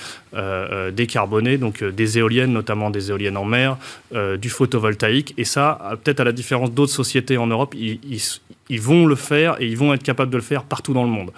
décarbonée, 0.93 1.59
donc 1.59 1.83
des 1.83 2.19
éoliennes, 2.19 2.53
notamment 2.53 2.91
des 2.91 3.11
éoliennes 3.11 3.37
en 3.37 3.45
mer, 3.45 3.77
du 4.39 4.49
photovoltaïque. 4.49 5.35
Et 5.39 5.45
ça, 5.45 5.99
peut-être 6.03 6.21
à 6.21 6.25
la 6.25 6.33
différence 6.33 6.73
d'autres 6.73 6.93
sociétés 6.93 7.37
en 7.37 7.47
Europe, 7.47 7.75
ils, 7.77 7.99
ils 8.09 8.23
vont 8.79 9.07
le 9.07 9.17
faire 9.17 9.61
et 9.61 9.67
ils 9.67 9.77
vont 9.77 9.93
être 9.95 10.03
capables 10.03 10.31
de 10.31 10.37
le 10.37 10.43
faire 10.43 10.65
partout 10.65 10.93
dans 10.93 11.05
le 11.05 11.11
monde. 11.11 11.33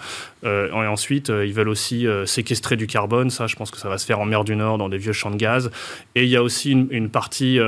Euh, 0.45 0.67
et 0.67 0.87
ensuite, 0.87 1.29
euh, 1.29 1.45
ils 1.45 1.53
veulent 1.53 1.69
aussi 1.69 2.05
euh, 2.07 2.25
séquestrer 2.25 2.75
du 2.75 2.87
carbone. 2.87 3.29
Ça, 3.29 3.47
je 3.47 3.55
pense 3.55 3.71
que 3.71 3.77
ça 3.77 3.89
va 3.89 3.97
se 3.97 4.05
faire 4.05 4.19
en 4.19 4.25
mer 4.25 4.43
du 4.43 4.55
Nord, 4.55 4.77
dans 4.77 4.89
des 4.89 4.97
vieux 4.97 5.13
champs 5.13 5.31
de 5.31 5.37
gaz. 5.37 5.71
Et 6.15 6.23
il 6.23 6.29
y 6.29 6.35
a 6.35 6.43
aussi 6.43 6.71
une, 6.71 7.09
partie 7.09 7.59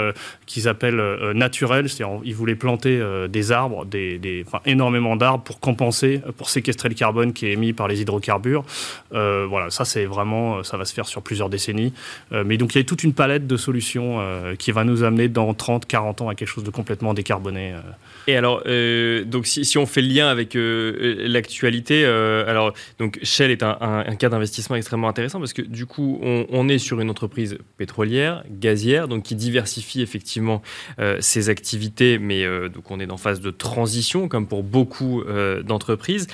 qu'ils 0.45 0.68
appellent 0.68 1.01
naturelle, 1.34 1.89
c'est-à-dire 1.89 2.20
ils 2.24 2.34
voulaient 2.34 2.55
planter 2.55 3.01
des 3.30 3.51
arbres, 3.51 3.86
des, 3.86 4.45
énormément 4.66 5.16
d'arbres 5.16 5.43
pour 5.43 5.59
compenser, 5.59 6.22
pour 6.38 6.49
séquestrer 6.49 6.89
le 6.89 6.95
carbone 6.95 7.34
qui 7.34 7.47
est 7.47 7.51
émis 7.51 7.74
par 7.74 7.88
les 7.88 8.01
hydrocarbures. 8.01 8.63
voilà, 9.11 9.70
ça 9.70 9.86
c'est 9.86 10.05
vraiment, 10.05 10.63
ça 10.63 10.78
va 10.78 10.86
se 10.86 10.93
faire 10.93 11.05
sur 11.05 11.22
plusieurs 11.22 11.49
décennies. 11.49 11.93
mais 12.32 12.57
donc 12.57 12.74
il 12.74 12.80
y 12.80 12.82
a 12.82 12.84
toute 12.84 13.03
une 13.03 13.13
palette 13.13 13.45
de 13.45 13.57
solutions 13.57 14.20
qui 14.57 14.72
va 14.72 14.84
nous 14.84 15.03
amener 15.03 15.28
dans 15.28 15.53
30, 15.53 15.86
40 15.86 16.22
ans 16.22 16.30
à 16.30 16.36
quelque 16.36 16.49
chose 16.49 16.63
de 16.63 16.72
complètement 16.72 17.13
décarboné. 17.13 17.76
Et 18.28 18.36
alors, 18.36 18.63
donc 19.26 19.45
si, 19.45 19.55
on 19.78 19.86
fait 19.86 20.01
le 20.01 20.08
lien 20.08 20.28
avec 20.28 20.56
l'actualité, 20.56 22.06
alors 22.06 22.74
donc 22.99 23.20
Shell 23.24 23.51
est 23.51 23.64
un, 23.64 24.16
cas 24.18 24.30
d'investissement 24.30 24.76
extrêmement 24.76 25.08
intéressant 25.08 25.39
parce 25.39 25.53
que 25.53 25.62
du 25.62 25.86
coup, 25.86 26.20
on, 26.22 26.70
est 26.70 26.80
sur 26.80 26.99
une 27.01 27.10
entreprise 27.10 27.58
pétrolière, 27.78 28.43
gazière, 28.49 29.08
donc 29.08 29.24
qui 29.24 29.36
diversifie 29.36 30.01
effectivement 30.01 30.62
euh, 30.99 31.18
ses 31.20 31.49
activités, 31.49 32.18
mais 32.18 32.43
euh, 32.43 32.70
donc 32.70 32.89
on 32.91 32.99
est 32.99 33.06
dans 33.06 33.18
phase 33.18 33.41
de 33.41 33.51
transition, 33.51 34.28
comme 34.28 34.47
pour 34.47 34.64
beaucoup 34.64 35.22
euh, 35.22 35.62
d'entreprises 35.64 36.28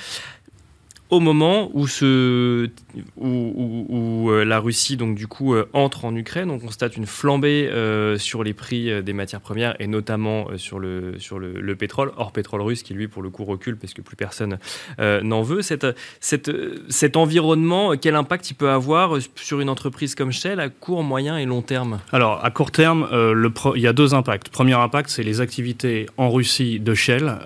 au 1.12 1.20
moment 1.20 1.70
où, 1.74 1.86
ce, 1.86 2.70
où, 3.18 4.30
euh, 4.30 4.44
la 4.44 4.58
Russie 4.58 4.96
donc 4.96 5.14
du 5.14 5.26
coup 5.26 5.54
euh, 5.54 5.68
entre 5.74 6.06
en 6.06 6.16
Ukraine, 6.16 6.50
on 6.50 6.58
constate 6.58 6.96
une 6.96 7.04
flambée 7.04 7.68
euh, 7.70 8.16
sur 8.16 8.42
les 8.42 8.54
prix 8.54 9.02
des 9.02 9.12
matières 9.12 9.42
premières 9.42 9.76
et 9.78 9.86
notamment 9.86 10.46
sur, 10.56 10.78
le, 10.78 11.18
sur 11.18 11.38
le, 11.38 11.76
pétrole, 11.76 12.12
hors 12.16 12.32
pétrole 12.32 12.62
russe 12.62 12.82
qui 12.82 12.94
lui 12.94 13.08
pour 13.08 13.22
le 13.22 13.28
coup 13.28 13.44
recule 13.44 13.76
parce 13.76 13.92
que 13.92 14.00
plus 14.00 14.16
personne 14.16 14.58
n'en 14.98 15.42
veut. 15.42 15.60
Cette, 15.60 15.86
cette, 16.20 16.50
cet 16.88 17.18
environnement, 17.18 17.94
quel 18.00 18.14
impact 18.14 18.50
il 18.50 18.54
peut 18.54 18.70
avoir 18.70 19.18
sur 19.36 19.60
une 19.60 19.68
entreprise 19.68 20.14
comme 20.14 20.32
Shell 20.32 20.60
à 20.60 20.70
court, 20.70 21.02
moyen 21.02 21.36
et 21.36 21.44
long 21.44 21.60
terme? 21.60 22.00
Alors 22.12 22.42
à 22.42 22.50
court 22.50 22.70
terme, 22.70 23.06
le 23.12 23.52
il 23.74 23.82
y 23.82 23.86
a 23.86 23.92
deux 23.92 24.14
impacts. 24.14 24.48
Premier 24.48 24.74
impact, 24.74 25.10
c'est 25.10 25.22
les 25.22 25.42
activités 25.42 26.06
en 26.16 26.30
Russie 26.30 26.80
de 26.80 26.94
Shell 26.94 27.36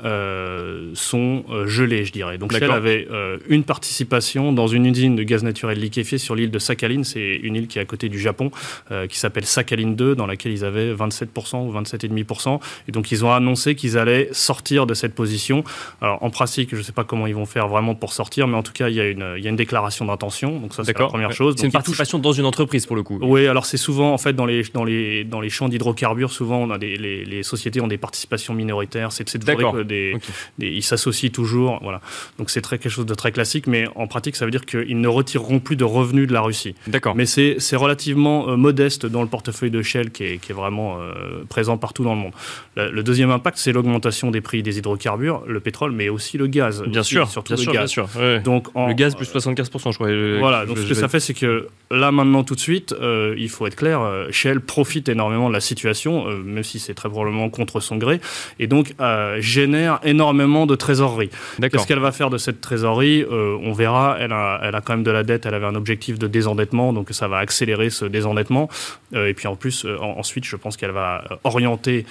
sont 0.95 1.45
gelées, 1.65 2.05
je 2.05 2.13
dirais. 2.13 2.39
Donc 2.39 2.53
Shell 2.53 2.71
avait 2.71 3.09
une 3.56 3.56
une 3.57 3.65
participation 3.65 4.53
dans 4.53 4.67
une 4.67 4.87
usine 4.87 5.17
de 5.17 5.23
gaz 5.23 5.43
naturel 5.43 5.79
liquéfié 5.79 6.19
sur 6.19 6.35
l'île 6.35 6.51
de 6.51 6.59
Sakhalin. 6.59 7.03
C'est 7.03 7.37
une 7.43 7.57
île 7.57 7.67
qui 7.67 7.79
est 7.79 7.83
à 7.83 7.85
côté 7.85 8.09
du 8.09 8.21
Japon, 8.21 8.51
euh, 8.91 9.07
qui 9.07 9.19
s'appelle 9.19 9.45
Sakhalin 9.45 9.91
2, 9.91 10.15
dans 10.15 10.27
laquelle 10.27 10.53
ils 10.53 10.65
avaient 10.65 10.95
27% 10.95 11.67
ou 11.67 11.73
27,5%. 11.73 12.61
Et 12.89 12.93
donc, 12.93 13.11
ils 13.11 13.25
ont 13.25 13.33
annoncé 13.33 13.75
qu'ils 13.75 13.99
allaient 13.99 14.29
sortir 14.33 14.87
de 14.87 14.95
cette 14.95 15.15
position. 15.15 15.65
Alors, 16.01 16.23
en 16.23 16.31
pratique, 16.31 16.71
je 16.73 16.77
ne 16.77 16.83
sais 16.83 16.93
pas 16.93 17.05
comment 17.05 17.27
ils 17.27 17.35
vont 17.35 17.47
faire 17.47 17.69
vraiment 17.69 17.95
pour 17.95 18.13
sortir, 18.13 18.47
mais 18.47 18.57
en 18.57 18.63
tout 18.63 18.73
cas, 18.73 18.89
il 18.89 18.95
y 18.95 19.01
a 19.01 19.09
une, 19.09 19.35
il 19.37 19.43
y 19.43 19.47
a 19.47 19.51
une 19.51 19.57
déclaration 19.57 20.05
d'intention. 20.05 20.61
Donc, 20.61 20.75
ça, 20.75 20.85
c'est 20.85 20.99
la 20.99 21.07
première 21.07 21.33
chose. 21.33 21.55
C'est 21.59 21.67
une 21.67 21.73
participation 21.73 22.19
dans 22.19 22.33
une 22.33 22.45
entreprise, 22.45 22.87
pour 22.87 22.97
le 22.97 23.03
coup. 23.03 23.19
Oui, 23.23 23.47
alors 23.47 23.67
c'est 23.67 23.77
souvent, 23.77 24.13
en 24.13 24.19
fait, 24.19 24.35
dans 24.35 24.47
les, 24.47 24.63
dans 24.75 24.85
les, 24.85 25.25
dans 25.25 25.41
les 25.41 25.51
champs 25.51 25.69
d'hydrocarbures, 25.69 26.31
souvent, 26.31 26.59
on 26.59 26.71
a 26.71 26.79
des, 26.79 26.97
les, 26.97 27.25
les, 27.25 27.43
sociétés 27.43 27.81
ont 27.81 27.89
des 27.89 27.99
participations 27.99 28.55
minoritaires. 28.55 29.13
C'est 29.13 29.25
de 29.37 29.45
que 29.45 29.83
des, 29.83 30.17
des, 30.59 30.69
ils 30.69 30.83
s'associent 30.83 31.31
toujours. 31.31 31.79
Voilà. 31.83 32.01
Donc, 32.39 32.51
c'est 32.51 32.61
très, 32.61 32.79
quelque 32.79 32.93
chose 32.93 33.07
de 33.07 33.15
très 33.15 33.33
classique 33.33 33.46
mais 33.67 33.87
en 33.95 34.07
pratique, 34.07 34.37
ça 34.37 34.45
veut 34.45 34.51
dire 34.51 34.65
qu'ils 34.65 35.01
ne 35.01 35.09
retireront 35.09 35.59
plus 35.59 35.77
de 35.77 35.85
revenus 35.85 36.29
de 36.29 36.33
la 36.33 36.41
Russie. 36.41 36.75
D'accord. 36.87 37.15
Mais 37.15 37.27
c'est 37.27 37.77
relativement 37.77 38.49
euh, 38.49 38.57
modeste 38.57 39.07
dans 39.07 39.23
le 39.23 39.29
portefeuille 39.29 39.71
de 39.71 39.83
Shell 39.83 40.11
qui 40.11 40.25
est, 40.25 40.39
qui 40.39 40.53
est 40.53 40.55
vraiment 40.55 40.99
euh, 41.01 41.45
présent 41.49 41.79
partout 41.79 42.05
dans 42.05 42.15
le 42.15 42.21
monde. 42.21 42.33
Le, 42.77 43.03
deuxième 43.03 43.31
impact, 43.31 43.59
c'est 43.59 43.73
l'augmentation 43.73 44.31
des 44.31 44.41
prix 44.41 44.63
des 44.63 44.79
hydrocarbures, 44.79 45.43
le 45.47 45.61
pétrole, 45.61 45.93
mais 45.93 46.09
aussi 46.09 46.37
le 46.37 46.47
gaz. 46.47 46.83
Bien 46.83 47.03
sûr, 47.03 47.29
surtout 47.29 47.55
bien 47.55 47.57
le 47.57 47.63
sûr, 47.63 47.73
gaz. 47.73 47.95
Bien 47.95 48.07
sûr, 48.07 48.43
Donc, 48.43 48.69
le 48.75 48.93
gaz 48.93 49.15
plus 49.15 49.27
75%, 49.27 49.93
je 49.93 49.95
crois. 49.95 50.39
Voilà, 50.39 50.67
donc 50.67 50.79
ce 50.79 50.87
que 50.87 50.95
ça 50.95 51.09
fait, 51.09 51.21
c'est 51.21 51.35
que 51.35 51.69
là, 51.91 52.13
maintenant, 52.13 52.45
tout 52.45 52.55
de 52.55 52.61
suite, 52.61 52.95
euh, 53.01 53.35
il 53.39 53.49
faut 53.49 53.67
être 53.67 53.77
clair, 53.77 54.01
Shell 54.31 54.61
profite 54.61 55.09
énormément 55.09 55.49
de 55.49 55.55
la 55.55 55.61
situation, 55.61 56.27
même 56.27 56.65
si 56.65 56.79
c'est 56.79 56.95
très 56.95 57.09
probablement 57.09 57.49
contre 57.49 57.81
son 57.81 57.97
gré, 57.97 58.21
et 58.59 58.67
donc 58.67 58.95
génère 59.39 60.01
énormément 60.03 60.67
de 60.67 60.75
trésorerie. 60.75 61.31
Qu'est-ce 61.61 61.87
qu'elle 61.87 61.99
va 61.99 62.13
faire 62.13 62.31
de 62.31 62.39
cette 62.39 62.61
trésorerie? 62.61 63.25
Euh, 63.31 63.59
on 63.63 63.73
verra, 63.73 64.17
elle 64.21 64.33
a, 64.33 64.81
quand 64.85 64.95
même 64.95 65.03
de 65.03 65.11
la 65.11 65.23
dette, 65.23 65.47
elle 65.47 65.55
avait 65.55 65.67
un 65.67 65.75
objectif 65.75 66.19
de 66.19 66.27
désendettement, 66.27 66.93
donc 66.93 67.09
ça 67.11 67.29
va 67.29 67.39
accélérer 67.39 67.91
ce 67.91 68.05
désendettement. 68.05 68.69
Euh, 69.15 69.29
et 69.29 69.35
puis 69.35 69.49
en 69.49 69.57
plus, 69.57 69.85
euh, 69.85 69.99
ensuite, 69.99 70.45
je 70.45 70.57
pense 70.57 70.77
qu'elle 70.77 70.91
va 70.91 71.25
orienter 71.45 72.07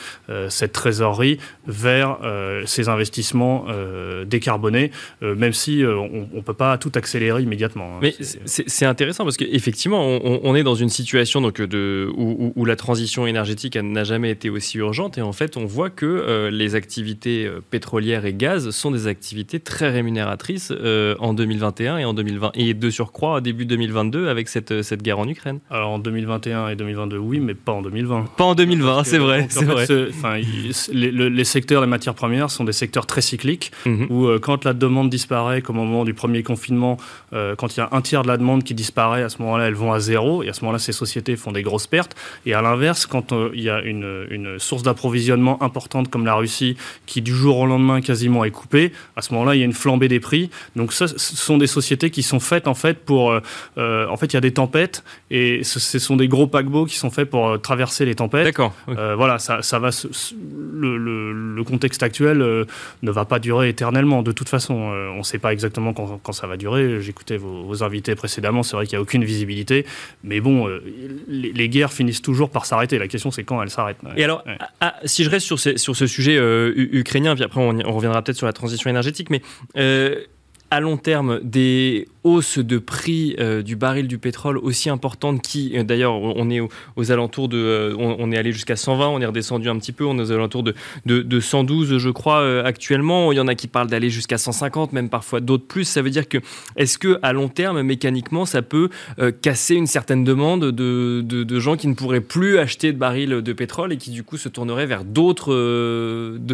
cette 0.50 0.74
trésorerie 0.74 1.40
vers 1.68 2.18
ses 2.66 2.90
investissements 2.90 3.66
décarbonés, 4.26 4.92
même 5.22 5.54
si 5.54 5.84
on 5.86 6.28
ne 6.34 6.42
peut 6.42 6.54
pas 6.54 6.78
tout 6.78 6.92
accélérer 6.96 7.44
immédiatement. 7.44 7.96
Hein. 7.96 8.00
Mais 8.02 8.16
c'est 8.46 8.86
intéressant 8.86 9.24
parce 9.24 9.38
qu'effectivement, 9.38 10.06
on, 10.06 10.42
on, 10.44 10.56
est 10.56 10.64
dans 10.64 10.76
une 10.76 10.90
situation 10.90 11.42
donc, 11.42 11.62
de, 11.62 12.10
où, 12.16 12.66
la 12.66 12.76
transition 12.76 13.28
énergétique 13.28 13.78
n'a 13.78 14.04
jamais 14.04 14.32
été 14.32 14.50
aussi 14.50 14.78
urgente 14.78 15.18
et 15.18 15.22
en 15.22 15.34
fait, 15.34 15.58
on 15.58 15.66
voit 15.66 15.90
que 15.90 16.50
les 16.52 16.76
activités 16.76 17.50
pétrolières 17.70 18.26
et 18.26 18.34
gaz 18.34 18.70
sont 18.72 18.92
des 18.92 19.08
activités 19.08 19.60
très 19.60 19.90
rémunératrices 19.90 20.72
en 21.20 21.34
2021 21.34 21.98
et 21.98 22.06
en 22.06 22.14
2020 22.14 22.52
et 22.56 22.74
de 22.74 22.90
surcroît 22.90 23.42
début 23.42 23.66
2022 23.66 24.28
avec 24.28 24.50
cette, 24.50 24.82
cette 24.82 25.02
guerre 25.02 25.20
en 25.20 25.28
Ukraine 25.28 25.60
Alors 25.70 25.92
en 25.92 26.00
2021 26.00 26.70
et 26.70 26.76
2022 26.76 27.18
oui 27.18 27.40
mais 27.40 27.54
pas 27.54 27.72
en 27.72 27.82
2020. 27.82 28.26
Pas 28.38 28.44
en 28.44 28.56
2020 28.56 29.04
c'est 29.04 29.18
vrai. 29.18 29.48
c'est 29.50 29.66
vrai. 29.66 29.86
les, 30.92 31.12
les, 31.12 31.44
secteurs 31.44 31.82
des 31.82 31.88
matières 31.88 32.16
premières 32.16 32.50
sont 32.50 32.64
des 32.64 32.74
secteurs 32.74 33.06
très 33.06 33.22
cycliques 33.22 33.72
mhm. 33.86 34.08
où 34.10 34.28
euh, 34.28 34.40
quand 34.40 34.66
la 34.66 34.74
demande 34.74 35.10
disparaît 35.10 35.62
comme 35.62 35.80
au 35.80 35.84
moment 35.84 36.06
du 36.06 36.14
premier 36.14 36.44
confinement 36.44 36.98
euh, 37.34 37.56
quand 37.56 37.76
il 37.76 37.80
y 37.80 37.84
a 37.84 37.90
un 37.92 38.02
tiers 38.02 38.24
de 38.24 38.28
la 38.28 38.38
demande 38.38 38.64
qui 38.64 38.74
disparaît 38.74 39.24
à 39.24 39.30
ce 39.30 39.42
moment-là 39.42 39.68
elles 39.68 39.76
vont 39.76 39.94
à 39.94 40.00
zéro 40.00 40.44
et 40.44 40.50
à 40.50 40.54
ce 40.54 40.62
moment-là 40.62 40.80
ces 40.80 40.92
sociétés 40.92 41.36
font 41.36 41.52
des 41.52 41.64
grosses 41.64 41.88
pertes 41.88 42.16
et 42.46 42.54
à 42.54 42.62
l'inverse 42.62 43.06
quand 43.06 43.32
euh, 43.32 43.52
il 43.54 43.62
y 43.62 43.70
a 43.70 43.82
une, 43.82 44.28
une 44.30 44.60
source 44.60 44.84
d'approvisionnement 44.84 45.62
importante 45.64 46.10
comme 46.10 46.26
la 46.26 46.36
Russie 46.36 46.78
qui 47.06 47.22
du 47.22 47.34
jour 47.34 47.58
au 47.58 47.66
lendemain 47.66 48.02
quasiment 48.02 48.44
est 48.44 48.52
coupée 48.52 48.92
à 49.16 49.22
ce 49.22 49.34
moment-là 49.34 49.56
il 49.56 49.60
y 49.60 49.62
a 49.62 49.66
une 49.66 49.74
flambée 49.74 50.08
des 50.08 50.20
prix 50.20 50.50
donc 50.76 50.94
ça 50.96 51.08
ce 51.08 51.36
sont 51.36 51.58
des 51.58 51.68
sociétés 51.68 52.10
qui 52.10 52.24
sont 52.24 52.40
faites 52.40 52.68
en 52.68 52.74
fait 52.74 53.00
pour. 53.00 53.32
Euh, 53.32 53.42
euh, 53.78 54.08
en 54.08 54.18
fait, 54.18 54.28
il 54.28 54.34
y 54.34 54.38
a 54.38 54.42
des 54.42 54.54
tempêtes 54.54 55.04
et 55.32 55.64
ce, 55.64 56.00
sont 56.00 56.16
des 56.16 56.28
gros 56.28 56.48
paquebots 56.48 56.86
qui 56.86 56.98
sont 56.98 57.10
faits 57.10 57.30
pour 57.30 57.48
euh, 57.48 57.58
traverser 57.58 58.06
les 58.06 58.16
tempêtes. 58.16 58.46
D'accord. 58.46 58.74
voilà, 58.88 59.40
ça, 59.40 59.62
ça 59.62 59.80
va. 59.80 59.90
Le, 60.72 60.98
le, 60.98 61.64
contexte 61.64 62.04
actuel 62.04 62.38
ne 62.38 63.12
va 63.12 63.26
pas 63.26 63.40
durer 63.40 63.70
éternellement. 63.70 64.22
De 64.22 64.32
toute 64.32 64.50
façon, 64.50 64.76
on 64.76 65.18
ne 65.18 65.24
sait 65.24 65.40
pas 65.40 65.52
exactement 65.52 65.94
quand, 65.94 66.20
quand 66.22 66.32
ça 66.32 66.48
va 66.48 66.58
durer. 66.58 67.02
J'écoutais 67.02 67.38
vos, 67.38 67.84
invités 67.84 68.16
précédemment. 68.16 68.62
C'est 68.62 68.76
vrai 68.76 68.86
qu'il 68.86 68.98
n'y 68.98 69.00
a 69.00 69.02
aucune 69.02 69.24
visibilité, 69.24 69.86
mais 70.24 70.40
bon, 70.42 70.70
les, 71.28 71.70
guerres 71.70 71.92
finissent 71.92 72.22
toujours 72.22 72.52
par 72.52 72.66
s'arrêter. 72.66 73.00
La 73.00 73.08
question, 73.08 73.32
c'est 73.32 73.44
quand 73.44 73.62
elles 73.62 73.72
s'arrêtent. 73.72 73.98
Et 74.16 74.24
alors, 74.24 74.44
si 75.06 75.24
je 75.24 75.30
reste 75.30 75.48
sur, 75.48 75.60
sur 75.60 75.96
ce 75.96 76.08
sujet 76.08 76.38
ukrainien, 76.76 77.36
puis 77.36 77.44
après 77.44 77.62
on, 77.62 77.80
on 77.86 77.94
reviendra 77.94 78.22
peut-être 78.22 78.38
sur 78.38 78.48
la 78.48 78.54
transition 78.54 78.90
énergétique, 78.90 79.30
mais 79.32 79.42
à 80.72 80.80
long 80.80 80.98
terme 80.98 81.40
des 81.44 82.08
hausses 82.26 82.58
de 82.58 82.80
prix 82.80 83.36
euh, 83.40 83.62
du 83.62 83.76
baril 83.76 84.08
du 84.08 84.18
pétrole 84.18 84.58
aussi 84.58 84.90
importantes 84.90 85.42
qui, 85.42 85.78
euh, 85.78 85.84
d'ailleurs, 85.84 86.16
on 86.16 86.50
est 86.50 86.60
aux, 86.96 87.12
alentours 87.12 87.48
de, 87.48 87.58
euh, 87.58 87.96
on, 87.98 88.32
est 88.32 88.38
allé 88.38 88.52
jusqu'à 88.52 88.76
120, 88.76 89.08
on 89.10 89.22
est 89.22 89.26
redescendu 89.26 89.70
un 89.70 89.78
petit 89.78 89.92
peu, 89.92 90.06
on 90.06 90.18
est 90.18 90.22
aux 90.22 90.32
alentours 90.32 90.64
de, 90.64 90.74
de, 91.06 91.40
112, 91.40 92.00
je 92.00 92.10
crois, 92.10 92.66
actuellement. 92.66 93.32
Il 93.32 93.36
y 93.36 93.40
en 93.40 93.48
a 93.48 93.54
qui 93.54 93.68
parlent 93.68 93.90
d'aller 93.90 94.10
jusqu'à 94.10 94.40
150, 94.40 94.92
même 94.92 95.08
parfois 95.08 95.40
d'autres 95.40 95.68
plus. 95.68 95.84
Ça 95.84 96.02
veut 96.02 96.10
dire 96.10 96.28
que, 96.28 96.40
est-ce 96.76 96.98
que 96.98 97.20
à 97.22 97.32
long 97.32 97.48
terme, 97.48 97.84
mécaniquement, 97.84 98.46
ça 98.46 98.64
peut 98.64 98.90
casser 99.44 99.76
une 99.76 99.88
certaine 99.88 100.24
demande 100.24 100.72
de, 100.72 101.22
de, 101.22 101.60
gens 101.60 101.78
qui 101.78 101.88
ne 101.88 101.94
pourraient 101.94 102.22
plus 102.22 102.58
acheter 102.58 102.92
de 102.92 102.98
barils 102.98 103.42
de 103.44 103.54
pétrole 103.54 103.94
et 103.94 103.98
qui 103.98 104.10
du 104.10 104.24
coup 104.24 104.38
se 104.38 104.50
tourneraient 104.50 104.88
vers 104.88 105.04
d'autres 105.04 105.54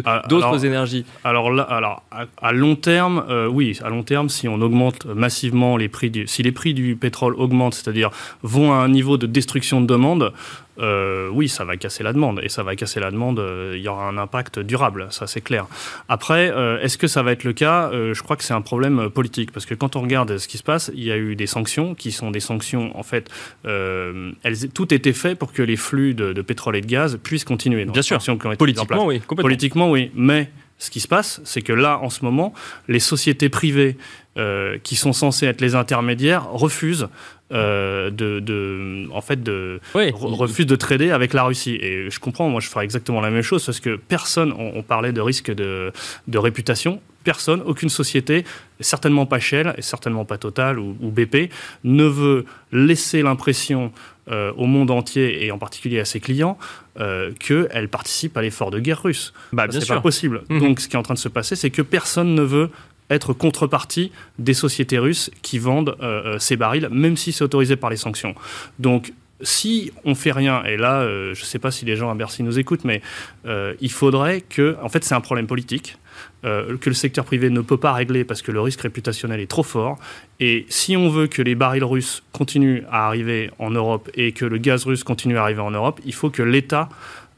ah, 0.04 0.22
d'autres 0.28 0.66
énergies? 0.66 1.06
Alors 1.24 1.50
là, 1.50 1.62
alors 1.62 2.02
à, 2.36 2.52
long 2.52 2.76
terme, 2.76 3.24
oui, 3.50 3.78
à 3.82 3.88
long 3.88 4.01
terme, 4.02 4.28
si 4.28 4.48
on 4.48 4.60
augmente 4.60 5.06
massivement 5.06 5.76
les 5.76 5.88
prix 5.88 6.10
du, 6.10 6.26
si 6.26 6.42
les 6.42 6.52
prix 6.52 6.74
du 6.74 6.96
pétrole 6.96 7.34
augmentent, 7.34 7.74
c'est-à-dire 7.74 8.10
vont 8.42 8.72
à 8.72 8.76
un 8.76 8.88
niveau 8.88 9.16
de 9.16 9.26
destruction 9.26 9.80
de 9.80 9.86
demande, 9.86 10.32
euh, 10.78 11.28
oui, 11.30 11.48
ça 11.48 11.64
va 11.64 11.76
casser 11.76 12.02
la 12.02 12.12
demande. 12.12 12.40
Et 12.42 12.48
ça 12.48 12.62
va 12.62 12.74
casser 12.76 13.00
la 13.00 13.10
demande, 13.10 13.38
euh, 13.38 13.74
il 13.76 13.82
y 13.82 13.88
aura 13.88 14.08
un 14.08 14.16
impact 14.16 14.58
durable, 14.58 15.06
ça 15.10 15.26
c'est 15.26 15.40
clair. 15.40 15.66
Après, 16.08 16.50
euh, 16.50 16.80
est-ce 16.80 16.96
que 16.98 17.06
ça 17.06 17.22
va 17.22 17.32
être 17.32 17.44
le 17.44 17.52
cas? 17.52 17.90
Je 17.92 18.22
crois 18.22 18.36
que 18.36 18.44
c'est 18.44 18.54
un 18.54 18.62
problème 18.62 19.10
politique. 19.10 19.52
Parce 19.52 19.66
que 19.66 19.74
quand 19.74 19.96
on 19.96 20.02
regarde 20.02 20.38
ce 20.38 20.48
qui 20.48 20.58
se 20.58 20.62
passe, 20.62 20.90
il 20.94 21.04
y 21.04 21.12
a 21.12 21.16
eu 21.16 21.36
des 21.36 21.46
sanctions 21.46 21.94
qui 21.94 22.12
sont 22.12 22.30
des 22.30 22.40
sanctions, 22.40 22.96
en 22.98 23.02
fait, 23.02 23.30
elles, 23.64 24.68
tout 24.74 24.92
était 24.94 25.12
fait 25.12 25.34
pour 25.34 25.52
que 25.52 25.62
les 25.62 25.76
flux 25.76 26.14
de, 26.14 26.42
pétrole 26.42 26.76
et 26.76 26.80
de 26.80 26.86
gaz 26.86 27.18
puissent 27.22 27.44
continuer. 27.44 27.84
Bien 27.84 28.02
sûr, 28.02 28.18
politiquement, 28.58 29.06
oui. 29.06 29.20
Politiquement, 29.20 29.90
oui. 29.90 30.10
Mais 30.14 30.50
ce 30.82 30.90
qui 30.90 30.98
se 30.98 31.06
passe, 31.06 31.40
c'est 31.44 31.62
que 31.62 31.72
là, 31.72 32.00
en 32.00 32.10
ce 32.10 32.24
moment, 32.24 32.52
les 32.88 32.98
sociétés 32.98 33.48
privées 33.48 33.96
euh, 34.36 34.78
qui 34.82 34.96
sont 34.96 35.12
censées 35.12 35.46
être 35.46 35.60
les 35.60 35.76
intermédiaires 35.76 36.50
refusent 36.50 37.06
euh, 37.52 38.10
de, 38.10 39.08
en 39.12 39.20
fait, 39.20 39.44
de 39.44 39.78
refusent 39.94 40.66
de 40.66 40.74
trader 40.74 41.12
avec 41.12 41.34
la 41.34 41.44
Russie. 41.44 41.78
Et 41.80 42.10
je 42.10 42.18
comprends, 42.18 42.48
moi, 42.48 42.60
je 42.60 42.68
ferais 42.68 42.84
exactement 42.84 43.20
la 43.20 43.30
même 43.30 43.42
chose 43.42 43.64
parce 43.64 43.78
que 43.78 43.94
personne, 43.94 44.52
on, 44.58 44.82
parlait 44.82 45.12
de 45.12 45.20
risque 45.20 45.52
de, 45.52 45.92
de 46.26 46.38
réputation, 46.38 47.00
personne, 47.22 47.62
aucune 47.64 47.88
société, 47.88 48.44
certainement 48.80 49.26
pas 49.26 49.38
Shell, 49.38 49.74
et 49.78 49.82
certainement 49.82 50.24
pas 50.24 50.38
Total 50.38 50.78
ou, 50.78 50.94
BP, 51.02 51.50
ne 51.84 52.04
veut 52.04 52.44
laisser 52.72 53.22
l'impression 53.22 53.92
euh, 54.30 54.52
au 54.56 54.66
monde 54.66 54.90
entier 54.90 55.44
et 55.44 55.50
en 55.50 55.58
particulier 55.58 56.00
à 56.00 56.04
ses 56.04 56.20
clients 56.20 56.58
euh, 57.00 57.32
qu'elle 57.38 57.88
participe 57.88 58.36
à 58.36 58.42
l'effort 58.42 58.70
de 58.70 58.80
guerre 58.80 59.02
russe. 59.02 59.32
Bah, 59.52 59.66
c'est 59.70 59.86
pas 59.86 60.00
possible. 60.00 60.42
Mhm. 60.48 60.60
Donc 60.60 60.80
ce 60.80 60.88
qui 60.88 60.96
est 60.96 60.98
en 60.98 61.02
train 61.02 61.14
de 61.14 61.18
se 61.18 61.28
passer, 61.28 61.56
c'est 61.56 61.70
que 61.70 61.82
personne 61.82 62.34
ne 62.34 62.42
veut 62.42 62.70
être 63.10 63.32
contrepartie 63.32 64.10
des 64.38 64.54
sociétés 64.54 64.98
russes 64.98 65.30
qui 65.42 65.58
vendent 65.58 65.96
euh, 66.02 66.38
ces 66.38 66.56
barils, 66.56 66.88
même 66.90 67.16
si 67.16 67.32
c'est 67.32 67.44
autorisé 67.44 67.76
par 67.76 67.90
les 67.90 67.96
sanctions. 67.96 68.34
Donc 68.78 69.12
si 69.42 69.92
on 70.04 70.14
fait 70.14 70.32
rien, 70.32 70.62
et 70.64 70.76
là, 70.76 71.04
je 71.04 71.40
ne 71.40 71.46
sais 71.46 71.58
pas 71.58 71.70
si 71.70 71.84
les 71.84 71.96
gens 71.96 72.10
à 72.10 72.14
Bercy 72.14 72.42
nous 72.42 72.58
écoutent, 72.58 72.84
mais 72.84 73.02
il 73.44 73.90
faudrait 73.90 74.40
que, 74.40 74.76
en 74.82 74.88
fait, 74.88 75.04
c'est 75.04 75.14
un 75.14 75.20
problème 75.20 75.46
politique. 75.46 75.96
Euh, 76.44 76.76
que 76.76 76.90
le 76.90 76.94
secteur 76.94 77.24
privé 77.24 77.50
ne 77.50 77.60
peut 77.60 77.76
pas 77.76 77.92
régler 77.92 78.24
parce 78.24 78.42
que 78.42 78.50
le 78.50 78.60
risque 78.60 78.80
réputationnel 78.80 79.38
est 79.38 79.46
trop 79.46 79.62
fort. 79.62 79.98
Et 80.40 80.66
si 80.68 80.96
on 80.96 81.08
veut 81.08 81.28
que 81.28 81.40
les 81.40 81.54
barils 81.54 81.84
russes 81.84 82.24
continuent 82.32 82.82
à 82.90 83.06
arriver 83.06 83.50
en 83.60 83.70
Europe 83.70 84.10
et 84.14 84.32
que 84.32 84.44
le 84.44 84.58
gaz 84.58 84.84
russe 84.84 85.04
continue 85.04 85.38
à 85.38 85.42
arriver 85.42 85.60
en 85.60 85.70
Europe, 85.70 86.00
il 86.04 86.12
faut 86.12 86.30
que 86.30 86.42
l'État 86.42 86.88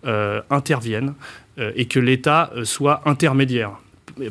euh, 0.07 0.41
intervienne 0.49 1.15
euh, 1.59 1.73
et 1.77 1.85
que 1.85 2.01
l'État 2.01 2.51
soit 2.63 3.03
intermédiaire 3.05 3.73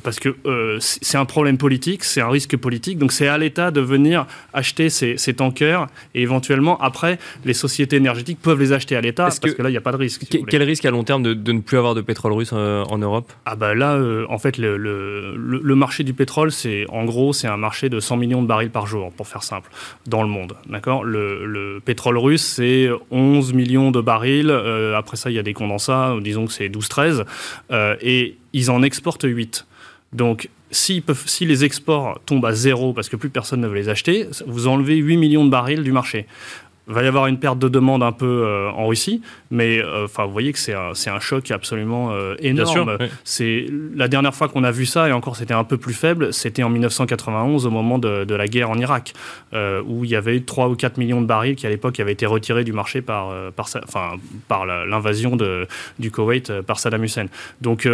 parce 0.03 0.19
que 0.19 0.35
euh, 0.45 0.77
c'est 0.79 1.17
un 1.17 1.25
problème 1.25 1.57
politique, 1.57 2.03
c'est 2.03 2.21
un 2.21 2.29
risque 2.29 2.55
politique, 2.57 2.97
donc 2.97 3.11
c'est 3.11 3.27
à 3.27 3.37
l'État 3.37 3.71
de 3.71 3.81
venir 3.81 4.25
acheter 4.53 4.89
ces, 4.89 5.15
tankers 5.33 5.87
et 6.13 6.21
éventuellement 6.21 6.79
après 6.81 7.17
les 7.45 7.53
sociétés 7.53 7.97
énergétiques 7.97 8.39
peuvent 8.41 8.59
les 8.59 8.71
acheter 8.71 8.95
à 8.95 9.01
l'État 9.01 9.23
parce 9.23 9.39
que, 9.39 9.61
là 9.61 9.69
il 9.69 9.73
n'y 9.73 9.77
a 9.77 9.81
pas 9.81 9.91
de 9.91 9.97
risque. 9.97 10.25
quel 10.47 10.63
risque 10.63 10.85
à 10.85 10.91
long 10.91 11.03
terme 11.03 11.23
de, 11.23 11.51
ne 11.51 11.59
plus 11.59 11.77
avoir 11.77 11.95
de 11.95 12.01
pétrole 12.01 12.33
russe 12.33 12.51
euh, 12.53 12.83
en 12.83 12.97
Europe? 12.97 13.31
Ah 13.45 13.55
bah 13.55 13.73
là 13.73 13.95
euh, 13.95 14.25
en 14.29 14.37
fait 14.37 14.57
le, 14.57 14.77
le, 14.77 15.75
marché 15.75 16.03
du 16.03 16.13
pétrole 16.13 16.51
c'est 16.51 16.85
en 16.89 17.05
gros 17.05 17.33
c'est 17.33 17.47
un 17.47 17.57
marché 17.57 17.89
de 17.89 17.99
100 17.99 18.17
millions 18.17 18.41
de 18.41 18.47
barils 18.47 18.69
par 18.69 18.85
jour 18.85 19.11
pour 19.11 19.27
faire 19.27 19.43
simple 19.43 19.69
dans 20.07 20.21
le 20.21 20.29
monde, 20.29 20.55
d'accord? 20.67 21.03
Le, 21.03 21.81
pétrole 21.83 22.17
russe 22.17 22.45
c'est 22.45 22.89
11 23.11 23.53
millions 23.53 23.91
de 23.91 24.01
barils, 24.01 24.51
après 24.95 25.17
ça 25.17 25.29
il 25.29 25.35
y 25.35 25.39
a 25.39 25.43
des 25.43 25.53
condensats, 25.53 26.15
disons 26.21 26.45
que 26.45 26.53
c'est 26.53 26.69
12-13 26.69 27.25
et 28.01 28.37
ils 28.53 28.71
en 28.71 28.83
exportent 28.83 29.25
8. 29.27 29.65
Donc, 30.13 30.49
si, 30.71 31.03
les 31.41 31.65
exports 31.65 32.19
tombent 32.25 32.45
à 32.45 32.53
zéro 32.53 32.93
parce 32.93 33.09
que 33.09 33.15
plus 33.15 33.29
personne 33.29 33.61
ne 33.61 33.67
veut 33.67 33.75
les 33.75 33.89
acheter, 33.89 34.27
vous 34.47 34.67
enlevez 34.67 34.95
8 34.95 35.17
millions 35.17 35.45
de 35.45 35.49
barils 35.49 35.83
du 35.83 35.91
marché. 35.91 36.25
Il 36.89 36.93
va 36.93 37.03
y 37.03 37.07
avoir 37.07 37.27
une 37.27 37.39
perte 37.39 37.59
de 37.59 37.69
demande 37.69 38.03
un 38.03 38.11
peu 38.11 38.25
euh, 38.25 38.69
en 38.71 38.87
Russie, 38.87 39.21
mais 39.51 39.79
euh, 39.79 40.05
vous 40.05 40.31
voyez 40.31 40.51
que 40.51 40.59
c'est 40.59 40.73
un, 40.73 40.91
un, 40.91 41.19
choc 41.19 41.49
absolument 41.51 42.11
euh, 42.11 42.35
énorme. 42.39 42.97
C'est 43.23 43.67
la 43.95 44.09
dernière 44.09 44.35
fois 44.35 44.49
qu'on 44.49 44.65
a 44.65 44.71
vu 44.71 44.85
ça, 44.85 45.07
et 45.07 45.13
encore 45.13 45.37
c'était 45.37 45.53
un 45.53 45.63
peu 45.63 45.77
plus 45.77 45.93
faible, 45.93 46.33
c'était 46.33 46.61
en 46.61 46.69
1991 46.69 47.65
au 47.65 47.69
moment 47.69 47.99
de, 47.99 48.25
de 48.25 48.35
la 48.35 48.47
guerre 48.47 48.69
en 48.69 48.77
Irak, 48.77 49.13
où 49.53 50.03
il 50.03 50.09
y 50.09 50.15
avait 50.15 50.41
3 50.41 50.67
ou 50.67 50.75
4 50.75 50.97
millions 50.97 51.21
de 51.21 51.25
barils 51.25 51.55
qui 51.55 51.65
à 51.65 51.69
l'époque 51.69 51.99
avaient 51.99 52.11
été 52.11 52.25
retirés 52.25 52.65
du 52.65 52.73
marché 52.73 53.01
par, 53.01 53.33
par, 53.51 53.69
enfin, 53.83 54.17
par 54.47 54.65
l'invasion 54.65 55.37
du 55.99 56.11
Koweït 56.11 56.61
par 56.61 56.79
Saddam 56.79 57.03
Hussein. 57.03 57.27
Donc 57.61 57.87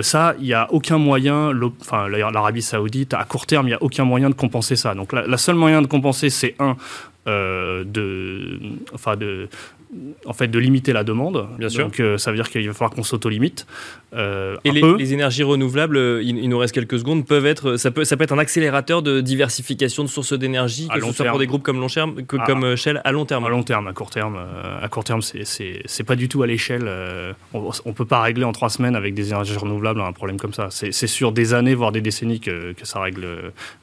ça, 0.00 0.34
il 0.40 0.46
n'y 0.46 0.54
a 0.54 0.72
aucun 0.72 0.98
moyen, 0.98 1.52
enfin 1.80 2.08
l'Arabie 2.08 2.62
Saoudite, 2.62 3.14
à 3.14 3.24
court 3.24 3.46
terme, 3.46 3.66
il 3.66 3.70
n'y 3.70 3.74
a 3.74 3.82
aucun 3.82 4.04
moyen 4.04 4.30
de 4.30 4.34
compenser 4.34 4.74
ça. 4.74 4.94
Donc 4.94 5.12
la, 5.12 5.26
la 5.26 5.36
seule 5.36 5.56
moyen 5.56 5.80
de 5.82 5.86
compenser, 5.86 6.30
c'est 6.30 6.56
un 6.58 6.76
de, 7.26 8.60
enfin 8.92 9.16
de, 9.16 9.48
en 10.24 10.32
fait, 10.32 10.48
de 10.48 10.58
limiter 10.58 10.92
la 10.92 11.04
demande. 11.04 11.48
Bien 11.58 11.68
sûr. 11.68 11.84
Donc, 11.84 12.00
euh, 12.00 12.18
ça 12.18 12.30
veut 12.30 12.36
dire 12.36 12.48
qu'il 12.50 12.66
va 12.66 12.72
falloir 12.72 12.90
qu'on 12.90 13.02
s'auto-limite. 13.02 13.66
Euh, 14.14 14.56
et 14.64 14.70
les, 14.70 15.12
énergies 15.12 15.42
renouvelables, 15.42 15.96
euh, 15.96 16.22
il, 16.22 16.48
nous 16.48 16.58
reste 16.58 16.74
quelques 16.74 16.98
secondes, 16.98 17.26
peuvent 17.26 17.46
être, 17.46 17.76
ça 17.76 17.90
peut, 17.90 18.04
ça 18.04 18.16
peut 18.16 18.24
être 18.24 18.32
un 18.32 18.38
accélérateur 18.38 19.02
de 19.02 19.20
diversification 19.20 20.02
de 20.02 20.08
sources 20.08 20.32
d'énergie, 20.32 20.88
que 20.88 21.00
ce 21.00 21.12
soit 21.12 21.26
pour 21.26 21.38
des 21.38 21.46
groupes 21.46 21.62
comme, 21.62 21.80
long 21.80 21.88
terme, 21.88 22.24
que, 22.24 22.36
comme 22.44 22.76
Shell, 22.76 23.00
à 23.04 23.12
long 23.12 23.24
terme. 23.24 23.44
À 23.44 23.48
long 23.48 23.62
terme, 23.62 23.86
à 23.88 23.92
court 23.92 24.10
terme, 24.10 24.38
à 24.82 24.88
court 24.88 25.04
terme, 25.04 25.20
c'est 25.22 26.04
pas 26.06 26.16
du 26.16 26.28
tout 26.28 26.42
à 26.42 26.46
l'échelle. 26.46 26.88
on, 27.52 27.70
ne 27.84 27.92
peut 27.92 28.04
pas 28.04 28.22
régler 28.22 28.44
en 28.44 28.52
trois 28.52 28.70
semaines 28.70 28.96
avec 28.96 29.14
des 29.14 29.28
énergies 29.28 29.56
renouvelables 29.56 30.00
un 30.00 30.12
problème 30.12 30.38
comme 30.38 30.54
ça. 30.54 30.68
C'est 30.70 31.06
sur 31.06 31.32
des 31.32 31.54
années, 31.54 31.74
voire 31.74 31.92
des 31.92 32.00
décennies 32.00 32.40
que, 32.40 32.72
que 32.72 32.86
ça 32.86 33.00
règle 33.00 33.26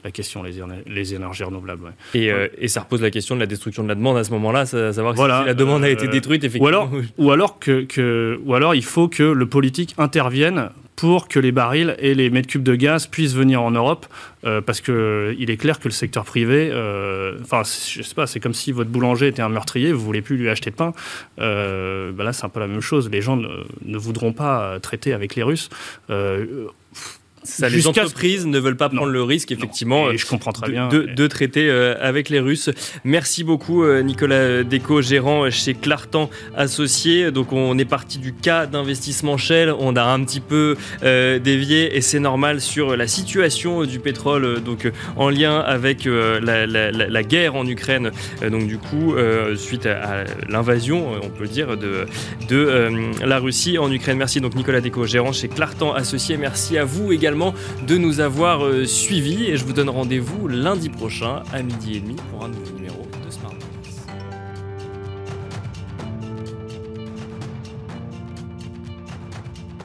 la 0.04 0.12
question, 0.12 0.44
les, 0.44 0.54
les 0.88 1.14
énergies 1.14 1.44
renouvelables. 1.44 1.94
Et, 2.14 2.32
et, 2.58 2.68
ça 2.68 2.82
repose 2.82 3.02
la 3.02 3.12
question 3.12 3.36
de 3.36 3.40
la 3.40 3.46
destruction 3.46 3.84
de 3.84 3.88
la 3.88 3.96
demande 3.96 4.18
à 4.18 4.24
ce 4.24 4.32
moment-là, 4.32 4.66
savoir 4.66 5.16
si 5.16 5.28
la 5.28 5.54
demande 5.54 5.84
a 5.84 5.90
été 5.90 6.03
détruite, 6.08 6.44
effectivement. 6.44 6.66
Ou 6.66 6.68
alors, 6.68 6.90
ou 7.18 7.32
alors, 7.32 7.60
que, 7.60 8.40
ou 8.46 8.54
alors 8.54 8.76
il 8.76 8.84
faut 8.84 9.08
que 9.08 9.24
le 9.24 9.46
politique 9.46 9.96
intervienne 9.98 10.70
pour 10.96 11.28
que 11.28 11.40
les 11.40 11.52
barils 11.52 11.96
et 12.00 12.14
les 12.14 12.30
mètres 12.30 12.48
cubes 12.48 12.64
de 12.64 12.76
gaz 12.76 13.08
puissent 13.08 13.34
venir 13.34 13.62
en 13.62 13.72
Europe, 13.72 14.06
euh, 14.46 14.62
parce 14.62 14.82
que 14.82 14.92
euh, 14.92 15.36
il 15.40 15.50
est 15.50 15.58
clair 15.58 15.80
que 15.80 15.88
le 15.88 15.94
secteur 15.94 16.24
privé, 16.24 16.70
euh, 16.72 17.38
enfin, 17.42 17.64
je 17.64 18.02
sais 18.02 18.16
pas, 18.16 18.28
c'est 18.28 18.40
comme 18.40 18.54
si 18.54 18.72
votre 18.72 18.90
boulanger 18.90 19.28
était 19.28 19.42
un 19.42 19.50
meurtrier, 19.50 19.92
vous 19.92 20.04
voulez 20.04 20.22
plus 20.22 20.38
lui 20.38 20.50
acheter 20.50 20.70
de 20.70 20.76
pain. 20.76 20.94
Ben 21.38 22.24
là, 22.24 22.34
c'est 22.34 22.46
un 22.46 22.50
peu 22.50 22.60
la 22.60 22.68
même 22.68 22.82
chose. 22.82 23.10
Les 23.10 23.22
gens 23.22 23.38
ne, 23.38 23.50
ne 23.86 23.98
voudront 23.98 24.34
pas 24.34 24.80
traiter 24.80 25.14
avec 25.14 25.36
les 25.36 25.44
Russes 25.44 25.70
les 27.70 27.88
entreprises 27.88 28.46
ne 28.46 28.60
veulent 28.60 28.78
pas 28.78 28.90
prendre 28.90 29.12
le 29.12 29.24
risque, 29.24 29.52
effectivement, 29.52 30.16
je 30.16 30.26
comprends 30.26 30.52
très 30.52 30.70
bien, 30.70 30.90
de, 30.90 31.28
traiter 31.28 31.70
euh, 31.70 31.96
avec 32.00 32.30
les 32.30 32.40
Russes. 32.40 32.70
Merci 33.04 33.44
beaucoup, 33.44 33.84
euh, 33.84 34.02
Nicolas 34.02 34.64
Déco, 34.64 35.02
gérant 35.02 35.50
chez 35.50 35.74
Clartan 35.74 36.30
Associés. 36.56 37.32
Donc, 37.32 37.54
on 37.54 37.78
est 37.78 37.86
parti 37.86 38.18
du 38.18 38.34
cas 38.34 38.66
d'investissement 38.66 39.38
Shell. 39.38 39.74
On 39.80 39.96
a 39.96 40.04
un 40.04 40.24
petit 40.24 40.40
peu 40.40 40.76
euh, 41.04 41.40
dévié, 41.40 41.96
et 41.96 42.02
c'est 42.02 42.20
normal, 42.20 42.62
sur 42.62 42.96
la 42.96 43.08
situation 43.08 43.86
du 43.86 44.00
pétrole, 44.00 44.62
donc 44.62 44.92
en 45.16 45.30
lien 45.30 45.60
avec 45.60 46.06
la, 46.06 47.24
guerre 47.24 47.56
en 47.56 47.66
Ukraine. 47.66 48.12
donc, 48.42 48.68
du 48.68 48.78
coup, 48.78 49.16
suite 49.56 49.86
à, 49.86 50.26
l'invasion, 50.50 51.08
on 51.22 51.30
peut 51.30 51.48
dire, 51.48 51.78
de, 51.78 52.06
de 52.50 53.26
la 53.26 53.40
Russie 53.40 53.78
en 53.78 53.92
Ukraine. 53.92 54.18
Merci, 54.18 54.42
donc, 54.42 54.56
Nicolas 54.56 54.82
Déco, 54.82 55.06
gérant 55.06 55.32
chez 55.32 55.48
Clartan 55.48 55.94
Associés. 55.94 56.38
Merci 56.38 56.78
à 56.78 56.86
vous 56.86 57.12
également 57.12 57.33
de 57.88 57.98
nous 57.98 58.20
avoir 58.20 58.66
euh, 58.66 58.86
suivis. 58.86 59.46
Et 59.46 59.58
je 59.58 59.66
vous 59.66 59.74
donne 59.74 59.90
rendez-vous 59.90 60.48
lundi 60.48 60.90
prochain 60.90 61.44
à 61.52 61.62
midi 61.62 61.98
et 61.98 62.00
demi 62.00 62.16
pour 62.32 62.44
un 62.44 62.50
nouveau 62.50 62.72
numéro 62.76 63.03